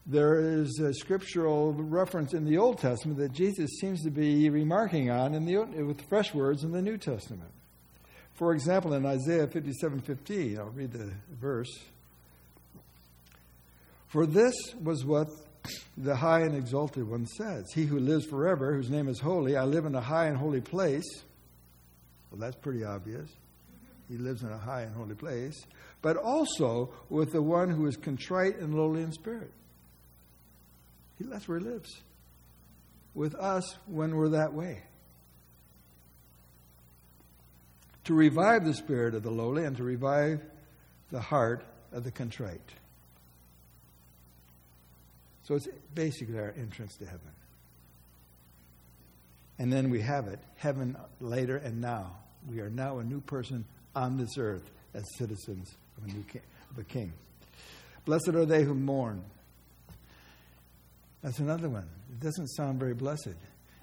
there 0.05 0.39
is 0.39 0.79
a 0.79 0.91
scriptural 0.91 1.71
reference 1.73 2.33
in 2.33 2.43
the 2.43 2.57
Old 2.57 2.79
Testament 2.79 3.19
that 3.19 3.31
Jesus 3.31 3.69
seems 3.79 4.03
to 4.03 4.09
be 4.09 4.49
remarking 4.49 5.11
on 5.11 5.35
in 5.35 5.45
the, 5.45 5.57
with 5.83 6.01
fresh 6.09 6.33
words 6.33 6.63
in 6.63 6.71
the 6.71 6.81
New 6.81 6.97
Testament. 6.97 7.51
For 8.33 8.53
example, 8.53 8.93
in 8.93 9.05
Isaiah 9.05 9.45
57:15, 9.45 10.57
I'll 10.57 10.69
read 10.69 10.93
the 10.93 11.11
verse. 11.29 11.69
For 14.09 14.25
this 14.25 14.53
was 14.81 15.05
what 15.05 15.29
the 15.95 16.15
high 16.15 16.41
and 16.41 16.55
exalted 16.55 17.07
one 17.07 17.27
says 17.27 17.65
He 17.73 17.85
who 17.85 17.99
lives 17.99 18.25
forever, 18.25 18.73
whose 18.73 18.89
name 18.89 19.07
is 19.07 19.19
holy, 19.19 19.55
I 19.55 19.63
live 19.63 19.85
in 19.85 19.95
a 19.95 20.01
high 20.01 20.25
and 20.25 20.37
holy 20.37 20.61
place. 20.61 21.05
Well, 22.31 22.39
that's 22.39 22.55
pretty 22.55 22.83
obvious. 22.83 23.29
He 24.09 24.17
lives 24.17 24.41
in 24.41 24.49
a 24.49 24.57
high 24.57 24.81
and 24.81 24.95
holy 24.95 25.13
place, 25.13 25.65
but 26.01 26.17
also 26.17 26.89
with 27.09 27.31
the 27.31 27.41
one 27.41 27.69
who 27.69 27.85
is 27.85 27.95
contrite 27.95 28.57
and 28.57 28.73
lowly 28.73 29.03
in 29.03 29.11
spirit. 29.11 29.51
He, 31.19 31.25
that's 31.25 31.47
where 31.47 31.59
he 31.59 31.65
lives. 31.65 31.89
With 33.13 33.35
us 33.35 33.75
when 33.85 34.15
we're 34.15 34.29
that 34.29 34.53
way. 34.53 34.81
To 38.05 38.15
revive 38.15 38.65
the 38.65 38.73
spirit 38.73 39.13
of 39.13 39.21
the 39.21 39.29
lowly 39.29 39.65
and 39.65 39.77
to 39.77 39.83
revive 39.83 40.41
the 41.11 41.21
heart 41.21 41.63
of 41.91 42.03
the 42.03 42.11
contrite. 42.11 42.73
So 45.49 45.55
it's 45.55 45.67
basically 45.95 46.37
our 46.37 46.53
entrance 46.55 46.95
to 46.97 47.05
heaven. 47.05 47.31
And 49.57 49.73
then 49.73 49.89
we 49.89 49.99
have 49.99 50.27
it 50.27 50.37
heaven 50.57 50.95
later 51.19 51.57
and 51.57 51.81
now. 51.81 52.17
We 52.47 52.59
are 52.59 52.69
now 52.69 52.99
a 52.99 53.03
new 53.03 53.19
person 53.19 53.65
on 53.95 54.15
this 54.15 54.37
earth 54.37 54.69
as 54.93 55.03
citizens 55.17 55.73
of 55.97 56.03
a 56.03 56.13
new 56.13 56.23
king, 56.31 56.43
of 56.69 56.77
a 56.77 56.83
king. 56.83 57.13
Blessed 58.05 58.29
are 58.35 58.45
they 58.45 58.63
who 58.63 58.75
mourn. 58.75 59.23
That's 61.23 61.39
another 61.39 61.67
one. 61.67 61.89
It 62.11 62.19
doesn't 62.19 62.49
sound 62.49 62.79
very 62.79 62.93
blessed. 62.93 63.33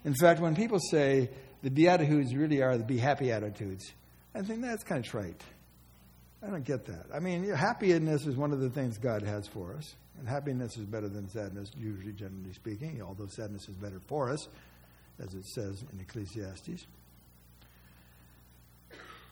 In 0.05 0.15
fact, 0.15 0.41
when 0.41 0.55
people 0.55 0.79
say 0.79 1.31
the 1.65 1.71
Beatitudes 1.71 2.33
really 2.33 2.63
are 2.63 2.79
the 2.79 2.85
be 2.85 2.97
happy 2.97 3.33
attitudes, 3.33 3.93
I 4.37 4.43
think 4.43 4.63
that's 4.63 4.85
kind 4.85 5.05
of 5.05 5.11
trite. 5.11 5.43
I 6.47 6.47
don't 6.47 6.65
get 6.65 6.87
that. 6.87 7.07
I 7.13 7.19
mean, 7.19 7.45
happiness 7.51 8.25
is 8.25 8.37
one 8.37 8.53
of 8.53 8.61
the 8.61 8.71
things 8.71 8.99
God 8.99 9.23
has 9.23 9.49
for 9.49 9.75
us. 9.75 9.97
And 10.19 10.29
happiness 10.29 10.77
is 10.77 10.85
better 10.85 11.09
than 11.09 11.29
sadness, 11.29 11.71
usually, 11.77 12.13
generally 12.13 12.53
speaking, 12.53 13.03
although 13.03 13.27
sadness 13.27 13.69
is 13.69 13.75
better 13.77 14.01
for 14.07 14.31
us, 14.31 14.49
as 15.19 15.35
it 15.35 15.45
says 15.47 15.85
in 15.93 16.01
Ecclesiastes. 16.01 16.87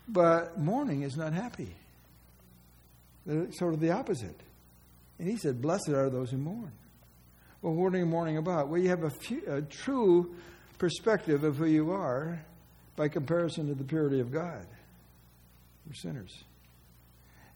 But 0.06 0.58
mourning 0.58 1.02
is 1.02 1.16
not 1.16 1.32
happy. 1.32 1.74
They're 3.24 3.50
sort 3.52 3.74
of 3.74 3.80
the 3.80 3.90
opposite. 3.90 4.38
And 5.18 5.28
he 5.28 5.36
said, 5.36 5.62
Blessed 5.62 5.90
are 5.90 6.10
those 6.10 6.30
who 6.30 6.36
mourn. 6.36 6.72
Well, 7.62 7.72
what 7.72 7.94
are 7.94 7.98
you 7.98 8.06
mourning 8.06 8.36
about? 8.36 8.68
Well, 8.68 8.80
you 8.80 8.90
have 8.90 9.04
a, 9.04 9.10
few, 9.10 9.42
a 9.46 9.62
true 9.62 10.34
perspective 10.76 11.44
of 11.44 11.56
who 11.56 11.64
you 11.64 11.92
are 11.92 12.44
by 12.96 13.08
comparison 13.08 13.68
to 13.68 13.74
the 13.74 13.84
purity 13.84 14.20
of 14.20 14.30
God. 14.30 14.66
We're 15.86 15.94
sinners. 15.94 16.44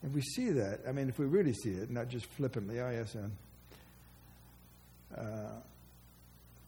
If 0.03 0.12
we 0.12 0.20
see 0.20 0.51
that, 0.51 0.80
I 0.88 0.92
mean, 0.92 1.09
if 1.09 1.18
we 1.18 1.26
really 1.26 1.53
see 1.53 1.70
it, 1.70 1.90
not 1.90 2.09
just 2.09 2.26
flippantly, 2.26 2.80
oh, 2.80 2.90
yes, 2.90 3.16
uh, 5.16 5.22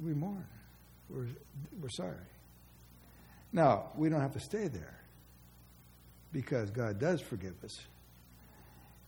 we 0.00 0.14
mourn. 0.14 0.44
We're, 1.08 1.26
we're 1.80 1.90
sorry. 1.90 2.16
Now, 3.52 3.90
we 3.96 4.08
don't 4.08 4.20
have 4.20 4.32
to 4.32 4.40
stay 4.40 4.68
there 4.68 5.00
because 6.32 6.70
God 6.70 6.98
does 6.98 7.20
forgive 7.20 7.54
us. 7.64 7.78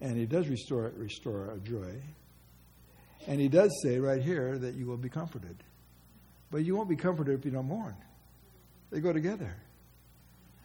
And 0.01 0.17
He 0.17 0.27
does 0.27 0.49
restore, 0.49 0.93
restore 0.97 1.51
our 1.51 1.59
joy. 1.59 2.03
And 3.27 3.41
He 3.41 3.49
does 3.49 3.71
say 3.83 3.99
right 3.99 4.23
here 4.23 4.59
that 4.59 4.75
you 4.75 4.87
will 4.87 4.97
be 4.97 5.09
comforted. 5.09 5.57
But 6.51 6.65
you 6.65 6.77
won't 6.77 6.89
be 6.89 6.97
comforted 6.97 7.39
if 7.39 7.45
you 7.45 7.51
don't 7.51 7.67
mourn. 7.67 7.97
They 8.91 9.01
go 9.01 9.13
together. 9.13 9.57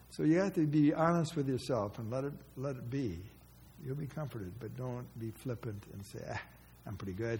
So 0.10 0.24
you 0.24 0.40
have 0.40 0.54
to 0.56 0.66
be 0.66 0.94
honest 0.94 1.36
with 1.36 1.48
yourself 1.48 2.00
and 2.00 2.10
let 2.10 2.24
it, 2.24 2.34
let 2.56 2.76
it 2.76 2.90
be. 2.90 3.20
You'll 3.86 3.96
be 3.96 4.08
comforted, 4.08 4.52
but 4.60 4.76
don't 4.76 5.06
be 5.20 5.32
flippant 5.32 5.84
and 5.94 6.06
say, 6.06 6.20
ah, 6.30 6.42
I'm 6.86 6.96
pretty 6.96 7.14
good. 7.14 7.40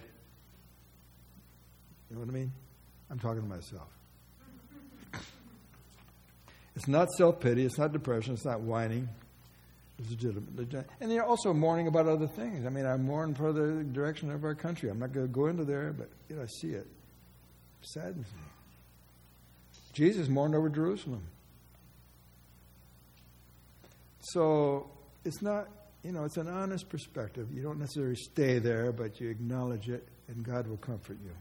You 2.08 2.16
know 2.16 2.20
what 2.20 2.30
I 2.30 2.32
mean? 2.32 2.52
I'm 3.10 3.18
talking 3.18 3.42
to 3.42 3.48
myself. 3.48 3.88
It's 6.76 6.86
not 6.86 7.10
self 7.10 7.40
pity, 7.40 7.64
it's 7.64 7.76
not 7.76 7.92
depression, 7.92 8.34
it's 8.34 8.44
not 8.44 8.60
whining. 8.60 9.08
It's 9.98 10.10
legitimate. 10.10 10.86
And 11.00 11.10
they're 11.10 11.24
also 11.24 11.52
mourning 11.52 11.88
about 11.88 12.06
other 12.06 12.28
things. 12.28 12.64
I 12.64 12.68
mean, 12.68 12.86
I 12.86 12.96
mourn 12.96 13.34
for 13.34 13.52
the 13.52 13.82
direction 13.82 14.30
of 14.30 14.44
our 14.44 14.54
country. 14.54 14.90
I'm 14.90 15.00
not 15.00 15.12
going 15.12 15.26
to 15.26 15.32
go 15.32 15.46
into 15.46 15.64
there, 15.64 15.92
but 15.92 16.08
you 16.28 16.36
know, 16.36 16.42
I 16.42 16.46
see 16.60 16.68
it. 16.68 16.86
it 16.86 16.86
saddens 17.82 18.26
me. 18.26 18.42
Jesus 19.92 20.28
mourned 20.28 20.54
over 20.54 20.68
Jerusalem. 20.68 21.22
So 24.20 24.88
it's 25.24 25.42
not, 25.42 25.68
you 26.04 26.12
know, 26.12 26.24
it's 26.24 26.36
an 26.36 26.48
honest 26.48 26.88
perspective. 26.88 27.48
You 27.52 27.62
don't 27.62 27.78
necessarily 27.78 28.16
stay 28.16 28.58
there, 28.58 28.92
but 28.92 29.20
you 29.20 29.30
acknowledge 29.30 29.88
it, 29.88 30.06
and 30.28 30.44
God 30.44 30.66
will 30.66 30.76
comfort 30.76 31.18
you. 31.24 31.32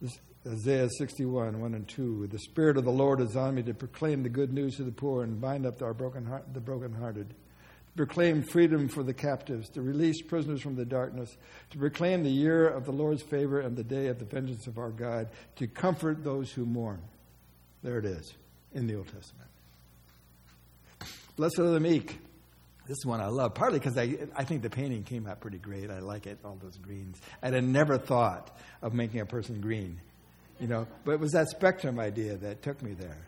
This, 0.00 0.18
Isaiah 0.46 0.88
61, 0.98 1.60
1 1.60 1.74
and 1.74 1.88
2. 1.88 2.28
The 2.28 2.38
Spirit 2.38 2.76
of 2.76 2.84
the 2.84 2.92
Lord 2.92 3.20
is 3.20 3.36
on 3.36 3.54
me 3.54 3.62
to 3.64 3.74
proclaim 3.74 4.22
the 4.22 4.28
good 4.28 4.52
news 4.52 4.76
to 4.76 4.84
the 4.84 4.92
poor 4.92 5.24
and 5.24 5.40
bind 5.40 5.66
up 5.66 5.82
our 5.82 5.94
broken 5.94 6.24
heart, 6.24 6.44
the 6.52 6.60
brokenhearted, 6.60 7.28
to 7.30 7.96
proclaim 7.96 8.42
freedom 8.42 8.86
for 8.88 9.02
the 9.02 9.14
captives, 9.14 9.70
to 9.70 9.82
release 9.82 10.20
prisoners 10.22 10.60
from 10.60 10.76
the 10.76 10.84
darkness, 10.84 11.36
to 11.70 11.78
proclaim 11.78 12.22
the 12.22 12.30
year 12.30 12.68
of 12.68 12.84
the 12.84 12.92
Lord's 12.92 13.22
favor 13.22 13.60
and 13.60 13.76
the 13.76 13.82
day 13.82 14.08
of 14.08 14.18
the 14.18 14.24
vengeance 14.26 14.66
of 14.66 14.78
our 14.78 14.90
God, 14.90 15.28
to 15.56 15.66
comfort 15.66 16.22
those 16.22 16.52
who 16.52 16.66
mourn. 16.66 17.00
There 17.82 17.98
it 17.98 18.04
is 18.04 18.34
in 18.74 18.86
the 18.86 18.96
Old 18.96 19.08
Testament. 19.08 19.48
Blessed 21.36 21.58
are 21.58 21.70
the 21.70 21.80
meek. 21.80 22.18
This 22.86 23.04
one 23.04 23.20
I 23.20 23.26
love, 23.26 23.54
partly 23.54 23.80
because 23.80 23.98
I, 23.98 24.16
I 24.36 24.44
think 24.44 24.62
the 24.62 24.70
painting 24.70 25.02
came 25.02 25.26
out 25.26 25.40
pretty 25.40 25.58
great. 25.58 25.90
I 25.90 25.98
like 25.98 26.26
it, 26.26 26.38
all 26.44 26.56
those 26.62 26.76
greens. 26.76 27.20
I'd 27.42 27.54
have 27.54 27.64
never 27.64 27.98
thought 27.98 28.56
of 28.80 28.94
making 28.94 29.20
a 29.20 29.26
person 29.26 29.60
green, 29.60 30.00
you 30.60 30.68
know, 30.68 30.86
but 31.04 31.12
it 31.12 31.20
was 31.20 31.32
that 31.32 31.48
spectrum 31.48 31.98
idea 31.98 32.36
that 32.36 32.62
took 32.62 32.80
me 32.82 32.92
there. 32.92 33.26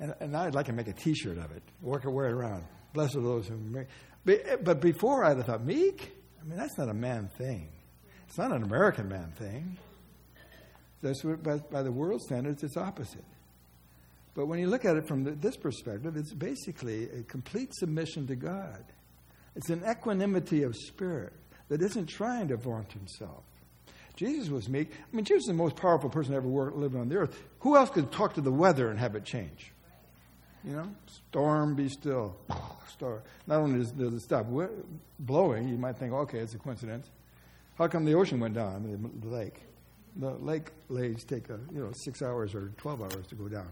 And, 0.00 0.14
and 0.18 0.36
I'd 0.36 0.54
like 0.54 0.66
to 0.66 0.72
make 0.72 0.88
a 0.88 0.92
t 0.92 1.14
shirt 1.14 1.38
of 1.38 1.52
it, 1.52 1.62
work 1.80 2.04
wear 2.04 2.26
it 2.26 2.32
around. 2.32 2.64
Blessed 2.92 3.16
are 3.16 3.20
those 3.20 3.46
who 3.46 3.56
meek. 3.56 3.86
But, 4.24 4.64
but 4.64 4.80
before 4.80 5.24
I'd 5.24 5.36
have 5.36 5.46
thought, 5.46 5.64
meek? 5.64 6.16
I 6.40 6.48
mean, 6.48 6.58
that's 6.58 6.76
not 6.76 6.88
a 6.88 6.94
man 6.94 7.28
thing. 7.38 7.68
It's 8.26 8.38
not 8.38 8.50
an 8.50 8.64
American 8.64 9.08
man 9.08 9.32
thing. 9.36 9.76
That's 11.00 11.22
what, 11.22 11.42
by, 11.42 11.58
by 11.58 11.82
the 11.82 11.92
world 11.92 12.22
standards, 12.22 12.64
it's 12.64 12.76
opposite. 12.76 13.24
But 14.34 14.46
when 14.46 14.58
you 14.58 14.66
look 14.66 14.84
at 14.84 14.96
it 14.96 15.06
from 15.06 15.38
this 15.40 15.56
perspective, 15.56 16.16
it's 16.16 16.32
basically 16.32 17.08
a 17.10 17.22
complete 17.22 17.72
submission 17.74 18.26
to 18.26 18.36
God. 18.36 18.84
It's 19.54 19.70
an 19.70 19.82
equanimity 19.88 20.64
of 20.64 20.74
spirit 20.74 21.32
that 21.68 21.80
isn't 21.80 22.06
trying 22.06 22.48
to 22.48 22.56
vaunt 22.56 22.92
himself. 22.92 23.44
Jesus 24.16 24.48
was 24.48 24.68
meek. 24.68 24.90
I 24.92 25.16
mean, 25.16 25.24
Jesus 25.24 25.42
is 25.42 25.48
the 25.48 25.54
most 25.54 25.76
powerful 25.76 26.10
person 26.10 26.34
ever 26.34 26.46
lived 26.48 26.96
on 26.96 27.08
the 27.08 27.16
earth. 27.16 27.42
Who 27.60 27.76
else 27.76 27.90
could 27.90 28.12
talk 28.12 28.34
to 28.34 28.40
the 28.40 28.52
weather 28.52 28.90
and 28.90 28.98
have 28.98 29.14
it 29.16 29.24
change? 29.24 29.72
You 30.64 30.72
know, 30.72 30.88
storm, 31.06 31.74
be 31.74 31.88
still. 31.88 32.36
Storm. 32.88 33.22
Not 33.48 33.58
only 33.58 33.80
does, 33.80 33.90
does 33.90 34.14
it 34.14 34.20
stop 34.20 34.46
blowing, 35.18 35.68
you 35.68 35.76
might 35.76 35.96
think, 35.96 36.12
okay, 36.12 36.38
it's 36.38 36.54
a 36.54 36.58
coincidence. 36.58 37.10
How 37.76 37.88
come 37.88 38.04
the 38.04 38.14
ocean 38.14 38.38
went 38.38 38.54
down, 38.54 39.10
the 39.20 39.28
lake? 39.28 39.62
The 40.16 40.30
lake 40.30 40.70
lays 40.88 41.24
take, 41.24 41.50
a, 41.50 41.58
you 41.72 41.80
know, 41.80 41.90
six 42.04 42.22
hours 42.22 42.54
or 42.54 42.68
12 42.76 43.02
hours 43.02 43.26
to 43.26 43.34
go 43.34 43.48
down. 43.48 43.66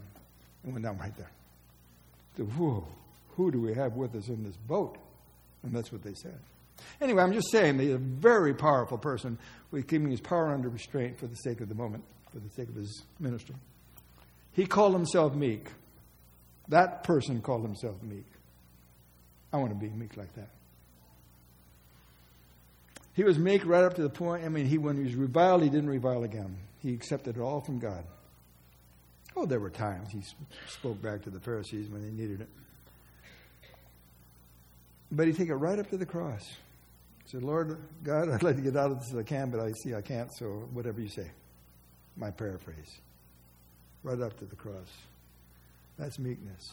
It 0.65 0.71
went 0.71 0.85
down 0.85 0.99
right 0.99 1.17
there. 1.17 1.31
So, 2.37 2.45
whoa, 2.45 2.87
who 3.37 3.51
do 3.51 3.61
we 3.61 3.75
have 3.75 3.95
with 3.95 4.15
us 4.15 4.29
in 4.29 4.43
this 4.45 4.57
boat? 4.57 4.97
And 5.63 5.75
that's 5.75 5.93
what 5.93 6.03
they 6.03 6.15
said. 6.15 6.39
Anyway, 7.01 7.23
I'm 7.23 7.33
just 7.33 7.51
saying 7.51 7.79
he's 7.79 7.93
a 7.93 7.99
very 7.99 8.55
powerful 8.55 8.99
person 8.99 9.39
with 9.71 9.87
keeping 9.87 10.11
his 10.11 10.21
power 10.21 10.53
under 10.53 10.69
restraint 10.69 11.19
for 11.19 11.27
the 11.27 11.37
sake 11.37 11.61
of 11.61 11.69
the 11.69 11.75
moment, 11.75 12.05
for 12.33 12.39
the 12.39 12.51
sake 12.51 12.69
of 12.69 12.75
his 12.75 13.03
ministry. 13.21 13.55
He 14.53 14.67
called 14.67 14.93
himself 14.95 15.35
meek. 15.35 15.69
That 16.69 17.05
person 17.05 17.41
called 17.41 17.63
himself 17.63 18.03
meek. 18.03 18.27
I 19.53 19.59
want 19.59 19.71
to 19.71 19.77
be 19.77 19.89
meek 19.91 20.17
like 20.17 20.35
that. 20.35 20.49
He 23.15 23.25
was 23.25 23.39
meek 23.39 23.67
right 23.67 23.85
up 23.85 23.95
to 23.95 24.03
the 24.03 24.09
point. 24.09 24.45
I 24.45 24.49
mean, 24.49 24.67
he 24.67 24.79
when 24.79 24.97
he 24.97 25.03
was 25.05 25.15
reviled, 25.15 25.63
he 25.63 25.69
didn't 25.69 25.91
revile 25.91 26.25
again. 26.25 26.57
He 26.79 26.95
accepted 26.95 27.37
it 27.37 27.41
all 27.41 27.61
from 27.61 27.79
God. 27.79 28.05
Oh, 29.37 29.47
there 29.47 29.61
were 29.61 29.71
times 29.71 30.11
he 30.11 30.23
spoke 30.69 31.01
back 31.01 31.23
to 31.23 31.31
the 31.31 31.41
Pharisees 31.41 31.89
when 31.89 32.03
they 32.03 32.23
needed 32.23 32.43
it. 32.43 32.49
But 35.11 35.27
he 35.27 35.33
took 35.33 35.49
it 35.49 35.55
right 35.55 35.79
up 35.79 35.91
to 35.91 35.97
the 35.97 36.07
cross. 36.07 36.43
He 37.25 37.31
said, 37.31 37.43
Lord 37.43 37.79
God, 38.03 38.31
I'd 38.31 38.43
like 38.43 38.57
to 38.57 38.63
get 38.63 38.77
out 38.77 38.91
of 38.91 39.01
this 39.01 39.11
if 39.11 39.19
I 39.19 39.23
can, 39.23 39.51
but 39.51 39.61
I 39.61 39.73
see 39.73 39.95
I 39.95 40.01
can't, 40.01 40.31
so 40.39 40.69
whatever 40.73 41.01
you 41.01 41.09
say. 41.09 41.31
My 42.17 42.31
paraphrase. 42.31 42.99
Right 44.03 44.21
up 44.21 44.39
to 44.39 44.45
the 44.45 44.57
cross. 44.57 44.89
That's 45.99 46.19
meekness 46.19 46.73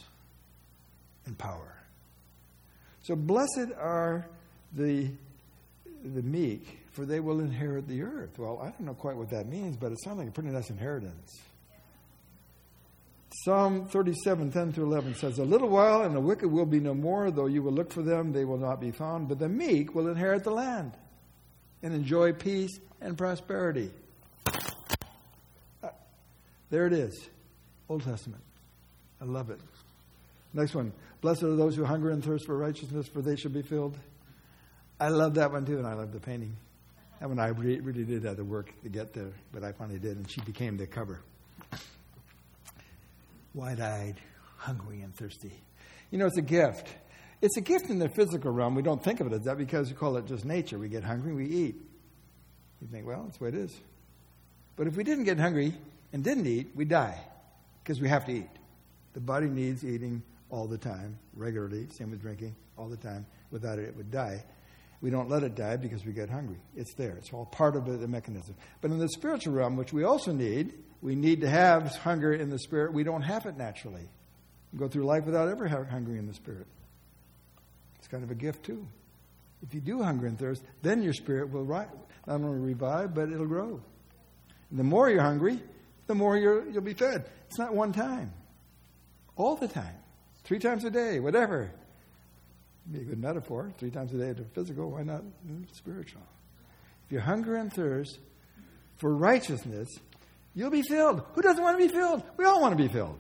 and 1.26 1.38
power. 1.38 1.76
So 3.04 3.16
blessed 3.16 3.72
are 3.78 4.28
the 4.74 5.10
the 6.04 6.22
meek, 6.22 6.80
for 6.92 7.06
they 7.06 7.20
will 7.20 7.40
inherit 7.40 7.88
the 7.88 8.02
earth. 8.04 8.38
Well, 8.38 8.60
I 8.62 8.70
don't 8.70 8.82
know 8.82 8.94
quite 8.94 9.16
what 9.16 9.30
that 9.32 9.48
means, 9.48 9.76
but 9.78 9.92
it 9.92 10.00
sounds 10.04 10.18
like 10.18 10.30
a 10.30 10.32
pretty 10.32 10.50
nice 10.50 10.70
inheritance. 10.70 11.42
Psalm 13.32 13.88
37, 13.88 14.52
10 14.52 14.74
through 14.74 14.86
11 14.86 15.16
says, 15.16 15.38
A 15.38 15.44
little 15.44 15.70
while 15.70 16.02
and 16.02 16.16
the 16.16 16.20
wicked 16.20 16.52
will 16.52 16.66
be 16.66 16.80
no 16.80 16.96
more, 16.96 17.30
though 17.30 17.46
you 17.46 17.62
will 17.62 17.72
look 17.72 17.92
for 17.92 18.02
them, 18.02 18.32
they 18.32 18.44
will 18.44 18.58
not 18.58 18.82
be 18.82 18.92
found. 18.92 19.28
But 19.28 19.38
the 19.38 19.50
meek 19.50 19.94
will 19.94 20.08
inherit 20.08 20.44
the 20.44 20.52
land 20.52 20.94
and 21.84 21.94
enjoy 21.94 22.34
peace 22.34 22.80
and 23.02 23.18
prosperity. 23.18 23.92
Uh, 24.48 25.90
there 26.72 26.88
it 26.88 26.94
is, 26.94 27.30
Old 27.88 28.04
Testament. 28.04 28.42
I 29.22 29.26
love 29.26 29.52
it. 29.52 29.60
Next 30.54 30.74
one. 30.74 30.92
Blessed 31.22 31.44
are 31.44 31.56
those 31.56 31.76
who 31.76 31.86
hunger 31.86 32.10
and 32.10 32.24
thirst 32.24 32.46
for 32.46 32.58
righteousness, 32.58 33.08
for 33.08 33.22
they 33.22 33.36
shall 33.36 33.52
be 33.52 33.62
filled. 33.62 33.96
I 35.00 35.10
love 35.10 35.36
that 35.36 35.52
one 35.52 35.66
too, 35.66 35.78
and 35.78 35.86
I 35.86 35.94
love 35.94 36.12
the 36.14 36.20
painting. 36.20 36.56
That 37.20 37.30
one 37.30 37.40
I 37.40 37.50
really, 37.50 37.80
really 37.82 38.06
did 38.06 38.24
have 38.24 38.38
to 38.38 38.44
work 38.44 38.74
to 38.82 38.90
get 38.90 39.14
there, 39.14 39.32
but 39.52 39.64
I 39.64 39.74
finally 39.74 40.00
did, 40.00 40.18
and 40.18 40.32
she 40.32 40.42
became 40.42 40.78
the 40.78 40.88
cover 40.88 41.20
wide 43.54 43.80
eyed, 43.80 44.16
hungry, 44.58 45.02
and 45.02 45.16
thirsty. 45.16 45.52
You 46.12 46.18
know, 46.18 46.26
it's 46.26 46.38
a 46.38 46.42
gift. 46.42 46.88
It's 47.42 47.58
a 47.58 47.62
gift 47.62 47.90
in 47.90 48.00
the 48.00 48.10
physical 48.10 48.52
realm. 48.52 48.76
We 48.76 48.82
don't 48.82 49.04
think 49.04 49.20
of 49.20 49.28
it 49.28 49.34
as 49.34 49.44
that 49.44 49.58
because 49.58 49.90
we 49.90 49.96
call 49.96 50.18
it 50.18 50.26
just 50.26 50.46
nature. 50.46 50.78
We 50.78 50.90
get 50.90 51.04
hungry, 51.04 51.34
we 51.34 51.46
eat. 51.46 51.76
You 52.82 52.88
think, 52.88 53.06
well, 53.06 53.24
that's 53.24 53.38
the 53.38 53.44
way 53.46 53.50
it 53.50 53.56
is. 53.56 53.76
But 54.76 54.88
if 54.88 54.96
we 54.96 55.04
didn't 55.04 55.26
get 55.26 55.40
hungry 55.40 55.74
and 56.14 56.24
didn't 56.24 56.48
eat, 56.48 56.72
we 56.76 56.86
die 56.86 57.20
because 57.84 58.02
we 58.02 58.08
have 58.08 58.26
to 58.26 58.32
eat. 58.32 58.50
The 59.14 59.20
body 59.20 59.48
needs 59.48 59.84
eating 59.84 60.22
all 60.50 60.68
the 60.68 60.78
time, 60.78 61.18
regularly, 61.36 61.88
same 61.90 62.12
with 62.12 62.22
drinking, 62.22 62.56
all 62.78 62.88
the 62.88 62.98
time. 62.98 63.26
Without 63.52 63.80
it, 63.80 63.86
it 63.86 63.98
would 63.98 64.12
die. 64.12 64.44
We 65.02 65.10
don't 65.10 65.30
let 65.30 65.44
it 65.44 65.56
die 65.56 65.78
because 65.78 66.06
we 66.06 66.12
get 66.12 66.30
hungry. 66.30 66.58
It's 66.76 66.94
there. 66.96 67.16
It's 67.18 67.32
all 67.32 67.46
part 67.46 67.76
of 67.76 67.86
the 67.86 68.08
mechanism. 68.08 68.56
But 68.82 68.92
in 68.92 69.00
the 69.00 69.08
spiritual 69.10 69.54
realm, 69.54 69.78
which 69.78 69.94
we 69.94 70.04
also 70.04 70.34
need, 70.34 70.74
we 71.02 71.16
need 71.16 71.42
to 71.42 71.50
have 71.50 71.96
hunger 71.96 72.34
in 72.34 72.50
the 72.50 72.60
spirit. 72.60 72.92
We 72.92 73.04
don't 73.04 73.22
have 73.22 73.46
it 73.46 73.56
naturally. 73.56 74.10
We 74.74 74.80
go 74.80 74.90
through 74.90 75.06
life 75.06 75.26
without 75.26 75.48
ever 75.48 75.68
having 75.68 75.88
hunger 75.88 76.18
in 76.18 76.28
the 76.28 76.34
spirit. 76.34 76.68
It's 77.98 78.08
kind 78.08 78.24
of 78.24 78.32
a 78.32 78.36
gift, 78.36 78.66
too. 78.66 78.86
If 79.64 79.74
you 79.74 79.80
do 79.82 80.04
hunger 80.04 80.28
and 80.28 80.38
thirst, 80.38 80.64
then 80.82 81.02
your 81.02 81.14
spirit 81.14 81.52
will 81.52 81.66
not 81.66 81.90
only 82.28 82.60
revive, 82.60 83.14
but 83.14 83.32
it'll 83.32 83.48
grow. 83.48 83.82
And 84.70 84.80
the 84.80 84.84
more 84.84 85.10
you're 85.10 85.22
hungry, 85.22 85.60
the 86.08 86.16
more 86.16 86.38
you 86.38 86.72
will 86.74 86.82
be 86.82 86.94
fed. 86.94 87.26
It's 87.48 87.58
not 87.58 87.74
one 87.74 87.94
time, 87.94 88.34
all 89.36 89.56
the 89.56 89.68
time, 89.68 89.96
three 90.44 90.60
times 90.60 90.84
a 90.84 90.90
day, 90.90 91.20
whatever. 91.20 91.72
Be 92.92 93.02
a 93.02 93.04
good 93.04 93.20
metaphor. 93.20 93.72
Three 93.78 93.92
times 93.92 94.14
a 94.14 94.18
day 94.18 94.34
to 94.34 94.44
physical, 94.54 94.92
why 94.92 95.04
not 95.04 95.24
mm, 95.48 95.66
spiritual? 95.74 96.22
If 97.06 97.12
you 97.12 97.20
hunger 97.20 97.56
and 97.56 97.72
thirst 97.72 98.20
for 98.98 99.16
righteousness, 99.16 99.88
You'll 100.56 100.72
be 100.72 100.82
filled. 100.82 101.24
Who 101.34 101.42
doesn't 101.42 101.64
want 101.64 101.80
to 101.80 101.88
be 101.88 101.94
filled? 101.94 102.24
We 102.38 102.46
all 102.46 102.62
want 102.62 102.78
to 102.78 102.84
be 102.84 102.92
filled. 102.92 103.20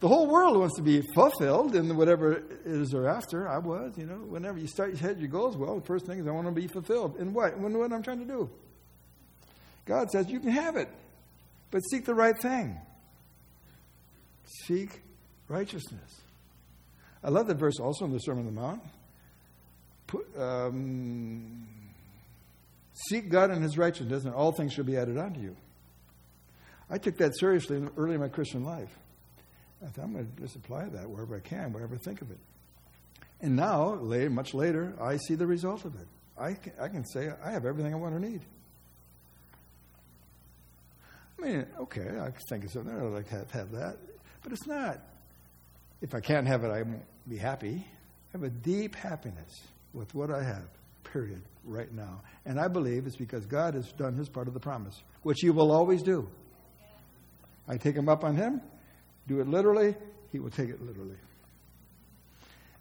The 0.00 0.08
whole 0.08 0.26
world 0.26 0.58
wants 0.58 0.76
to 0.76 0.82
be 0.82 1.00
fulfilled 1.14 1.76
in 1.76 1.96
whatever 1.96 2.32
it 2.32 2.44
is 2.64 2.90
they're 2.90 3.06
after. 3.06 3.48
I 3.48 3.58
was, 3.58 3.96
you 3.96 4.04
know, 4.04 4.16
whenever 4.16 4.58
you 4.58 4.66
start 4.66 4.96
to 4.96 4.98
hit 4.98 5.18
your 5.18 5.28
goals, 5.28 5.56
well, 5.56 5.78
the 5.78 5.86
first 5.86 6.06
thing 6.06 6.18
is 6.18 6.26
I 6.26 6.32
want 6.32 6.48
to 6.48 6.52
be 6.52 6.66
fulfilled. 6.66 7.18
In 7.18 7.32
what? 7.32 7.54
In 7.54 7.78
what 7.78 7.92
I'm 7.92 8.02
trying 8.02 8.18
to 8.18 8.24
do. 8.24 8.50
God 9.84 10.10
says 10.10 10.28
you 10.28 10.40
can 10.40 10.50
have 10.50 10.76
it, 10.76 10.88
but 11.70 11.80
seek 11.88 12.04
the 12.04 12.14
right 12.14 12.36
thing. 12.36 12.76
Seek 14.66 15.02
righteousness. 15.46 16.20
I 17.22 17.30
love 17.30 17.46
that 17.46 17.58
verse 17.58 17.78
also 17.78 18.04
in 18.06 18.12
the 18.12 18.18
Sermon 18.18 18.48
on 18.48 18.54
the 18.54 18.60
Mount. 18.60 18.82
Um, 20.38 21.66
seek 22.92 23.28
God 23.28 23.50
and 23.50 23.62
His 23.62 23.78
righteousness, 23.78 24.24
and 24.24 24.34
all 24.34 24.52
things 24.52 24.72
shall 24.72 24.84
be 24.84 24.96
added 24.96 25.18
unto 25.18 25.40
you. 25.40 25.56
I 26.90 26.98
took 26.98 27.16
that 27.18 27.38
seriously 27.38 27.82
early 27.96 28.14
in 28.14 28.20
my 28.20 28.28
Christian 28.28 28.64
life. 28.64 28.96
I 29.84 29.88
thought 29.88 30.04
I'm 30.04 30.12
going 30.12 30.30
to 30.36 30.42
just 30.42 30.56
apply 30.56 30.84
that 30.90 31.08
wherever 31.08 31.36
I 31.36 31.40
can, 31.40 31.72
wherever 31.72 31.94
I 31.94 31.98
think 31.98 32.22
of 32.22 32.30
it. 32.30 32.38
And 33.40 33.56
now, 33.56 33.94
much 33.94 34.54
later, 34.54 34.94
I 35.00 35.16
see 35.16 35.34
the 35.34 35.46
result 35.46 35.84
of 35.84 35.94
it. 35.96 36.06
I 36.38 36.54
can, 36.54 36.72
I 36.80 36.88
can 36.88 37.04
say 37.04 37.30
I 37.44 37.50
have 37.50 37.66
everything 37.66 37.92
I 37.92 37.96
want 37.96 38.14
or 38.14 38.20
need. 38.20 38.40
I 41.38 41.44
mean, 41.44 41.66
okay, 41.80 42.08
I 42.20 42.30
can 42.30 42.40
think 42.48 42.64
of 42.64 42.70
something 42.70 42.94
I'd 42.94 43.02
like 43.02 43.28
to 43.30 43.36
have, 43.36 43.50
have 43.50 43.72
that, 43.72 43.96
but 44.42 44.52
it's 44.52 44.66
not. 44.66 45.00
If 46.00 46.14
I 46.14 46.20
can't 46.20 46.46
have 46.46 46.62
it, 46.62 46.68
I 46.68 46.82
won't 46.82 47.02
be 47.28 47.36
happy. 47.36 47.84
I 47.84 48.32
have 48.32 48.44
a 48.44 48.50
deep 48.50 48.94
happiness 48.94 49.60
with 49.94 50.14
what 50.14 50.30
I 50.30 50.42
have, 50.42 50.68
period, 51.04 51.42
right 51.64 51.92
now. 51.92 52.20
And 52.44 52.58
I 52.58 52.68
believe 52.68 53.06
it's 53.06 53.16
because 53.16 53.46
God 53.46 53.74
has 53.74 53.92
done 53.92 54.14
his 54.16 54.28
part 54.28 54.48
of 54.48 54.54
the 54.54 54.60
promise, 54.60 55.02
which 55.22 55.38
he 55.40 55.50
will 55.50 55.70
always 55.70 56.02
do. 56.02 56.28
I 57.68 57.76
take 57.76 57.94
him 57.94 58.08
up 58.08 58.24
on 58.24 58.36
him, 58.36 58.60
do 59.28 59.40
it 59.40 59.48
literally, 59.48 59.94
he 60.30 60.38
will 60.38 60.50
take 60.50 60.68
it 60.68 60.84
literally. 60.84 61.16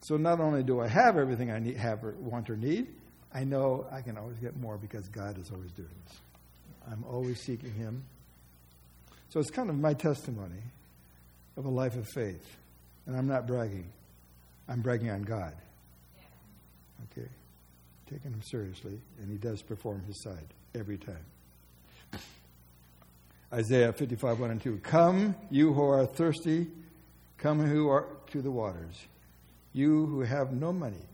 So 0.01 0.17
not 0.17 0.39
only 0.39 0.63
do 0.63 0.79
I 0.79 0.87
have 0.87 1.17
everything 1.17 1.51
I 1.51 1.59
need, 1.59 1.77
have 1.77 2.03
or 2.03 2.11
want 2.19 2.49
or 2.49 2.57
need, 2.57 2.87
I 3.33 3.43
know 3.43 3.85
I 3.91 4.01
can 4.01 4.17
always 4.17 4.37
get 4.37 4.57
more 4.57 4.77
because 4.77 5.07
God 5.07 5.39
is 5.39 5.51
always 5.51 5.71
doing 5.71 5.89
this. 6.07 6.17
I'm 6.91 7.03
always 7.09 7.39
seeking 7.39 7.73
Him. 7.73 8.03
So 9.29 9.39
it's 9.39 9.51
kind 9.51 9.69
of 9.69 9.77
my 9.77 9.93
testimony 9.93 10.61
of 11.55 11.65
a 11.65 11.69
life 11.69 11.95
of 11.95 12.07
faith. 12.13 12.57
And 13.05 13.15
I'm 13.15 13.27
not 13.27 13.47
bragging, 13.47 13.87
I'm 14.67 14.81
bragging 14.81 15.09
on 15.09 15.21
God. 15.21 15.53
Okay? 17.11 17.27
Taking 18.09 18.31
Him 18.31 18.41
seriously, 18.41 18.99
and 19.19 19.29
He 19.29 19.37
does 19.37 19.61
perform 19.61 20.03
His 20.05 20.21
side 20.21 20.53
every 20.75 20.97
time. 20.97 21.25
Isaiah 23.53 23.93
55, 23.93 24.39
1 24.39 24.51
and 24.51 24.61
2. 24.61 24.77
Come, 24.83 25.35
you 25.49 25.73
who 25.73 25.83
are 25.83 26.05
thirsty, 26.05 26.67
come 27.37 27.59
who 27.59 27.89
are 27.89 28.07
to 28.31 28.41
the 28.41 28.51
waters. 28.51 29.05
You 29.73 30.05
who 30.05 30.21
have 30.21 30.51
no 30.53 30.71
money, 30.71 31.05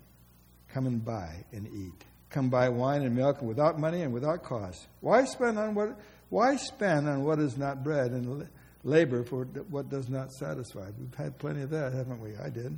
come 0.69 0.85
and 0.85 1.03
buy 1.03 1.45
and 1.51 1.67
eat. 1.67 2.03
Come 2.29 2.49
buy 2.49 2.69
wine 2.69 3.03
and 3.03 3.15
milk 3.15 3.41
without 3.41 3.79
money 3.79 4.01
and 4.01 4.13
without 4.13 4.43
cost. 4.43 4.88
Why 5.01 5.23
spend 5.25 5.57
on 5.57 5.75
what 5.75 5.97
why 6.29 6.57
spend 6.57 7.07
on 7.07 7.23
what 7.23 7.39
is 7.39 7.57
not 7.57 7.83
bread 7.83 8.11
and 8.11 8.47
labor 8.83 9.23
for 9.23 9.45
what 9.45 9.89
does 9.89 10.09
not 10.09 10.31
satisfy? 10.33 10.89
We've 10.99 11.13
had 11.15 11.38
plenty 11.38 11.61
of 11.61 11.69
that, 11.69 11.93
haven't 11.93 12.21
we? 12.21 12.35
I 12.35 12.49
did. 12.49 12.77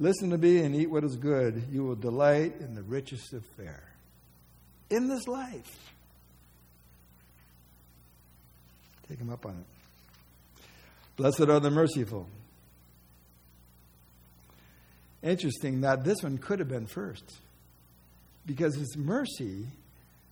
Listen 0.00 0.30
to 0.30 0.38
me 0.38 0.58
and 0.58 0.74
eat 0.76 0.90
what 0.90 1.04
is 1.04 1.16
good. 1.16 1.64
You 1.72 1.84
will 1.84 1.96
delight 1.96 2.60
in 2.60 2.74
the 2.74 2.82
richest 2.82 3.32
of 3.32 3.44
fare. 3.56 3.88
In 4.90 5.08
this 5.08 5.26
life. 5.26 5.92
Take 9.08 9.18
him 9.18 9.30
up 9.30 9.44
on 9.44 9.52
it. 9.52 10.62
Blessed 11.16 11.40
are 11.40 11.58
the 11.58 11.70
merciful. 11.70 12.28
Interesting 15.22 15.80
that 15.80 16.04
this 16.04 16.22
one 16.22 16.38
could 16.38 16.60
have 16.60 16.68
been 16.68 16.86
first. 16.86 17.38
Because 18.46 18.76
it's 18.76 18.96
mercy 18.96 19.66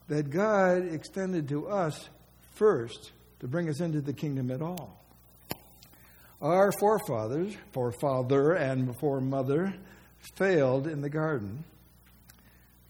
that 0.07 0.29
God 0.29 0.93
extended 0.93 1.49
to 1.49 1.67
us 1.67 2.07
first 2.55 3.11
to 3.41 3.47
bring 3.47 3.67
us 3.67 3.81
into 3.81 3.99
the 3.99 4.13
kingdom 4.13 4.49
at 4.49 4.61
all. 4.61 5.03
Our 6.41 6.71
forefathers, 6.79 7.55
forefather 7.71 8.53
and 8.53 8.95
foremother, 8.99 9.73
failed 10.35 10.87
in 10.87 11.01
the 11.01 11.09
garden, 11.09 11.63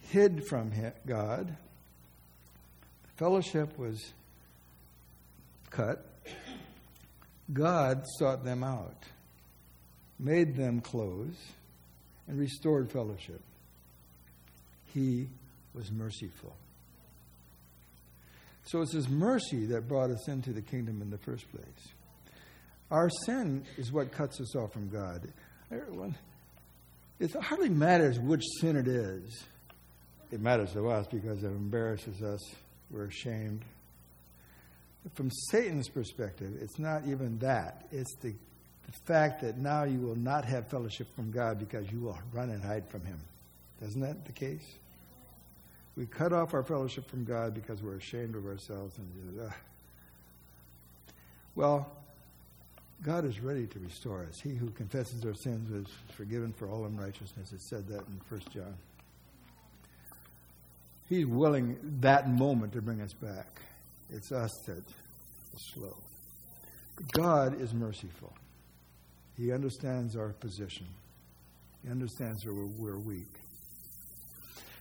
hid 0.09 0.45
from 0.47 0.71
God. 1.05 1.55
Fellowship 3.15 3.77
was 3.77 4.13
cut. 5.69 6.05
God 7.53 8.03
sought 8.19 8.43
them 8.43 8.63
out, 8.63 9.03
made 10.19 10.57
them 10.57 10.81
close, 10.81 11.35
and 12.27 12.37
restored 12.37 12.91
fellowship. 12.91 13.41
He 14.93 15.27
was 15.73 15.89
merciful. 15.91 16.53
So 18.65 18.81
it's 18.81 18.93
His 18.93 19.07
mercy 19.07 19.67
that 19.67 19.87
brought 19.87 20.09
us 20.09 20.27
into 20.27 20.51
the 20.51 20.61
kingdom 20.61 21.01
in 21.01 21.09
the 21.09 21.17
first 21.17 21.49
place. 21.51 21.93
Our 22.89 23.09
sin 23.25 23.65
is 23.77 23.91
what 23.91 24.11
cuts 24.11 24.39
us 24.39 24.55
off 24.55 24.73
from 24.73 24.89
God. 24.89 25.27
It 27.19 27.33
hardly 27.33 27.69
matters 27.69 28.19
which 28.19 28.43
sin 28.61 28.75
it 28.77 28.87
is. 28.87 29.43
It 30.31 30.41
matters 30.41 30.73
to 30.73 30.89
us 30.89 31.07
because 31.07 31.43
it 31.43 31.47
embarrasses 31.47 32.21
us. 32.21 32.41
We're 32.91 33.05
ashamed. 33.05 33.63
From 35.13 35.31
Satan's 35.51 35.89
perspective, 35.89 36.53
it's 36.61 36.79
not 36.79 37.07
even 37.07 37.39
that. 37.39 37.87
It's 37.91 38.13
the 38.21 38.33
the 38.87 38.93
fact 39.05 39.41
that 39.41 39.57
now 39.57 39.83
you 39.83 39.99
will 39.99 40.15
not 40.15 40.45
have 40.45 40.67
fellowship 40.69 41.13
from 41.13 41.29
God 41.31 41.59
because 41.59 41.91
you 41.91 41.99
will 41.99 42.17
run 42.31 42.49
and 42.49 42.63
hide 42.63 42.89
from 42.89 43.03
Him. 43.05 43.19
Isn't 43.81 44.01
that 44.01 44.25
the 44.25 44.31
case? 44.31 44.65
We 45.97 46.05
cut 46.05 46.31
off 46.31 46.53
our 46.53 46.63
fellowship 46.63 47.09
from 47.09 47.25
God 47.25 47.53
because 47.53 47.83
we're 47.83 47.97
ashamed 47.97 48.35
of 48.35 48.45
ourselves 48.45 48.97
and 48.97 49.41
uh, 49.41 49.51
well, 51.55 51.91
God 53.03 53.25
is 53.25 53.39
ready 53.39 53.67
to 53.67 53.79
restore 53.79 54.23
us. 54.23 54.39
He 54.41 54.55
who 54.55 54.69
confesses 54.71 55.23
our 55.23 55.35
sins 55.35 55.71
is 55.71 55.87
forgiven 56.15 56.51
for 56.53 56.67
all 56.67 56.85
unrighteousness. 56.85 57.53
It 57.53 57.61
said 57.61 57.87
that 57.87 57.99
in 58.07 58.19
1 58.27 58.41
John. 58.53 58.73
He's 61.07 61.25
willing 61.25 61.77
that 62.01 62.29
moment 62.29 62.73
to 62.73 62.81
bring 62.81 63.01
us 63.01 63.13
back. 63.13 63.61
It's 64.09 64.31
us 64.31 64.51
that 64.65 64.77
is 64.77 65.73
slow. 65.73 65.95
God 67.13 67.61
is 67.61 67.73
merciful. 67.73 68.33
He 69.37 69.51
understands 69.51 70.15
our 70.15 70.29
position. 70.33 70.87
He 71.83 71.91
understands 71.91 72.45
where 72.45 72.65
we're 72.65 72.99
weak. 72.99 73.31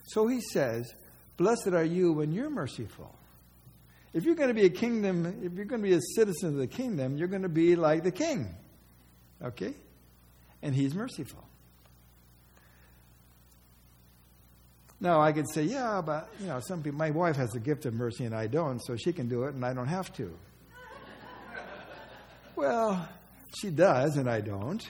So 0.09 0.27
he 0.27 0.41
says, 0.41 0.95
Blessed 1.37 1.69
are 1.69 1.85
you 1.85 2.13
when 2.13 2.33
you're 2.33 2.51
merciful. 2.51 3.15
If 4.17 4.25
you're 4.25 4.35
going 4.35 4.49
to 4.49 4.55
be 4.55 4.65
a 4.65 4.71
kingdom, 4.71 5.27
if 5.43 5.53
you're 5.53 5.67
going 5.67 5.83
to 5.83 5.87
be 5.87 5.93
a 5.93 6.01
citizen 6.01 6.49
of 6.49 6.55
the 6.55 6.67
kingdom, 6.67 7.19
you're 7.19 7.29
going 7.29 7.43
to 7.43 7.51
be 7.51 7.77
like 7.77 8.03
the 8.03 8.11
king. 8.11 8.49
Okay? 9.45 9.75
And 10.63 10.75
he's 10.75 10.95
merciful. 10.95 11.45
Now, 14.99 15.21
I 15.21 15.33
could 15.33 15.45
say, 15.51 15.65
yeah, 15.65 16.01
but, 16.01 16.31
you 16.41 16.47
know, 16.47 16.61
some 16.61 16.83
people, 16.83 16.97
my 16.97 17.11
wife 17.11 17.37
has 17.37 17.51
the 17.51 17.61
gift 17.61 17.85
of 17.85 17.93
mercy 17.93 18.25
and 18.25 18.35
I 18.35 18.47
don't, 18.47 18.81
so 18.81 18.97
she 18.97 19.13
can 19.13 19.29
do 19.29 19.43
it 19.43 19.55
and 19.55 19.63
I 19.63 19.75
don't 19.75 19.87
have 19.87 20.11
to. 20.15 20.35
well, 22.57 23.07
she 23.61 23.69
does, 23.69 24.17
and 24.17 24.31
I 24.31 24.41
don't. 24.41 24.83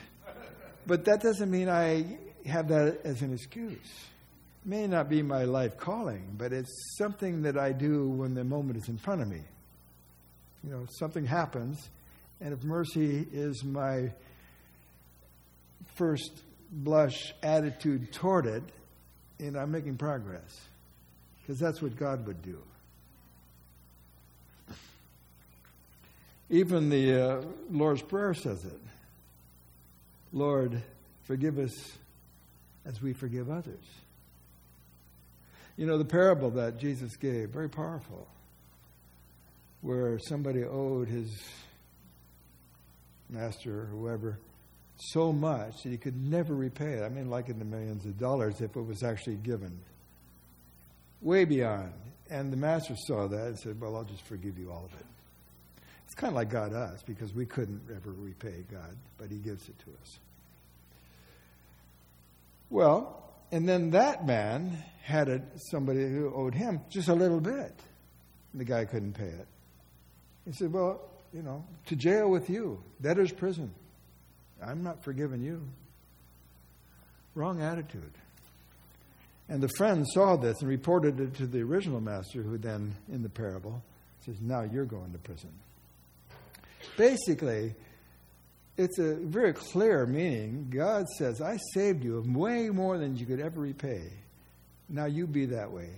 But 0.86 1.04
that 1.06 1.20
doesn't 1.20 1.50
mean 1.50 1.68
I 1.68 2.16
have 2.46 2.68
that 2.68 3.00
as 3.02 3.22
an 3.22 3.34
excuse. 3.34 4.06
May 4.66 4.88
not 4.88 5.08
be 5.08 5.22
my 5.22 5.44
life 5.44 5.78
calling, 5.78 6.34
but 6.36 6.52
it's 6.52 6.96
something 6.98 7.42
that 7.42 7.56
I 7.56 7.70
do 7.70 8.08
when 8.08 8.34
the 8.34 8.42
moment 8.42 8.76
is 8.76 8.88
in 8.88 8.98
front 8.98 9.22
of 9.22 9.28
me. 9.28 9.40
You 10.64 10.70
know, 10.70 10.86
something 10.98 11.24
happens, 11.24 11.88
and 12.40 12.52
if 12.52 12.64
mercy 12.64 13.24
is 13.32 13.62
my 13.62 14.10
first 15.94 16.42
blush 16.72 17.32
attitude 17.44 18.12
toward 18.12 18.46
it, 18.46 18.64
and 19.38 19.56
I'm 19.56 19.70
making 19.70 19.98
progress. 19.98 20.60
Because 21.40 21.60
that's 21.60 21.80
what 21.80 21.96
God 21.96 22.26
would 22.26 22.42
do. 22.42 22.58
Even 26.50 26.90
the 26.90 27.22
uh, 27.22 27.42
Lord's 27.70 28.02
Prayer 28.02 28.34
says 28.34 28.64
it 28.64 28.80
Lord, 30.32 30.82
forgive 31.22 31.58
us 31.58 31.72
as 32.84 33.00
we 33.00 33.12
forgive 33.12 33.48
others. 33.48 33.84
You 35.76 35.86
know, 35.86 35.98
the 35.98 36.04
parable 36.04 36.50
that 36.52 36.78
Jesus 36.78 37.16
gave, 37.16 37.50
very 37.50 37.68
powerful, 37.68 38.26
where 39.82 40.18
somebody 40.18 40.64
owed 40.64 41.08
his 41.08 41.30
master 43.28 43.82
or 43.82 43.84
whoever 43.86 44.38
so 44.98 45.32
much 45.32 45.82
that 45.82 45.90
he 45.90 45.98
could 45.98 46.16
never 46.16 46.54
repay 46.54 46.92
it. 46.92 47.02
I 47.02 47.08
mean, 47.08 47.28
like 47.28 47.48
in 47.48 47.58
the 47.58 47.64
millions 47.64 48.06
of 48.06 48.18
dollars 48.18 48.60
if 48.60 48.76
it 48.76 48.80
was 48.80 49.02
actually 49.02 49.36
given. 49.36 49.78
Way 51.20 51.44
beyond. 51.44 51.92
And 52.30 52.52
the 52.52 52.56
master 52.56 52.94
saw 53.06 53.28
that 53.28 53.46
and 53.46 53.58
said, 53.58 53.80
Well, 53.80 53.96
I'll 53.96 54.04
just 54.04 54.24
forgive 54.24 54.58
you 54.58 54.70
all 54.70 54.84
of 54.84 54.98
it. 54.98 55.06
It's 56.06 56.14
kind 56.14 56.30
of 56.30 56.34
like 56.34 56.50
God 56.50 56.72
us 56.72 57.02
because 57.02 57.34
we 57.34 57.46
couldn't 57.46 57.82
ever 57.94 58.12
repay 58.12 58.64
God, 58.70 58.96
but 59.18 59.30
He 59.30 59.36
gives 59.36 59.68
it 59.68 59.78
to 59.80 59.90
us. 60.02 60.18
Well, 62.70 63.25
and 63.52 63.68
then 63.68 63.90
that 63.90 64.26
man 64.26 64.82
had 65.02 65.28
a, 65.28 65.40
somebody 65.70 66.00
who 66.00 66.32
owed 66.34 66.54
him 66.54 66.80
just 66.90 67.08
a 67.08 67.14
little 67.14 67.40
bit. 67.40 67.72
The 68.54 68.64
guy 68.64 68.84
couldn't 68.84 69.12
pay 69.12 69.24
it. 69.24 69.46
He 70.44 70.52
said, 70.52 70.72
Well, 70.72 71.00
you 71.32 71.42
know, 71.42 71.64
to 71.86 71.96
jail 71.96 72.30
with 72.30 72.48
you, 72.48 72.82
debtor's 73.00 73.32
prison. 73.32 73.72
I'm 74.64 74.82
not 74.82 75.04
forgiving 75.04 75.42
you. 75.42 75.62
Wrong 77.34 77.60
attitude. 77.60 78.12
And 79.48 79.62
the 79.62 79.68
friend 79.68 80.04
saw 80.08 80.36
this 80.36 80.60
and 80.60 80.68
reported 80.68 81.20
it 81.20 81.34
to 81.36 81.46
the 81.46 81.60
original 81.60 82.00
master, 82.00 82.42
who 82.42 82.58
then, 82.58 82.94
in 83.12 83.22
the 83.22 83.28
parable, 83.28 83.82
says, 84.24 84.36
Now 84.40 84.62
you're 84.62 84.86
going 84.86 85.12
to 85.12 85.18
prison. 85.18 85.52
Basically, 86.96 87.74
it's 88.76 88.98
a 88.98 89.14
very 89.14 89.52
clear 89.52 90.06
meaning. 90.06 90.68
God 90.70 91.06
says, 91.18 91.40
I 91.40 91.58
saved 91.72 92.04
you 92.04 92.22
way 92.26 92.68
more 92.68 92.98
than 92.98 93.16
you 93.16 93.26
could 93.26 93.40
ever 93.40 93.60
repay. 93.60 94.10
Now 94.88 95.06
you 95.06 95.26
be 95.26 95.46
that 95.46 95.70
way. 95.70 95.90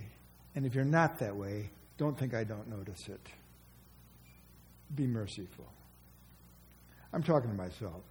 And 0.54 0.64
if 0.64 0.74
you're 0.74 0.84
not 0.84 1.18
that 1.18 1.36
way, 1.36 1.70
don't 1.98 2.18
think 2.18 2.34
I 2.34 2.44
don't 2.44 2.68
notice 2.68 3.08
it. 3.08 3.20
Be 4.94 5.06
merciful. 5.06 5.66
I'm 7.12 7.22
talking 7.22 7.50
to 7.50 7.56
myself. 7.56 8.02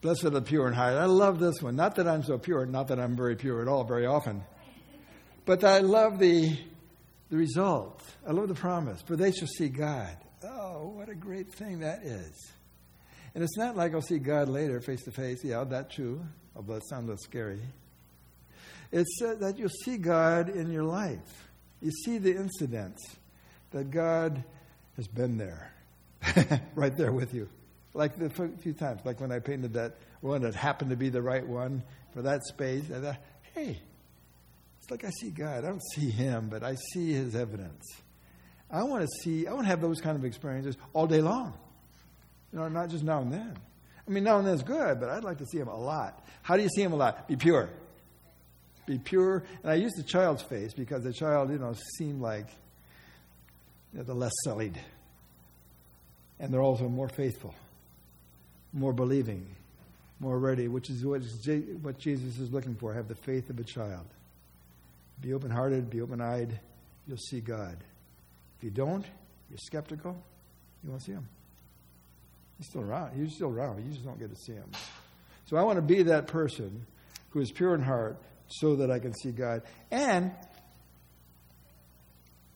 Blessed 0.00 0.24
are 0.24 0.30
the 0.30 0.42
pure 0.42 0.66
in 0.66 0.74
heart. 0.74 0.94
I 0.94 1.04
love 1.04 1.38
this 1.38 1.62
one. 1.62 1.76
Not 1.76 1.94
that 1.94 2.08
I'm 2.08 2.24
so 2.24 2.36
pure, 2.36 2.66
not 2.66 2.88
that 2.88 2.98
I'm 2.98 3.14
very 3.14 3.36
pure 3.36 3.62
at 3.62 3.68
all, 3.68 3.84
very 3.84 4.04
often, 4.04 4.42
but 5.46 5.62
I 5.62 5.78
love 5.78 6.18
the, 6.18 6.58
the 7.32 7.38
result. 7.38 8.02
I 8.28 8.32
love 8.32 8.48
the 8.48 8.54
promise. 8.54 9.00
For 9.00 9.16
they 9.16 9.32
shall 9.32 9.48
see 9.48 9.70
God. 9.70 10.14
Oh, 10.44 10.92
what 10.94 11.08
a 11.08 11.14
great 11.14 11.50
thing 11.54 11.78
that 11.78 12.02
is. 12.02 12.52
And 13.34 13.42
it's 13.42 13.56
not 13.56 13.74
like 13.74 13.94
I'll 13.94 14.02
see 14.02 14.18
God 14.18 14.50
later 14.50 14.82
face 14.82 15.02
to 15.04 15.12
face. 15.12 15.42
Yeah, 15.42 15.64
that's 15.64 15.94
true, 15.94 16.22
although 16.54 16.74
it 16.74 16.82
sounds 16.90 17.04
a 17.04 17.12
little 17.12 17.24
scary. 17.24 17.60
It's 18.92 19.22
uh, 19.22 19.36
that 19.36 19.58
you'll 19.58 19.70
see 19.70 19.96
God 19.96 20.50
in 20.50 20.70
your 20.70 20.84
life. 20.84 21.48
You 21.80 21.90
see 22.04 22.18
the 22.18 22.36
incidents 22.36 23.00
that 23.70 23.90
God 23.90 24.44
has 24.96 25.08
been 25.08 25.38
there, 25.38 25.72
right 26.74 26.94
there 26.94 27.12
with 27.12 27.32
you. 27.32 27.48
Like 27.94 28.18
the 28.18 28.28
few 28.28 28.74
times, 28.74 29.00
like 29.06 29.22
when 29.22 29.32
I 29.32 29.38
painted 29.38 29.72
that 29.72 29.96
one 30.20 30.42
that 30.42 30.54
happened 30.54 30.90
to 30.90 30.96
be 30.96 31.08
the 31.08 31.22
right 31.22 31.46
one 31.46 31.82
for 32.12 32.20
that 32.20 32.44
space. 32.44 32.90
I 32.94 33.00
thought, 33.00 33.16
hey, 33.54 33.78
like 34.92 35.04
I 35.04 35.10
see 35.10 35.30
God. 35.30 35.64
I 35.64 35.68
don't 35.68 35.82
see 35.94 36.10
Him, 36.10 36.48
but 36.48 36.62
I 36.62 36.76
see 36.92 37.12
His 37.12 37.34
evidence. 37.34 37.84
I 38.70 38.84
want 38.84 39.02
to 39.02 39.08
see, 39.22 39.46
I 39.46 39.52
want 39.52 39.64
to 39.64 39.68
have 39.68 39.80
those 39.80 40.00
kind 40.00 40.16
of 40.16 40.24
experiences 40.24 40.76
all 40.92 41.06
day 41.06 41.20
long. 41.20 41.54
You 42.52 42.60
know, 42.60 42.68
not 42.68 42.88
just 42.90 43.04
now 43.04 43.20
and 43.20 43.32
then. 43.32 43.54
I 44.06 44.10
mean, 44.10 44.24
now 44.24 44.38
and 44.38 44.46
then 44.46 44.54
is 44.54 44.62
good, 44.62 45.00
but 45.00 45.08
I'd 45.08 45.24
like 45.24 45.38
to 45.38 45.46
see 45.46 45.58
Him 45.58 45.68
a 45.68 45.76
lot. 45.76 46.24
How 46.42 46.56
do 46.56 46.62
you 46.62 46.68
see 46.68 46.82
Him 46.82 46.92
a 46.92 46.96
lot? 46.96 47.28
Be 47.28 47.36
pure. 47.36 47.70
Be 48.86 48.98
pure. 48.98 49.44
And 49.62 49.72
I 49.72 49.74
use 49.74 49.92
the 49.92 50.02
child's 50.02 50.42
face 50.42 50.72
because 50.74 51.02
the 51.02 51.12
child, 51.12 51.50
you 51.50 51.58
know, 51.58 51.74
seemed 51.98 52.20
like 52.20 52.46
you 53.92 53.98
know, 53.98 54.04
the 54.04 54.14
less 54.14 54.32
sullied. 54.44 54.78
And 56.38 56.52
they're 56.52 56.62
also 56.62 56.88
more 56.88 57.08
faithful 57.08 57.54
more 58.72 58.92
believing, 58.92 59.46
more 60.20 60.38
ready, 60.38 60.68
which 60.68 60.88
is 60.88 61.04
what, 61.04 61.22
what 61.82 61.98
Jesus 61.98 62.38
is 62.38 62.52
looking 62.52 62.74
for. 62.74 62.94
Have 62.94 63.08
the 63.08 63.14
faith 63.14 63.50
of 63.50 63.58
a 63.58 63.64
child. 63.64 64.06
Be 65.22 65.32
open 65.32 65.50
hearted, 65.50 65.88
be 65.88 66.00
open 66.00 66.20
eyed, 66.20 66.58
you'll 67.06 67.16
see 67.16 67.40
God. 67.40 67.82
If 68.58 68.64
you 68.64 68.70
don't, 68.70 69.06
you're 69.48 69.58
skeptical, 69.58 70.20
you 70.82 70.90
won't 70.90 71.02
see 71.02 71.12
Him. 71.12 71.28
He's 72.58 72.66
still 72.66 72.82
around. 72.82 73.16
He's 73.16 73.34
still 73.34 73.48
around. 73.48 73.84
You 73.84 73.92
just 73.92 74.04
don't 74.04 74.18
get 74.18 74.30
to 74.30 74.36
see 74.36 74.52
Him. 74.52 74.70
So 75.46 75.56
I 75.56 75.62
want 75.62 75.76
to 75.76 75.82
be 75.82 76.02
that 76.04 76.26
person 76.26 76.86
who 77.30 77.40
is 77.40 77.52
pure 77.52 77.74
in 77.74 77.82
heart 77.82 78.20
so 78.48 78.76
that 78.76 78.90
I 78.90 78.98
can 78.98 79.14
see 79.14 79.30
God. 79.30 79.62
And 79.90 80.32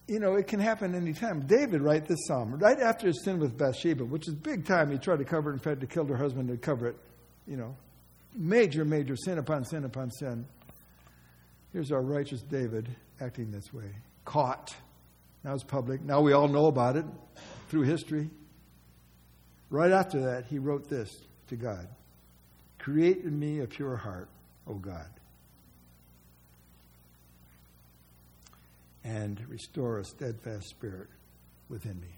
you 0.08 0.20
know, 0.20 0.34
it 0.34 0.46
can 0.46 0.60
happen 0.60 0.94
anytime. 0.94 1.46
David 1.46 1.82
write 1.82 2.06
this 2.06 2.26
psalm 2.26 2.54
right 2.54 2.78
after 2.78 3.08
his 3.08 3.24
sin 3.24 3.40
with 3.40 3.56
Bathsheba, 3.58 4.04
which 4.04 4.28
is 4.28 4.34
big 4.34 4.64
time. 4.64 4.90
He 4.90 4.98
tried 4.98 5.18
to 5.18 5.24
cover 5.24 5.50
it 5.50 5.54
and 5.54 5.62
tried 5.62 5.80
to 5.80 5.86
kill 5.86 6.06
her 6.06 6.16
husband 6.16 6.48
to 6.48 6.56
cover 6.56 6.88
it. 6.88 6.96
You 7.46 7.56
know, 7.56 7.76
major, 8.34 8.84
major 8.84 9.16
sin 9.16 9.38
upon 9.38 9.64
sin 9.64 9.84
upon 9.84 10.10
sin. 10.12 10.46
Here's 11.76 11.92
our 11.92 12.00
righteous 12.00 12.40
David 12.40 12.88
acting 13.20 13.50
this 13.50 13.70
way. 13.70 13.90
Caught. 14.24 14.74
Now 15.44 15.52
it's 15.52 15.62
public. 15.62 16.00
Now 16.00 16.22
we 16.22 16.32
all 16.32 16.48
know 16.48 16.68
about 16.68 16.96
it 16.96 17.04
through 17.68 17.82
history. 17.82 18.30
Right 19.68 19.92
after 19.92 20.22
that, 20.22 20.46
he 20.46 20.58
wrote 20.58 20.88
this 20.88 21.14
to 21.48 21.56
God 21.56 21.86
Create 22.78 23.24
in 23.24 23.38
me 23.38 23.60
a 23.60 23.66
pure 23.66 23.94
heart, 23.94 24.30
O 24.66 24.76
God 24.76 25.04
and 29.04 29.38
restore 29.46 29.98
a 29.98 30.04
steadfast 30.04 30.70
spirit 30.70 31.08
within 31.68 32.00
me. 32.00 32.08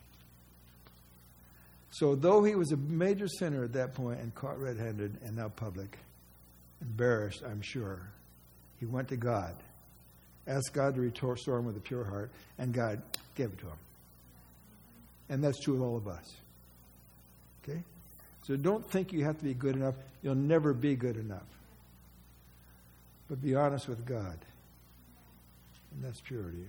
So, 1.91 2.15
though 2.15 2.45
he 2.45 2.55
was 2.55 2.71
a 2.71 2.77
major 2.77 3.27
sinner 3.27 3.65
at 3.65 3.73
that 3.73 3.93
point 3.93 4.21
and 4.21 4.33
caught 4.37 4.61
red 4.61 4.77
handed 4.77 5.19
and 5.25 5.37
now 5.37 5.49
public, 5.49 5.99
embarrassed, 6.81 7.43
I'm 7.45 7.61
sure, 7.61 8.09
he 8.79 8.87
went 8.87 9.09
to 9.09 9.17
God, 9.17 9.55
asked 10.47 10.73
God 10.73 10.95
to 10.95 11.01
restore 11.01 11.59
him 11.59 11.67
with 11.67 11.77
a 11.77 11.81
pure 11.81 12.05
heart, 12.05 12.31
and 12.59 12.73
God 12.73 13.03
gave 13.35 13.53
it 13.53 13.59
to 13.59 13.67
him. 13.67 13.79
And 15.29 15.43
that's 15.43 15.59
true 15.61 15.75
of 15.77 15.83
all 15.83 15.97
of 15.97 16.09
us. 16.09 16.35
Okay? 17.63 17.83
So, 18.47 18.57
don't 18.57 18.89
think 18.91 19.13
you 19.13 19.25
have 19.25 19.37
to 19.39 19.45
be 19.45 19.53
good 19.53 19.77
enough. 19.77 19.95
You'll 20.23 20.35
never 20.35 20.73
be 20.73 20.97
good 20.97 21.17
enough. 21.17 21.43
But 23.29 23.43
be 23.43 23.55
honest 23.55 23.89
with 23.89 24.07
God. 24.07 24.39
And 25.93 26.05
that's 26.05 26.21
purity. 26.21 26.67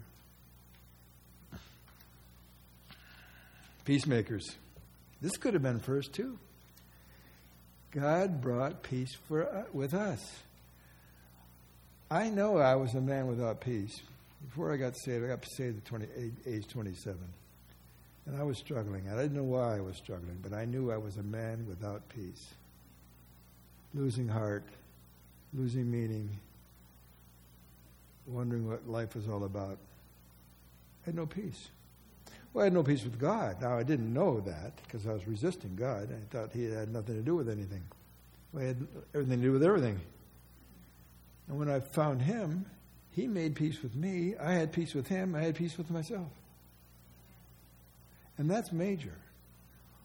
Peacemakers. 3.86 4.45
This 5.22 5.38
could 5.38 5.53
have 5.53 5.64
been 5.64 5.80
first, 5.80 6.14
too. 6.14 6.38
God 7.91 8.41
brought 8.41 8.84
peace 8.84 9.16
for, 9.28 9.47
uh, 9.47 9.64
with 9.74 9.93
us. 9.93 10.20
I 12.12 12.30
know 12.30 12.57
I 12.57 12.76
was 12.76 12.95
a 12.95 13.01
man 13.01 13.28
without 13.28 13.62
peace. 13.62 14.01
Before 14.47 14.74
I 14.74 14.78
got 14.78 14.97
saved, 14.97 15.24
I 15.24 15.28
got 15.28 15.45
saved 15.45 15.78
at 15.78 15.86
20, 15.86 16.07
age 16.47 16.68
27. 16.68 17.18
And 18.26 18.39
I 18.39 18.43
was 18.43 18.57
struggling. 18.57 19.10
I 19.10 19.16
didn't 19.16 19.36
know 19.36 19.43
why 19.43 19.78
I 19.78 19.82
was 19.82 19.97
struggling, 19.97 20.38
but 20.41 20.53
I 20.53 20.66
knew 20.66 20.91
I 20.91 20.97
was 20.97 21.18
a 21.18 21.24
man 21.24 21.66
without 21.68 22.07
peace. 22.10 22.47
Losing 23.93 24.28
heart, 24.28 24.64
losing 25.53 25.89
meaning, 25.89 26.30
wondering 28.28 28.68
what 28.68 28.88
life 28.88 29.16
was 29.16 29.28
all 29.28 29.43
about. 29.43 29.78
I 31.03 31.07
had 31.07 31.16
no 31.16 31.26
peace. 31.26 31.70
Well, 32.53 32.64
I 32.64 32.66
had 32.66 32.74
no 32.74 32.84
peace 32.84 33.03
with 33.03 33.20
God. 33.20 33.62
Now, 33.62 33.78
I 33.78 33.84
didn't 33.84 34.12
know 34.12 34.39
that 34.41 34.74
because 34.84 35.05
I 35.05 35.14
was 35.14 35.28
resisting 35.28 35.76
God. 35.76 36.10
I 36.12 36.36
thought 36.36 36.51
He 36.53 36.66
had 36.66 36.91
nothing 36.91 37.16
to 37.16 37.22
do 37.22 37.36
with 37.36 37.49
anything. 37.49 37.84
Well, 38.51 38.62
He 38.62 38.68
had 38.70 38.88
everything 39.14 39.41
to 39.41 39.45
do 39.45 39.51
with 39.51 39.64
everything. 39.64 39.99
And 41.50 41.60
when 41.60 41.70
I 41.70 41.80
found 41.80 42.22
Him, 42.22 42.66
He 43.12 43.28
made 43.28 43.56
peace 43.56 43.82
with 43.82 43.95
me. 43.95 44.36
I 44.39 44.54
had 44.54 44.72
peace 44.72 44.93
with 44.93 45.08
Him. 45.08 45.36
I 45.36 45.41
had 45.41 45.56
peace 45.56 45.78
with 45.78 45.89
myself. 45.89 46.30
And 48.38 48.50
that's 48.50 48.72
major. 48.72 49.16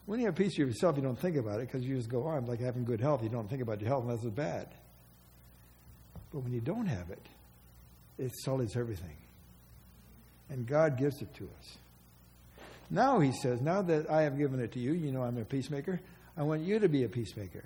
When 0.06 0.18
you 0.20 0.26
have 0.26 0.34
peace 0.34 0.58
with 0.58 0.68
yourself, 0.68 0.96
you 0.96 1.02
don't 1.02 1.18
think 1.18 1.36
about 1.36 1.60
it 1.60 1.68
because 1.68 1.84
you 1.84 1.96
just 1.96 2.08
go 2.08 2.24
oh, 2.24 2.28
on. 2.28 2.46
Like 2.46 2.60
having 2.60 2.84
good 2.84 3.00
health, 3.00 3.22
you 3.22 3.28
don't 3.28 3.48
think 3.48 3.62
about 3.62 3.80
your 3.80 3.88
health 3.88 4.04
unless 4.04 4.22
it's 4.24 4.34
bad. 4.34 4.68
But 6.32 6.40
when 6.40 6.52
you 6.52 6.60
don't 6.60 6.86
have 6.86 7.10
it, 7.10 7.22
it 8.18 8.32
sullies 8.44 8.76
everything. 8.76 9.16
And 10.50 10.66
God 10.66 10.98
gives 10.98 11.22
it 11.22 11.32
to 11.36 11.44
us. 11.44 11.76
Now, 12.90 13.20
he 13.20 13.32
says, 13.32 13.60
now 13.60 13.82
that 13.82 14.10
I 14.10 14.22
have 14.22 14.36
given 14.36 14.60
it 14.60 14.72
to 14.72 14.80
you, 14.80 14.92
you 14.92 15.10
know 15.10 15.22
I'm 15.22 15.38
a 15.38 15.44
peacemaker, 15.44 16.00
I 16.36 16.42
want 16.42 16.62
you 16.62 16.78
to 16.80 16.88
be 16.88 17.04
a 17.04 17.08
peacemaker. 17.08 17.64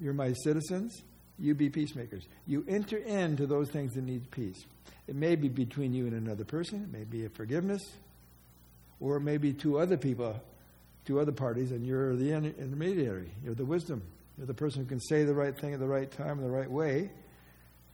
You're 0.00 0.14
my 0.14 0.32
citizens, 0.32 1.02
you 1.38 1.54
be 1.54 1.70
peacemakers. 1.70 2.24
You 2.46 2.64
enter 2.68 2.98
into 2.98 3.46
those 3.46 3.68
things 3.70 3.94
that 3.94 4.04
need 4.04 4.30
peace. 4.30 4.64
It 5.08 5.16
may 5.16 5.36
be 5.36 5.48
between 5.48 5.92
you 5.92 6.06
and 6.06 6.14
another 6.14 6.44
person, 6.44 6.82
it 6.84 6.96
may 6.96 7.04
be 7.04 7.24
a 7.24 7.28
forgiveness, 7.28 7.82
or 9.00 9.16
it 9.16 9.20
may 9.20 9.36
be 9.36 9.52
two 9.52 9.78
other 9.78 9.96
people, 9.96 10.40
two 11.04 11.18
other 11.18 11.32
parties, 11.32 11.72
and 11.72 11.84
you're 11.86 12.14
the 12.14 12.32
intermediary. 12.32 13.30
You're 13.44 13.54
the 13.54 13.64
wisdom. 13.64 14.02
You're 14.38 14.46
the 14.46 14.54
person 14.54 14.82
who 14.82 14.88
can 14.88 15.00
say 15.00 15.24
the 15.24 15.34
right 15.34 15.58
thing 15.58 15.74
at 15.74 15.80
the 15.80 15.86
right 15.86 16.10
time 16.10 16.38
in 16.38 16.44
the 16.44 16.50
right 16.50 16.70
way 16.70 17.10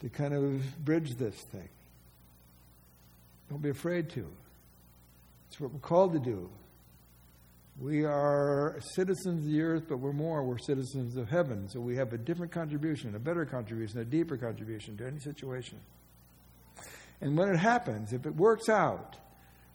to 0.01 0.09
kind 0.09 0.35
of 0.35 0.85
bridge 0.85 1.17
this 1.17 1.35
thing. 1.35 1.69
Don't 3.51 3.63
be 3.63 3.71
afraid 3.71 4.11
to. 4.11 4.27
It's 5.49 5.59
what 5.59 5.73
we're 5.73 5.81
called 5.81 6.13
to 6.13 6.19
do. 6.19 6.51
We 7.81 8.05
are 8.05 8.77
citizens 8.95 9.45
of 9.45 9.51
the 9.51 9.63
earth, 9.63 9.85
but 9.89 9.99
we're 9.99 10.13
more. 10.13 10.43
We're 10.43 10.59
citizens 10.59 11.17
of 11.17 11.29
heaven. 11.29 11.69
So 11.69 11.79
we 11.79 11.97
have 11.97 12.13
a 12.13 12.19
different 12.19 12.51
contribution, 12.51 13.15
a 13.15 13.21
better 13.21 13.45
contribution, 13.45 14.01
a 14.01 14.05
deeper 14.05 14.37
contribution 14.37 14.97
to 14.97 15.07
any 15.07 15.21
situation. 15.21 15.79
And 17.21 17.37
when 17.37 17.49
it 17.49 17.57
happens, 17.57 18.13
if 18.13 18.27
it 18.27 18.35
works 18.35 18.69
out, 18.69 19.17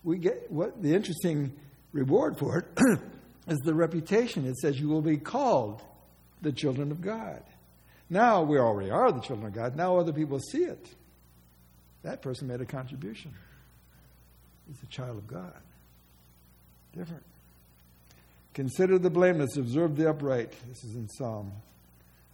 we 0.03 0.17
get 0.17 0.51
what 0.51 0.81
the 0.81 0.93
interesting 0.93 1.53
reward 1.93 2.37
for 2.37 2.59
it 2.59 2.65
is 3.47 3.59
the 3.59 3.73
reputation. 3.73 4.45
It 4.45 4.57
says 4.57 4.77
you 4.77 4.89
will 4.89 5.01
be 5.01 5.17
called 5.17 5.81
the 6.41 6.51
children 6.51 6.91
of 6.91 6.99
God. 6.99 7.41
Now 8.09 8.43
we 8.43 8.59
already 8.59 8.91
are 8.91 9.13
the 9.13 9.21
children 9.21 9.47
of 9.47 9.53
God. 9.53 9.77
Now 9.77 9.97
other 9.97 10.11
people 10.11 10.39
see 10.39 10.65
it. 10.65 10.87
That 12.03 12.21
person 12.21 12.47
made 12.47 12.59
a 12.59 12.65
contribution. 12.65 13.33
He's 14.67 14.83
a 14.83 14.87
child 14.87 15.17
of 15.17 15.27
God. 15.27 15.53
Different. 16.95 17.23
Consider 18.53 18.99
the 18.99 19.09
blameless, 19.09 19.57
observe 19.57 19.95
the 19.95 20.09
upright. 20.09 20.53
This 20.69 20.83
is 20.83 20.95
in 20.95 21.09
Psalm. 21.09 21.51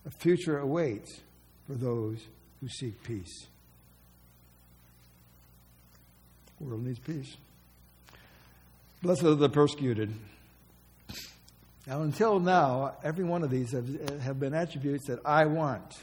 A 0.05 0.11
future 0.11 0.59
awaits 0.59 1.19
for 1.67 1.73
those 1.73 2.17
who 2.59 2.67
seek 2.67 3.01
peace. 3.03 3.47
The 6.59 6.65
world 6.65 6.85
needs 6.85 6.99
peace. 6.99 7.37
Blessed 9.01 9.23
are 9.23 9.35
the 9.35 9.49
persecuted. 9.49 10.13
Now, 11.87 12.01
until 12.01 12.39
now, 12.39 12.95
every 13.03 13.23
one 13.23 13.43
of 13.43 13.49
these 13.49 13.71
have, 13.71 14.19
have 14.21 14.39
been 14.39 14.53
attributes 14.53 15.07
that 15.07 15.19
I 15.25 15.45
want 15.45 15.95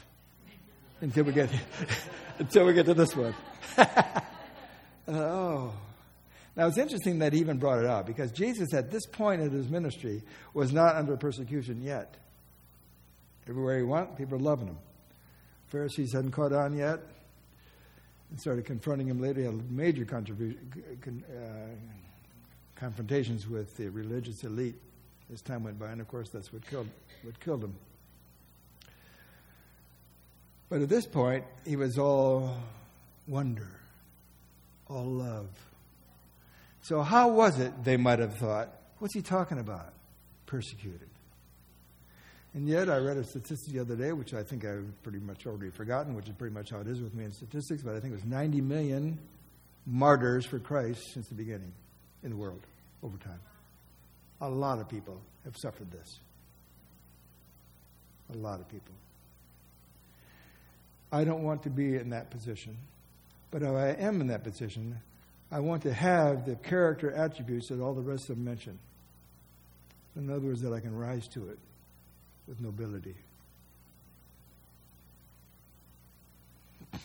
until 1.01 1.25
we 1.25 1.31
get 1.31 1.49
until 2.39 2.65
we 2.65 2.73
get 2.73 2.85
to 2.87 2.93
this 2.93 3.15
one. 3.15 3.35
Uh, 5.09 5.13
oh. 5.13 5.73
Now, 6.57 6.65
it's 6.65 6.79
interesting 6.79 7.19
that 7.19 7.33
he 7.33 7.39
even 7.39 7.59
brought 7.59 7.77
it 7.77 7.85
up 7.85 8.07
because 8.07 8.31
Jesus, 8.31 8.73
at 8.73 8.89
this 8.89 9.05
point 9.05 9.41
in 9.41 9.51
his 9.51 9.69
ministry, 9.69 10.23
was 10.55 10.73
not 10.73 10.95
under 10.95 11.15
persecution 11.15 11.83
yet. 11.83 12.15
Everywhere 13.47 13.77
he 13.77 13.83
went, 13.83 14.17
people 14.17 14.39
were 14.39 14.43
loving 14.43 14.69
him. 14.69 14.77
Pharisees 15.67 16.13
hadn't 16.13 16.31
caught 16.31 16.53
on 16.53 16.75
yet 16.75 16.99
and 18.31 18.41
started 18.41 18.65
confronting 18.65 19.07
him 19.07 19.21
later. 19.21 19.41
He 19.41 19.45
had 19.45 19.71
major 19.71 20.07
uh, 20.11 20.33
confrontations 22.75 23.47
with 23.47 23.77
the 23.77 23.89
religious 23.89 24.43
elite 24.43 24.81
as 25.31 25.43
time 25.43 25.63
went 25.63 25.77
by, 25.77 25.91
and 25.91 26.01
of 26.01 26.07
course, 26.07 26.29
that's 26.29 26.51
what 26.51 26.65
killed, 26.67 26.87
what 27.21 27.39
killed 27.39 27.63
him. 27.63 27.75
But 30.69 30.81
at 30.81 30.89
this 30.89 31.05
point, 31.05 31.45
he 31.67 31.75
was 31.75 31.99
all 31.99 32.57
wonder, 33.27 33.69
all 34.89 35.05
love. 35.05 35.49
So, 36.87 37.01
how 37.01 37.27
was 37.27 37.59
it, 37.59 37.83
they 37.83 37.97
might 37.97 38.19
have 38.19 38.37
thought? 38.37 38.69
What's 38.99 39.13
he 39.13 39.21
talking 39.21 39.59
about? 39.59 39.91
Persecuted. 40.45 41.09
And 42.53 42.65
yet, 42.65 42.89
I 42.89 42.95
read 42.95 43.17
a 43.17 43.25
statistic 43.25 43.73
the 43.73 43.81
other 43.81 43.97
day, 43.97 44.13
which 44.13 44.33
I 44.33 44.41
think 44.41 44.63
I've 44.63 44.87
pretty 45.03 45.19
much 45.19 45.45
already 45.45 45.69
forgotten, 45.69 46.15
which 46.15 46.29
is 46.29 46.35
pretty 46.35 46.55
much 46.55 46.69
how 46.69 46.79
it 46.79 46.87
is 46.87 47.01
with 47.01 47.13
me 47.13 47.25
in 47.25 47.33
statistics, 47.33 47.83
but 47.83 47.93
I 47.93 47.99
think 47.99 48.13
it 48.13 48.15
was 48.15 48.23
90 48.23 48.61
million 48.61 49.19
martyrs 49.85 50.45
for 50.45 50.59
Christ 50.59 51.01
since 51.13 51.27
the 51.27 51.35
beginning 51.35 51.73
in 52.23 52.29
the 52.29 52.37
world 52.37 52.61
over 53.03 53.17
time. 53.17 53.41
A 54.39 54.49
lot 54.49 54.79
of 54.79 54.87
people 54.87 55.19
have 55.43 55.57
suffered 55.57 55.91
this. 55.91 56.19
A 58.33 58.37
lot 58.37 58.61
of 58.61 58.69
people. 58.69 58.93
I 61.11 61.25
don't 61.25 61.43
want 61.43 61.63
to 61.63 61.69
be 61.69 61.95
in 61.97 62.11
that 62.11 62.29
position, 62.29 62.77
but 63.51 63.61
if 63.61 63.71
I 63.71 63.89
am 63.89 64.21
in 64.21 64.27
that 64.27 64.45
position, 64.45 65.01
I 65.51 65.59
want 65.61 65.83
to 65.83 65.93
have 65.93 66.45
the 66.45 66.55
character 66.55 67.11
attributes 67.11 67.69
that 67.69 67.79
all 67.79 67.93
the 67.93 68.01
rest 68.01 68.23
of 68.29 68.35
them 68.35 68.43
mention. 68.43 68.77
In 70.15 70.29
other 70.29 70.41
words, 70.41 70.61
that 70.61 70.73
I 70.73 70.79
can 70.79 70.97
rise 70.97 71.27
to 71.29 71.47
it 71.49 71.59
with 72.47 72.59
nobility. 72.59 73.15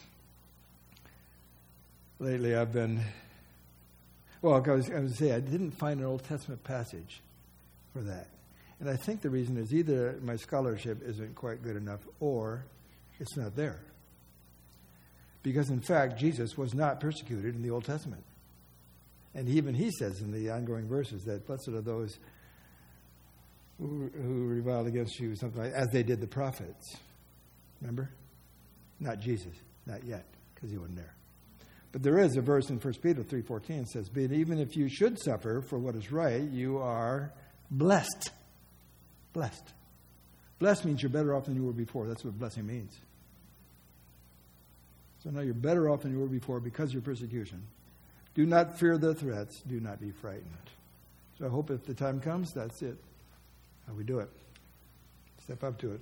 Lately, 2.18 2.56
I've 2.56 2.72
been, 2.72 3.00
well, 4.40 4.54
I 4.54 4.58
was, 4.70 4.88
going 4.88 5.08
to 5.08 5.14
say, 5.14 5.32
I 5.32 5.40
didn't 5.40 5.72
find 5.72 6.00
an 6.00 6.06
Old 6.06 6.24
Testament 6.24 6.64
passage 6.64 7.20
for 7.92 8.00
that. 8.00 8.28
And 8.80 8.90
I 8.90 8.96
think 8.96 9.20
the 9.20 9.30
reason 9.30 9.56
is 9.56 9.72
either 9.72 10.18
my 10.22 10.34
scholarship 10.36 11.02
isn't 11.06 11.36
quite 11.36 11.62
good 11.62 11.76
enough 11.76 12.00
or 12.18 12.64
it's 13.20 13.36
not 13.36 13.54
there. 13.54 13.78
Because, 15.44 15.70
in 15.70 15.80
fact, 15.80 16.18
Jesus 16.18 16.56
was 16.56 16.74
not 16.74 16.98
persecuted 16.98 17.54
in 17.54 17.62
the 17.62 17.70
Old 17.70 17.84
Testament. 17.84 18.24
And 19.34 19.48
even 19.48 19.74
he 19.74 19.90
says 19.90 20.20
in 20.20 20.30
the 20.30 20.50
ongoing 20.50 20.86
verses 20.86 21.24
that 21.24 21.46
blessed 21.46 21.68
are 21.68 21.80
those 21.80 22.18
who, 23.78 24.10
who 24.14 24.46
reviled 24.46 24.86
against 24.86 25.18
you, 25.18 25.34
something 25.36 25.62
like 25.62 25.72
as 25.72 25.88
they 25.90 26.02
did 26.02 26.20
the 26.20 26.26
prophets. 26.26 26.96
Remember? 27.80 28.10
Not 29.00 29.18
Jesus, 29.18 29.54
not 29.86 30.04
yet, 30.04 30.24
because 30.54 30.70
he 30.70 30.78
wasn't 30.78 30.96
there. 30.96 31.14
But 31.90 32.02
there 32.02 32.18
is 32.18 32.36
a 32.36 32.40
verse 32.40 32.70
in 32.70 32.78
1 32.78 32.94
Peter 33.02 33.22
3.14 33.22 33.86
says, 33.86 34.08
But 34.08 34.32
even 34.32 34.58
if 34.58 34.76
you 34.76 34.88
should 34.88 35.18
suffer 35.18 35.60
for 35.60 35.78
what 35.78 35.94
is 35.94 36.10
right, 36.10 36.42
you 36.42 36.78
are 36.78 37.32
blessed. 37.70 38.30
Blessed. 39.32 39.72
Blessed 40.58 40.84
means 40.84 41.02
you're 41.02 41.10
better 41.10 41.34
off 41.34 41.44
than 41.44 41.56
you 41.56 41.64
were 41.64 41.72
before. 41.72 42.06
That's 42.06 42.24
what 42.24 42.38
blessing 42.38 42.66
means. 42.66 42.96
So 45.22 45.30
now 45.30 45.40
you're 45.40 45.54
better 45.54 45.90
off 45.90 46.02
than 46.02 46.12
you 46.12 46.20
were 46.20 46.26
before 46.26 46.60
because 46.60 46.90
of 46.90 46.94
your 46.94 47.02
persecution. 47.02 47.62
Do 48.34 48.46
not 48.46 48.78
fear 48.78 48.96
the 48.98 49.14
threats. 49.14 49.60
Do 49.60 49.78
not 49.80 50.00
be 50.00 50.10
frightened. 50.10 50.46
So 51.38 51.46
I 51.46 51.48
hope 51.48 51.70
if 51.70 51.84
the 51.84 51.94
time 51.94 52.20
comes, 52.20 52.52
that's 52.52 52.82
it. 52.82 52.96
How 53.86 53.92
we 53.94 54.04
do 54.04 54.20
it. 54.20 54.30
Step 55.44 55.64
up 55.64 55.78
to 55.78 55.92
it. 55.92 56.00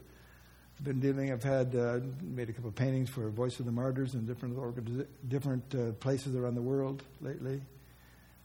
I've 0.79 0.85
been 0.85 1.01
dealing. 1.01 1.33
I've 1.33 1.43
had 1.43 1.75
uh, 1.75 2.01
made 2.23 2.49
a 2.49 2.53
couple 2.53 2.69
of 2.69 2.75
paintings 2.77 3.11
for 3.11 3.29
Voice 3.31 3.59
of 3.59 3.67
the 3.67 3.73
Martyrs 3.73 4.15
in 4.15 4.27
different 4.27 4.57
organiz- 4.57 5.07
different 5.29 5.75
uh, 5.75 5.93
places 5.93 6.37
around 6.37 6.55
the 6.55 6.63
world 6.63 7.03
lately. 7.21 7.61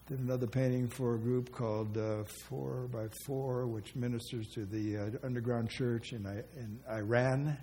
Did 0.08 0.20
another 0.20 0.46
painting 0.46 0.86
for 0.88 1.14
a 1.14 1.18
group 1.18 1.50
called 1.52 1.96
uh, 1.96 2.24
Four 2.48 2.88
by 2.92 3.08
Four, 3.24 3.66
which 3.66 3.94
ministers 3.96 4.46
to 4.54 4.64
the 4.64 4.96
uh, 4.98 5.10
underground 5.26 5.70
church 5.70 6.12
in, 6.12 6.26
I- 6.26 6.44
in 6.58 6.78
Iran. 6.90 7.56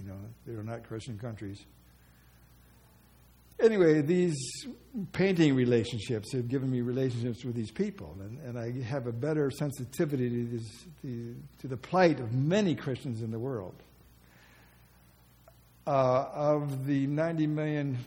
You 0.00 0.08
know, 0.08 0.18
they 0.46 0.54
are 0.54 0.62
not 0.62 0.84
Christian 0.84 1.18
countries 1.18 1.60
anyway, 3.60 4.00
these 4.02 4.36
painting 5.12 5.54
relationships 5.54 6.32
have 6.32 6.48
given 6.48 6.70
me 6.70 6.80
relationships 6.80 7.44
with 7.44 7.54
these 7.54 7.70
people, 7.70 8.16
and, 8.20 8.38
and 8.40 8.58
I 8.58 8.82
have 8.82 9.06
a 9.06 9.12
better 9.12 9.50
sensitivity 9.50 10.28
to, 10.28 10.58
this, 10.58 10.84
to, 11.02 11.36
to 11.60 11.68
the 11.68 11.76
plight 11.76 12.20
of 12.20 12.32
many 12.32 12.74
Christians 12.74 13.22
in 13.22 13.30
the 13.30 13.38
world. 13.38 13.74
Uh, 15.84 16.28
of 16.32 16.86
the 16.86 17.08
90 17.08 17.48
million 17.48 17.98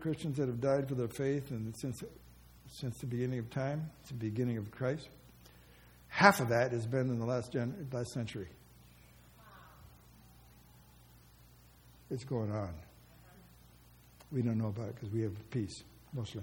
Christians 0.00 0.38
that 0.38 0.48
have 0.48 0.60
died 0.60 0.88
for 0.88 0.96
their 0.96 1.06
faith 1.06 1.50
and 1.50 1.72
since, 1.76 2.02
since 2.72 2.98
the 2.98 3.06
beginning 3.06 3.38
of 3.38 3.50
time, 3.50 3.88
the 4.08 4.14
beginning 4.14 4.56
of 4.56 4.70
Christ, 4.72 5.08
half 6.08 6.40
of 6.40 6.48
that 6.48 6.72
has 6.72 6.86
been 6.86 7.10
in 7.10 7.20
the 7.20 7.26
last, 7.26 7.52
gen- 7.52 7.88
last 7.92 8.12
century. 8.12 8.48
It's 12.10 12.24
going 12.24 12.50
on. 12.50 12.74
We 14.32 14.42
don't 14.42 14.58
know 14.58 14.68
about 14.68 14.88
it 14.88 14.94
because 14.96 15.10
we 15.10 15.22
have 15.22 15.50
peace, 15.50 15.82
mostly. 16.12 16.42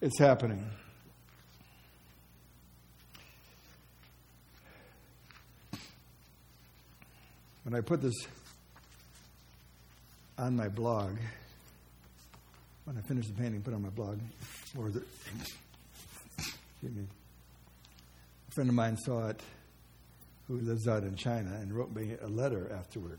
It's 0.00 0.18
happening. 0.18 0.64
When 7.64 7.74
I 7.74 7.80
put 7.80 8.02
this 8.02 8.14
on 10.36 10.56
my 10.56 10.68
blog, 10.68 11.16
when 12.84 12.98
I 12.98 13.00
finish 13.00 13.26
the 13.26 13.32
painting, 13.32 13.62
put 13.62 13.72
on 13.72 13.82
my 13.82 13.88
blog, 13.88 14.18
or 14.76 14.90
the, 14.90 15.02
excuse 16.36 16.94
me, 16.94 17.06
a 18.48 18.50
friend 18.50 18.68
of 18.68 18.76
mine 18.76 18.96
saw 18.98 19.28
it 19.28 19.40
who 20.48 20.58
lives 20.58 20.86
out 20.86 21.04
in 21.04 21.16
China 21.16 21.54
and 21.54 21.72
wrote 21.72 21.94
me 21.94 22.16
a 22.20 22.28
letter 22.28 22.70
afterward 22.70 23.18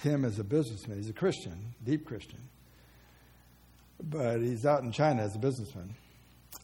him 0.00 0.24
as 0.24 0.38
a 0.38 0.44
businessman. 0.44 0.98
He's 0.98 1.10
a 1.10 1.14
Christian, 1.14 1.74
deep 1.84 2.06
Christian. 2.06 2.40
But 4.02 4.40
he's 4.40 4.64
out 4.64 4.82
in 4.82 4.92
China 4.92 5.22
as 5.22 5.34
a 5.34 5.38
businessman. 5.38 5.94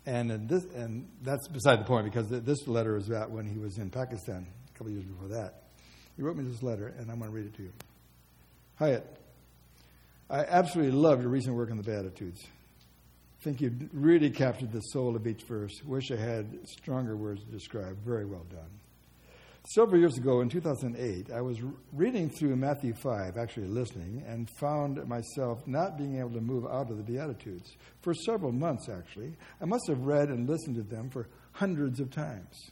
And, 0.07 0.33
uh, 0.33 0.39
this, 0.41 0.65
and 0.75 1.09
that's 1.23 1.49
beside 1.49 1.81
the 1.81 1.85
point 1.85 2.05
because 2.05 2.29
this 2.29 2.67
letter 2.67 2.97
is 2.97 3.09
about 3.09 3.31
when 3.31 3.47
he 3.47 3.59
was 3.59 3.79
in 3.79 3.91
Pakistan 3.91 4.47
a 4.75 4.79
couple 4.79 4.93
years 4.93 5.05
before 5.05 5.29
that. 5.29 5.65
He 6.17 6.23
wrote 6.23 6.37
me 6.37 6.45
this 6.45 6.63
letter, 6.63 6.95
and 6.99 7.11
I'm 7.11 7.19
going 7.19 7.31
to 7.31 7.37
read 7.37 7.47
it 7.47 7.55
to 7.57 7.63
you. 7.63 7.73
Hyatt, 8.77 9.05
I 10.31 10.41
absolutely 10.41 10.93
love 10.93 11.21
your 11.21 11.31
recent 11.31 11.55
work 11.55 11.71
on 11.71 11.77
the 11.77 11.83
Beatitudes. 11.83 12.43
I 13.41 13.45
think 13.45 13.61
you 13.61 13.73
really 13.93 14.31
captured 14.31 14.73
the 14.73 14.81
soul 14.81 15.15
of 15.15 15.27
each 15.27 15.43
verse. 15.43 15.73
Wish 15.85 16.11
I 16.11 16.17
had 16.17 16.67
stronger 16.67 17.17
words 17.17 17.45
to 17.45 17.51
describe. 17.51 17.99
Very 18.05 18.25
well 18.25 18.45
done. 18.51 18.71
Several 19.75 19.99
years 19.99 20.17
ago, 20.17 20.43
in 20.43 20.49
2008, 20.49 21.33
I 21.33 21.41
was 21.41 21.59
reading 21.93 22.31
through 22.31 22.55
Matthew 22.55 22.95
5, 22.95 23.37
actually 23.37 23.67
listening, 23.67 24.23
and 24.25 24.49
found 24.61 25.05
myself 25.09 25.67
not 25.67 25.99
being 25.99 26.21
able 26.21 26.31
to 26.31 26.41
move 26.41 26.67
out 26.67 26.89
of 26.89 26.99
the 26.99 27.03
Beatitudes. 27.03 27.77
For 28.01 28.15
several 28.15 28.53
months, 28.53 28.89
actually. 28.89 29.35
I 29.61 29.65
must 29.65 29.89
have 29.89 29.99
read 29.99 30.29
and 30.29 30.49
listened 30.49 30.77
to 30.77 30.83
them 30.83 31.11
for 31.11 31.27
hundreds 31.51 31.99
of 31.99 32.13
times. 32.13 32.71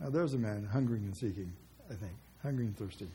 Now, 0.00 0.10
there's 0.10 0.34
a 0.34 0.38
man 0.38 0.64
hungering 0.64 1.04
and 1.04 1.16
seeking, 1.16 1.52
I 1.88 1.94
think, 1.94 2.14
hungry 2.42 2.64
and 2.66 2.76
thirsty. 2.76 3.08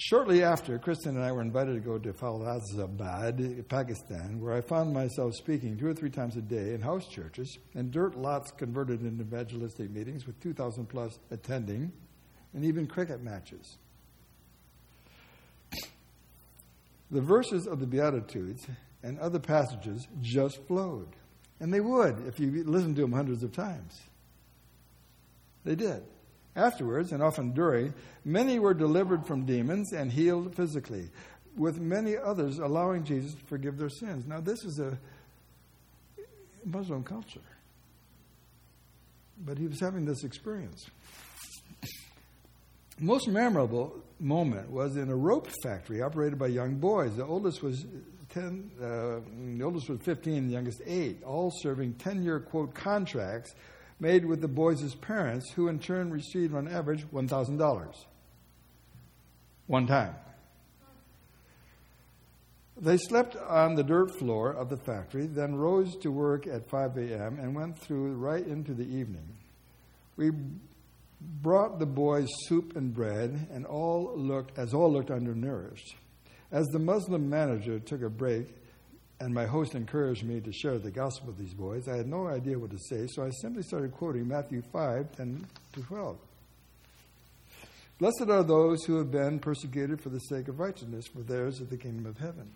Shortly 0.00 0.44
after, 0.44 0.78
Kristen 0.78 1.16
and 1.16 1.24
I 1.24 1.32
were 1.32 1.42
invited 1.42 1.74
to 1.74 1.80
go 1.80 1.98
to 1.98 2.12
Faizabad, 2.12 3.66
Pakistan, 3.68 4.40
where 4.40 4.54
I 4.54 4.60
found 4.60 4.94
myself 4.94 5.34
speaking 5.34 5.76
two 5.76 5.88
or 5.88 5.92
three 5.94 6.08
times 6.08 6.36
a 6.36 6.40
day 6.40 6.72
in 6.72 6.80
house 6.80 7.08
churches 7.08 7.58
and 7.74 7.90
dirt 7.90 8.16
lots 8.16 8.52
converted 8.52 9.02
into 9.02 9.24
evangelistic 9.24 9.90
meetings 9.90 10.24
with 10.24 10.40
2,000 10.40 10.86
plus 10.86 11.18
attending, 11.32 11.90
and 12.54 12.64
even 12.64 12.86
cricket 12.86 13.24
matches. 13.24 13.78
the 17.10 17.20
verses 17.20 17.66
of 17.66 17.80
the 17.80 17.86
Beatitudes 17.86 18.68
and 19.02 19.18
other 19.18 19.40
passages 19.40 20.06
just 20.20 20.64
flowed. 20.68 21.08
And 21.58 21.74
they 21.74 21.80
would 21.80 22.24
if 22.28 22.38
you 22.38 22.62
listened 22.62 22.94
to 22.96 23.02
them 23.02 23.12
hundreds 23.12 23.42
of 23.42 23.50
times. 23.50 24.00
They 25.64 25.74
did. 25.74 26.04
Afterwards, 26.58 27.12
and 27.12 27.22
often 27.22 27.52
during, 27.52 27.94
many 28.24 28.58
were 28.58 28.74
delivered 28.74 29.24
from 29.24 29.46
demons 29.46 29.92
and 29.92 30.10
healed 30.10 30.56
physically, 30.56 31.08
with 31.56 31.78
many 31.78 32.16
others 32.16 32.58
allowing 32.58 33.04
Jesus 33.04 33.34
to 33.34 33.44
forgive 33.46 33.78
their 33.78 33.88
sins. 33.88 34.26
Now, 34.26 34.40
this 34.40 34.64
is 34.64 34.80
a 34.80 34.98
Muslim 36.64 37.04
culture. 37.04 37.40
But 39.46 39.56
he 39.56 39.68
was 39.68 39.78
having 39.78 40.04
this 40.04 40.24
experience. 40.24 40.84
Most 42.98 43.28
memorable 43.28 43.94
moment 44.18 44.68
was 44.68 44.96
in 44.96 45.08
a 45.10 45.16
rope 45.16 45.48
factory 45.62 46.02
operated 46.02 46.40
by 46.40 46.48
young 46.48 46.74
boys. 46.74 47.14
The 47.14 47.24
oldest 47.24 47.62
was 47.62 47.86
10, 48.30 48.70
uh, 48.80 48.84
the 49.56 49.62
oldest 49.62 49.88
was 49.88 50.00
15, 50.00 50.48
the 50.48 50.54
youngest 50.54 50.82
8, 50.84 51.22
all 51.22 51.52
serving 51.62 51.94
10 51.94 52.24
year, 52.24 52.40
quote, 52.40 52.74
contracts 52.74 53.54
made 54.00 54.24
with 54.24 54.40
the 54.40 54.48
boys' 54.48 54.94
parents, 54.94 55.50
who 55.52 55.68
in 55.68 55.78
turn 55.78 56.10
received 56.10 56.54
on 56.54 56.68
average 56.68 57.04
$1,000. 57.10 57.94
One 59.66 59.86
time. 59.86 60.14
They 62.80 62.96
slept 62.96 63.34
on 63.34 63.74
the 63.74 63.82
dirt 63.82 64.16
floor 64.18 64.52
of 64.52 64.70
the 64.70 64.76
factory, 64.76 65.26
then 65.26 65.56
rose 65.56 65.96
to 65.96 66.12
work 66.12 66.46
at 66.46 66.70
5 66.70 66.96
a.m. 66.96 67.38
and 67.40 67.54
went 67.54 67.78
through 67.78 68.14
right 68.14 68.46
into 68.46 68.72
the 68.72 68.84
evening. 68.84 69.36
We 70.16 70.30
brought 71.20 71.80
the 71.80 71.86
boys 71.86 72.28
soup 72.46 72.76
and 72.76 72.94
bread, 72.94 73.48
and 73.52 73.66
all 73.66 74.12
looked 74.16 74.56
as 74.56 74.74
all 74.74 74.92
looked 74.92 75.10
undernourished. 75.10 75.96
As 76.52 76.66
the 76.68 76.78
Muslim 76.78 77.28
manager 77.28 77.80
took 77.80 78.02
a 78.02 78.08
break, 78.08 78.46
and 79.20 79.34
my 79.34 79.46
host 79.46 79.74
encouraged 79.74 80.24
me 80.24 80.40
to 80.40 80.52
share 80.52 80.78
the 80.78 80.90
gospel 80.90 81.28
with 81.28 81.38
these 81.38 81.54
boys, 81.54 81.88
I 81.88 81.96
had 81.96 82.06
no 82.06 82.28
idea 82.28 82.58
what 82.58 82.70
to 82.70 82.78
say, 82.78 83.06
so 83.08 83.24
I 83.24 83.30
simply 83.30 83.62
started 83.62 83.92
quoting 83.92 84.28
Matthew 84.28 84.62
5 84.72 85.16
10 85.16 85.46
to 85.72 85.82
12. 85.82 86.18
Blessed 87.98 88.30
are 88.30 88.44
those 88.44 88.84
who 88.84 88.96
have 88.98 89.10
been 89.10 89.40
persecuted 89.40 90.00
for 90.00 90.10
the 90.10 90.20
sake 90.20 90.46
of 90.46 90.60
righteousness, 90.60 91.06
for 91.08 91.22
theirs 91.22 91.60
is 91.60 91.68
the 91.68 91.76
kingdom 91.76 92.06
of 92.06 92.16
heaven. 92.18 92.48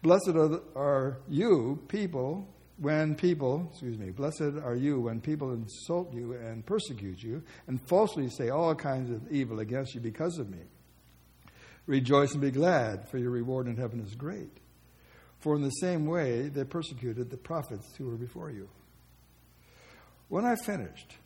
Blessed 0.00 0.30
are, 0.36 0.60
are 0.74 1.18
you, 1.28 1.82
people, 1.88 2.48
when 2.78 3.14
people, 3.14 3.68
excuse 3.70 3.98
me, 3.98 4.10
blessed 4.10 4.56
are 4.64 4.76
you 4.76 5.00
when 5.00 5.20
people 5.20 5.52
insult 5.52 6.14
you 6.14 6.32
and 6.32 6.64
persecute 6.64 7.22
you 7.22 7.42
and 7.66 7.80
falsely 7.88 8.30
say 8.30 8.48
all 8.48 8.74
kinds 8.74 9.10
of 9.10 9.30
evil 9.30 9.60
against 9.60 9.94
you 9.94 10.00
because 10.00 10.38
of 10.38 10.48
me. 10.48 10.60
Rejoice 11.86 12.32
and 12.32 12.40
be 12.40 12.50
glad, 12.50 13.08
for 13.08 13.18
your 13.18 13.30
reward 13.30 13.66
in 13.66 13.76
heaven 13.76 14.00
is 14.00 14.14
great. 14.14 14.60
For 15.40 15.54
in 15.56 15.62
the 15.62 15.70
same 15.70 16.06
way 16.06 16.48
they 16.48 16.64
persecuted 16.64 17.30
the 17.30 17.36
prophets 17.36 17.94
who 17.96 18.06
were 18.06 18.16
before 18.16 18.50
you. 18.50 18.68
When 20.28 20.44
I 20.44 20.56
finished, 20.56 21.16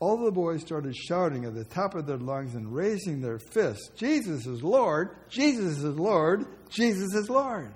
all 0.00 0.24
the 0.24 0.32
boys 0.32 0.62
started 0.62 0.96
shouting 0.96 1.44
at 1.44 1.54
the 1.54 1.64
top 1.64 1.94
of 1.94 2.06
their 2.06 2.16
lungs 2.16 2.54
and 2.54 2.74
raising 2.74 3.20
their 3.20 3.38
fists 3.38 3.90
Jesus 3.96 4.46
is 4.46 4.62
Lord! 4.62 5.10
Jesus 5.28 5.78
is 5.78 5.96
Lord! 5.96 6.46
Jesus 6.70 7.14
is 7.14 7.28
Lord! 7.28 7.72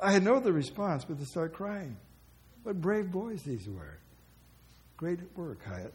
I 0.00 0.10
had 0.10 0.24
no 0.24 0.34
other 0.34 0.52
response 0.52 1.04
but 1.04 1.18
to 1.18 1.26
start 1.26 1.52
crying. 1.52 1.96
What 2.64 2.80
brave 2.80 3.10
boys 3.10 3.42
these 3.42 3.68
were. 3.68 3.98
Great 4.96 5.20
work, 5.36 5.64
Hyatt. 5.64 5.94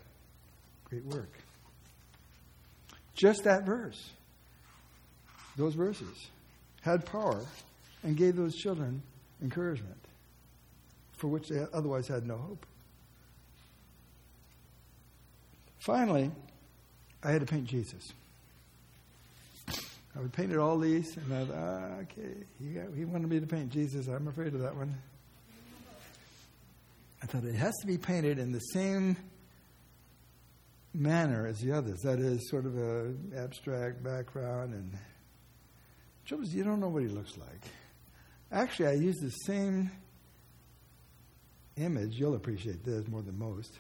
Great 0.86 1.06
work. 1.06 1.32
Just 3.14 3.44
that 3.46 3.66
verse, 3.66 4.12
those 5.58 5.74
verses, 5.74 6.30
had 6.82 7.06
power 7.06 7.44
and 8.04 8.16
gave 8.16 8.36
those 8.36 8.56
children 8.56 9.02
encouragement 9.41 9.98
for 11.18 11.28
which 11.28 11.50
they 11.50 11.66
otherwise 11.74 12.08
had 12.08 12.26
no 12.26 12.38
hope. 12.38 12.66
Finally, 15.80 16.32
I 17.24 17.32
had 17.32 17.41
to 17.41 17.48
paint 17.48 17.66
Jesus. 17.66 18.12
I 20.16 20.20
would 20.20 20.34
painted 20.34 20.58
all 20.58 20.80
these, 20.80 21.16
and 21.18 21.34
I 21.34 21.45
thought, 21.45 21.56
ah, 21.56 22.02
okay, 22.02 22.34
he, 22.60 22.70
got, 22.70 22.86
he 22.95 23.06
wanted 23.06 23.30
me 23.30 23.39
to 23.39 23.45
paint 23.45 23.70
Jesus. 23.70 24.08
I'm 24.08 24.28
afraid 24.28 24.54
of 24.54 24.62
that 24.62 24.76
one. 24.76 24.95
I 27.22 27.26
thought 27.26 27.43
it 27.43 27.56
has 27.56 27.76
to 27.82 27.88
be 27.88 27.98
painted 27.98 28.39
in 28.39 28.52
the 28.52 28.60
same 28.60 29.16
manner 30.93 31.45
as 31.45 31.60
the 31.60 31.72
others. 31.72 32.02
That 32.02 32.20
is, 32.20 32.50
sort 32.50 32.66
of 32.66 32.78
a 32.78 33.14
abstract 33.36 34.04
background, 34.04 34.74
and 34.74 34.91
you 36.54 36.64
don't 36.64 36.80
know 36.80 36.89
what 36.89 37.04
he 37.04 37.10
looks 37.10 37.38
like. 37.38 37.72
Actually, 38.52 38.88
I 38.88 38.93
used 38.93 39.22
the 39.22 39.30
same 39.30 39.91
image. 41.76 42.16
You'll 42.16 42.36
appreciate 42.36 42.84
this 42.84 43.08
more 43.08 43.22
than 43.22 43.38
most, 43.38 43.72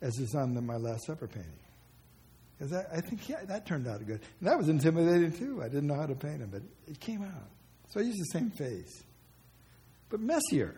as 0.00 0.18
is 0.18 0.34
on 0.34 0.54
the, 0.54 0.60
my 0.60 0.76
Last 0.76 1.06
Supper 1.06 1.26
painting. 1.26 1.52
Because 2.58 2.74
I, 2.74 2.98
I, 2.98 3.00
think 3.00 3.28
yeah, 3.28 3.44
that 3.46 3.66
turned 3.66 3.86
out 3.86 4.04
good. 4.06 4.20
And 4.40 4.48
that 4.48 4.58
was 4.58 4.68
intimidating 4.68 5.32
too. 5.32 5.62
I 5.62 5.68
didn't 5.68 5.86
know 5.86 5.94
how 5.94 6.06
to 6.06 6.14
paint 6.14 6.40
him, 6.40 6.50
but 6.50 6.62
it 6.86 7.00
came 7.00 7.22
out. 7.22 7.48
So 7.88 8.00
I 8.00 8.02
used 8.02 8.20
the 8.20 8.38
same 8.38 8.50
face, 8.50 9.02
but 10.10 10.20
messier, 10.20 10.74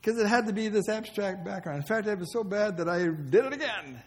because 0.00 0.18
it 0.18 0.26
had 0.26 0.46
to 0.46 0.52
be 0.52 0.68
this 0.68 0.88
abstract 0.88 1.44
background. 1.44 1.78
In 1.78 1.86
fact, 1.86 2.06
it 2.06 2.18
was 2.18 2.32
so 2.32 2.44
bad 2.44 2.76
that 2.78 2.88
I 2.88 3.04
did 3.04 3.44
it 3.44 3.52
again. 3.52 4.02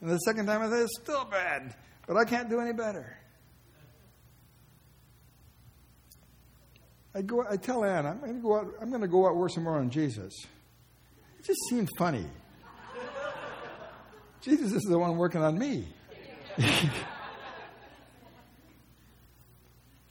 And 0.00 0.10
the 0.10 0.18
second 0.18 0.46
time 0.46 0.62
I 0.62 0.68
said, 0.68 0.82
it's 0.82 1.00
still 1.02 1.24
bad, 1.24 1.74
but 2.06 2.16
I 2.16 2.24
can't 2.24 2.48
do 2.48 2.60
any 2.60 2.72
better. 2.72 3.16
I 7.14 7.22
go. 7.22 7.44
I 7.48 7.56
tell 7.56 7.84
Ann, 7.84 8.06
I'm 8.06 8.20
going 8.20 8.36
to 8.36 8.42
go 8.42 8.56
out. 8.56 8.74
I'm 8.80 8.90
going 8.90 9.02
to 9.02 9.08
go 9.08 9.26
out 9.26 9.36
work 9.36 9.56
more 9.56 9.78
on 9.78 9.90
Jesus. 9.90 10.34
It 11.38 11.44
just 11.44 11.60
seemed 11.68 11.88
funny. 11.96 12.26
Jesus 14.40 14.72
is 14.72 14.82
the 14.84 14.98
one 14.98 15.16
working 15.16 15.42
on 15.42 15.58
me. 15.58 15.88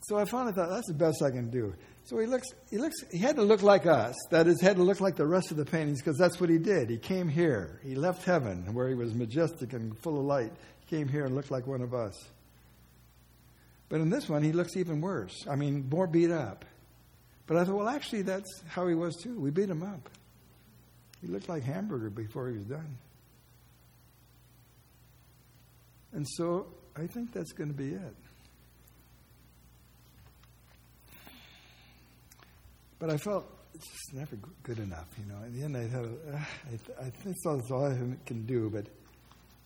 so 0.02 0.16
I 0.16 0.24
finally 0.24 0.52
thought 0.52 0.68
that's 0.70 0.88
the 0.88 0.94
best 0.94 1.22
I 1.22 1.30
can 1.30 1.50
do. 1.50 1.74
So 2.04 2.18
he 2.18 2.26
looks, 2.26 2.46
he 2.70 2.78
looks, 2.78 2.96
he 3.10 3.18
had 3.18 3.36
to 3.36 3.42
look 3.42 3.62
like 3.62 3.84
us. 3.86 4.14
That 4.30 4.46
is, 4.46 4.60
had 4.60 4.76
to 4.76 4.82
look 4.82 5.00
like 5.00 5.16
the 5.16 5.26
rest 5.26 5.50
of 5.50 5.56
the 5.58 5.64
paintings 5.64 6.00
because 6.00 6.16
that's 6.16 6.40
what 6.40 6.48
he 6.48 6.56
did. 6.58 6.88
He 6.88 6.96
came 6.96 7.28
here. 7.28 7.80
He 7.84 7.94
left 7.94 8.24
heaven 8.24 8.72
where 8.72 8.88
he 8.88 8.94
was 8.94 9.14
majestic 9.14 9.72
and 9.74 9.98
full 9.98 10.18
of 10.18 10.24
light. 10.24 10.52
He 10.80 10.96
came 10.96 11.08
here 11.08 11.26
and 11.26 11.34
looked 11.34 11.50
like 11.50 11.66
one 11.66 11.82
of 11.82 11.92
us. 11.92 12.14
But 13.88 14.00
in 14.00 14.08
this 14.08 14.28
one, 14.28 14.42
he 14.42 14.52
looks 14.52 14.76
even 14.76 15.00
worse. 15.00 15.46
I 15.50 15.56
mean, 15.56 15.88
more 15.90 16.06
beat 16.06 16.30
up. 16.30 16.64
But 17.48 17.56
I 17.56 17.64
thought, 17.64 17.76
well, 17.76 17.88
actually, 17.88 18.22
that's 18.22 18.62
how 18.68 18.86
he 18.86 18.94
was 18.94 19.16
too. 19.16 19.40
We 19.40 19.50
beat 19.50 19.70
him 19.70 19.82
up. 19.82 20.10
He 21.22 21.28
looked 21.28 21.48
like 21.48 21.64
hamburger 21.64 22.10
before 22.10 22.48
he 22.50 22.58
was 22.58 22.66
done. 22.66 22.98
And 26.12 26.26
so 26.28 26.66
I 26.94 27.06
think 27.06 27.32
that's 27.32 27.52
going 27.52 27.70
to 27.70 27.76
be 27.76 27.94
it. 27.94 28.14
But 32.98 33.10
I 33.10 33.16
felt 33.16 33.46
it's 33.74 33.86
just 33.86 34.14
never 34.14 34.36
good 34.62 34.78
enough, 34.78 35.06
you 35.18 35.32
know. 35.32 35.42
In 35.44 35.58
the 35.58 35.64
end, 35.64 35.76
I 35.76 35.86
thought, 35.86 36.04
uh, 36.04 36.36
I, 36.36 36.68
th- 36.68 36.98
I 37.00 37.10
think 37.10 37.36
that's 37.44 37.70
all 37.70 37.86
I 37.86 37.96
can 38.26 38.44
do, 38.44 38.68
but 38.68 38.86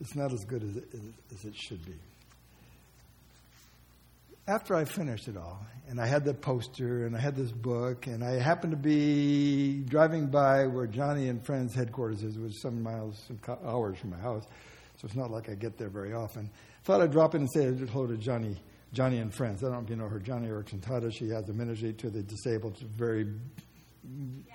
it's 0.00 0.14
not 0.14 0.32
as 0.32 0.44
good 0.44 0.62
as 0.62 0.76
it, 0.76 0.88
as 1.34 1.44
it 1.46 1.56
should 1.56 1.84
be. 1.84 1.94
After 4.46 4.74
I 4.74 4.84
finished 4.84 5.28
it 5.28 5.36
all, 5.36 5.64
and 5.88 6.00
I 6.00 6.06
had 6.06 6.24
the 6.24 6.34
poster, 6.34 7.06
and 7.06 7.16
I 7.16 7.20
had 7.20 7.36
this 7.36 7.52
book, 7.52 8.06
and 8.06 8.24
I 8.24 8.32
happened 8.40 8.72
to 8.72 8.76
be 8.76 9.82
driving 9.88 10.26
by 10.26 10.66
where 10.66 10.86
Joni 10.86 11.30
and 11.30 11.44
Friends 11.44 11.74
headquarters 11.74 12.22
is, 12.22 12.36
which 12.38 12.52
was 12.52 12.60
some 12.60 12.82
miles, 12.82 13.22
some 13.28 13.38
hours 13.64 13.98
from 13.98 14.10
my 14.10 14.18
house 14.18 14.46
so 15.02 15.06
it's 15.06 15.16
not 15.16 15.32
like 15.32 15.48
I 15.48 15.54
get 15.54 15.78
there 15.78 15.88
very 15.88 16.12
often. 16.12 16.48
I 16.48 16.84
thought 16.84 17.00
I'd 17.00 17.10
drop 17.10 17.34
in 17.34 17.42
and 17.42 17.50
say 17.52 17.64
hello 17.64 18.06
to 18.06 18.14
Joni, 18.14 18.56
Joni 18.94 19.20
and 19.20 19.34
friends. 19.34 19.64
I 19.64 19.66
don't 19.66 19.72
know 19.72 19.82
if 19.82 19.90
you 19.90 19.96
know 19.96 20.08
her, 20.08 20.20
Joni 20.20 20.48
Eareckson 20.48 20.78
Tada. 20.78 21.12
She 21.12 21.28
has 21.30 21.48
a 21.48 21.52
ministry 21.52 21.92
to 21.94 22.08
the 22.08 22.22
disabled. 22.22 22.78
Very 22.78 23.26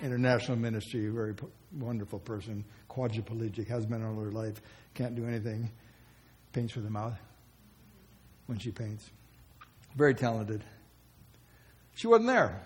international 0.00 0.56
ministry, 0.56 1.06
very 1.08 1.34
wonderful 1.78 2.18
person, 2.18 2.64
quadriplegic, 2.88 3.68
has 3.68 3.84
been 3.84 4.02
all 4.02 4.14
her 4.14 4.30
life, 4.30 4.62
can't 4.94 5.14
do 5.14 5.26
anything, 5.26 5.70
paints 6.54 6.74
with 6.74 6.84
the 6.84 6.90
mouth 6.90 7.18
when 8.46 8.58
she 8.58 8.70
paints. 8.70 9.10
Very 9.96 10.14
talented. 10.14 10.64
She 11.94 12.06
wasn't 12.06 12.28
there. 12.28 12.62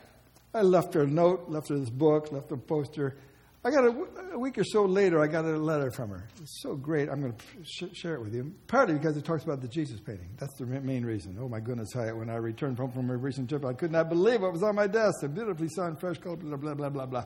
I 0.54 0.62
left 0.62 0.94
her 0.94 1.02
a 1.02 1.06
note, 1.06 1.48
left 1.48 1.70
her 1.70 1.78
this 1.78 1.88
book, 1.88 2.30
left 2.30 2.50
her 2.50 2.56
a 2.56 2.58
poster. 2.58 3.16
I 3.64 3.70
got 3.70 3.84
a, 3.84 4.34
a, 4.34 4.38
week 4.38 4.58
or 4.58 4.64
so 4.64 4.84
later, 4.84 5.22
I 5.22 5.28
got 5.28 5.44
a 5.44 5.56
letter 5.56 5.92
from 5.92 6.10
her. 6.10 6.28
It's 6.40 6.60
so 6.62 6.74
great. 6.74 7.08
I'm 7.08 7.20
going 7.20 7.32
to 7.32 7.44
sh- 7.62 7.96
share 7.96 8.14
it 8.14 8.20
with 8.20 8.34
you. 8.34 8.52
Partly 8.66 8.94
because 8.94 9.16
it 9.16 9.24
talks 9.24 9.44
about 9.44 9.60
the 9.60 9.68
Jesus 9.68 10.00
painting. 10.00 10.30
That's 10.36 10.52
the 10.58 10.66
main 10.66 11.06
reason. 11.06 11.38
Oh 11.40 11.48
my 11.48 11.60
goodness, 11.60 11.92
Hyatt, 11.92 12.16
when 12.16 12.28
I 12.28 12.36
returned 12.36 12.78
home 12.78 12.90
from 12.90 13.08
a 13.08 13.16
recent 13.16 13.48
trip, 13.48 13.64
I 13.64 13.72
could 13.72 13.92
not 13.92 14.08
believe 14.08 14.42
what 14.42 14.52
was 14.52 14.64
on 14.64 14.74
my 14.74 14.88
desk. 14.88 15.22
A 15.22 15.28
beautifully 15.28 15.68
signed, 15.70 16.00
fresh 16.00 16.18
color, 16.18 16.36
blah, 16.36 16.56
blah, 16.56 16.74
blah, 16.74 16.88
blah, 16.88 17.06
blah. 17.06 17.24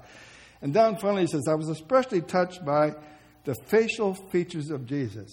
And 0.61 0.75
down 0.75 0.99
finally 0.99 1.23
he 1.23 1.29
says, 1.29 1.49
I 1.49 1.55
was 1.55 1.71
especially 1.71 2.21
touched 2.21 2.65
by 2.65 2.93
the 3.45 3.55
facial 3.69 4.15
features 4.15 4.71
of 4.71 4.85
Jesus. 4.85 5.33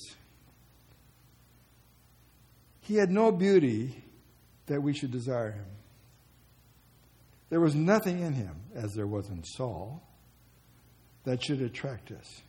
He 2.80 2.95
had 2.95 3.09
no 3.09 3.32
beauty 3.32 4.03
that 4.68 4.82
we 4.82 4.93
should 4.93 5.11
desire 5.11 5.51
him. 5.51 5.66
There 7.49 7.59
was 7.59 7.76
nothing 7.76 8.20
in 8.20 8.34
him, 8.34 8.55
as 8.74 8.93
there 8.93 9.07
was 9.07 9.30
in 9.30 9.43
Saul, 9.43 10.01
that 11.26 11.43
should 11.43 11.61
attract 11.61 12.11
us. 12.11 12.41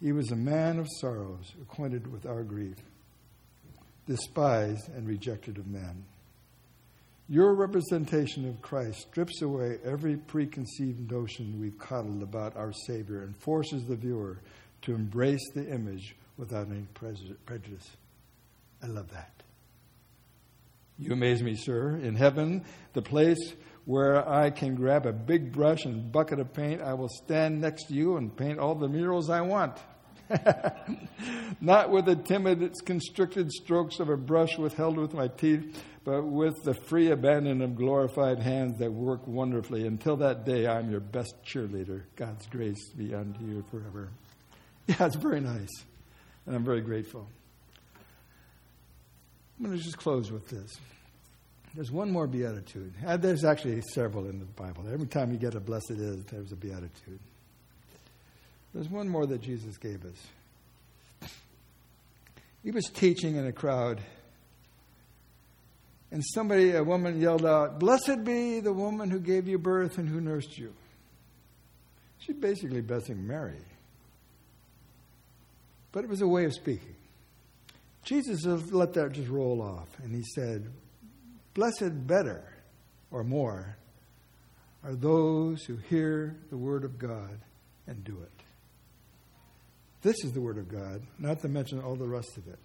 He 0.00 0.12
was 0.12 0.30
a 0.30 0.36
man 0.36 0.78
of 0.78 0.88
sorrows, 1.00 1.52
acquainted 1.62 2.10
with 2.10 2.26
our 2.26 2.42
grief, 2.42 2.76
despised 4.06 4.88
and 4.94 5.06
rejected 5.06 5.58
of 5.58 5.66
men. 5.66 6.04
Your 7.28 7.54
representation 7.54 8.46
of 8.48 8.60
Christ 8.60 9.00
strips 9.08 9.40
away 9.40 9.78
every 9.82 10.16
preconceived 10.16 11.10
notion 11.10 11.58
we've 11.58 11.78
coddled 11.78 12.22
about 12.22 12.54
our 12.56 12.72
Savior 12.86 13.22
and 13.22 13.34
forces 13.36 13.84
the 13.84 13.96
viewer 13.96 14.40
to 14.82 14.94
embrace 14.94 15.50
the 15.54 15.66
image 15.72 16.16
without 16.36 16.68
any 16.68 16.86
prejudice. 16.92 17.96
I 18.82 18.88
love 18.88 19.10
that. 19.12 19.33
You 20.98 21.12
amaze 21.12 21.42
me, 21.42 21.56
sir. 21.56 21.96
In 21.96 22.14
heaven, 22.14 22.64
the 22.92 23.02
place 23.02 23.54
where 23.84 24.26
I 24.28 24.50
can 24.50 24.74
grab 24.74 25.06
a 25.06 25.12
big 25.12 25.52
brush 25.52 25.84
and 25.84 26.10
bucket 26.10 26.38
of 26.38 26.52
paint, 26.54 26.80
I 26.80 26.94
will 26.94 27.08
stand 27.08 27.60
next 27.60 27.88
to 27.88 27.94
you 27.94 28.16
and 28.16 28.34
paint 28.34 28.58
all 28.58 28.74
the 28.74 28.88
murals 28.88 29.28
I 29.28 29.40
want. 29.42 29.76
Not 31.60 31.90
with 31.90 32.06
the 32.06 32.16
timid, 32.16 32.72
constricted 32.86 33.50
strokes 33.50 34.00
of 34.00 34.08
a 34.08 34.16
brush 34.16 34.56
withheld 34.56 34.96
with 34.96 35.12
my 35.12 35.28
teeth, 35.28 35.82
but 36.04 36.24
with 36.24 36.54
the 36.64 36.74
free 36.74 37.10
abandon 37.10 37.60
of 37.60 37.76
glorified 37.76 38.38
hands 38.38 38.78
that 38.78 38.92
work 38.92 39.26
wonderfully. 39.26 39.86
Until 39.86 40.16
that 40.18 40.44
day, 40.44 40.66
I'm 40.66 40.90
your 40.90 41.00
best 41.00 41.34
cheerleader. 41.44 42.02
God's 42.16 42.46
grace 42.46 42.90
be 42.90 43.14
unto 43.14 43.44
you 43.44 43.64
forever. 43.70 44.10
Yeah, 44.86 45.06
it's 45.06 45.16
very 45.16 45.40
nice. 45.40 45.70
And 46.44 46.54
I'm 46.54 46.62
very 46.62 46.82
grateful. 46.82 47.26
I'm 49.58 49.66
going 49.66 49.78
to 49.78 49.82
just 49.82 49.98
close 49.98 50.32
with 50.32 50.48
this. 50.48 50.70
There's 51.74 51.90
one 51.90 52.10
more 52.10 52.26
beatitude. 52.26 52.94
Uh, 53.04 53.16
there's 53.16 53.44
actually 53.44 53.82
several 53.92 54.28
in 54.28 54.38
the 54.38 54.44
Bible. 54.44 54.84
Every 54.92 55.06
time 55.06 55.32
you 55.32 55.38
get 55.38 55.54
a 55.54 55.60
blessed 55.60 55.90
is, 55.90 56.24
there's 56.26 56.52
a 56.52 56.56
beatitude. 56.56 57.18
There's 58.72 58.88
one 58.88 59.08
more 59.08 59.26
that 59.26 59.40
Jesus 59.40 59.76
gave 59.76 60.04
us. 60.04 61.30
He 62.62 62.70
was 62.70 62.84
teaching 62.86 63.36
in 63.36 63.46
a 63.46 63.52
crowd, 63.52 64.00
and 66.10 66.22
somebody, 66.32 66.72
a 66.72 66.82
woman, 66.82 67.20
yelled 67.20 67.44
out, 67.44 67.78
Blessed 67.78 68.24
be 68.24 68.60
the 68.60 68.72
woman 68.72 69.10
who 69.10 69.20
gave 69.20 69.46
you 69.46 69.58
birth 69.58 69.98
and 69.98 70.08
who 70.08 70.20
nursed 70.20 70.56
you. 70.56 70.72
She's 72.20 72.36
basically 72.36 72.80
blessing 72.80 73.26
Mary. 73.26 73.60
But 75.92 76.04
it 76.04 76.10
was 76.10 76.22
a 76.22 76.26
way 76.26 76.44
of 76.44 76.54
speaking. 76.54 76.93
Jesus 78.04 78.44
let 78.44 78.92
that 78.94 79.12
just 79.12 79.30
roll 79.30 79.62
off, 79.62 79.88
and 80.02 80.14
he 80.14 80.22
said, 80.34 80.70
Blessed 81.54 82.06
better 82.06 82.44
or 83.10 83.24
more 83.24 83.76
are 84.82 84.94
those 84.94 85.64
who 85.64 85.76
hear 85.76 86.36
the 86.50 86.56
word 86.56 86.84
of 86.84 86.98
God 86.98 87.40
and 87.86 88.04
do 88.04 88.18
it. 88.22 88.44
This 90.04 90.22
is 90.22 90.32
the 90.32 90.40
Word 90.40 90.58
of 90.58 90.68
God, 90.68 91.00
not 91.18 91.40
to 91.40 91.48
mention 91.48 91.80
all 91.80 91.96
the 91.96 92.06
rest 92.06 92.36
of 92.36 92.46
it. 92.46 92.58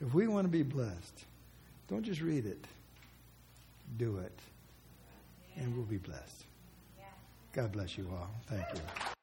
If 0.00 0.12
we 0.12 0.26
want 0.26 0.44
to 0.44 0.50
be 0.50 0.64
blessed, 0.64 1.24
don't 1.88 2.02
just 2.02 2.20
read 2.20 2.46
it, 2.46 2.64
do 3.96 4.18
it, 4.18 4.36
and 5.56 5.74
we'll 5.76 5.86
be 5.86 5.98
blessed. 5.98 6.44
God 7.52 7.70
bless 7.70 7.96
you 7.96 8.08
all. 8.12 8.28
Thank 8.48 8.66
you. 8.74 9.13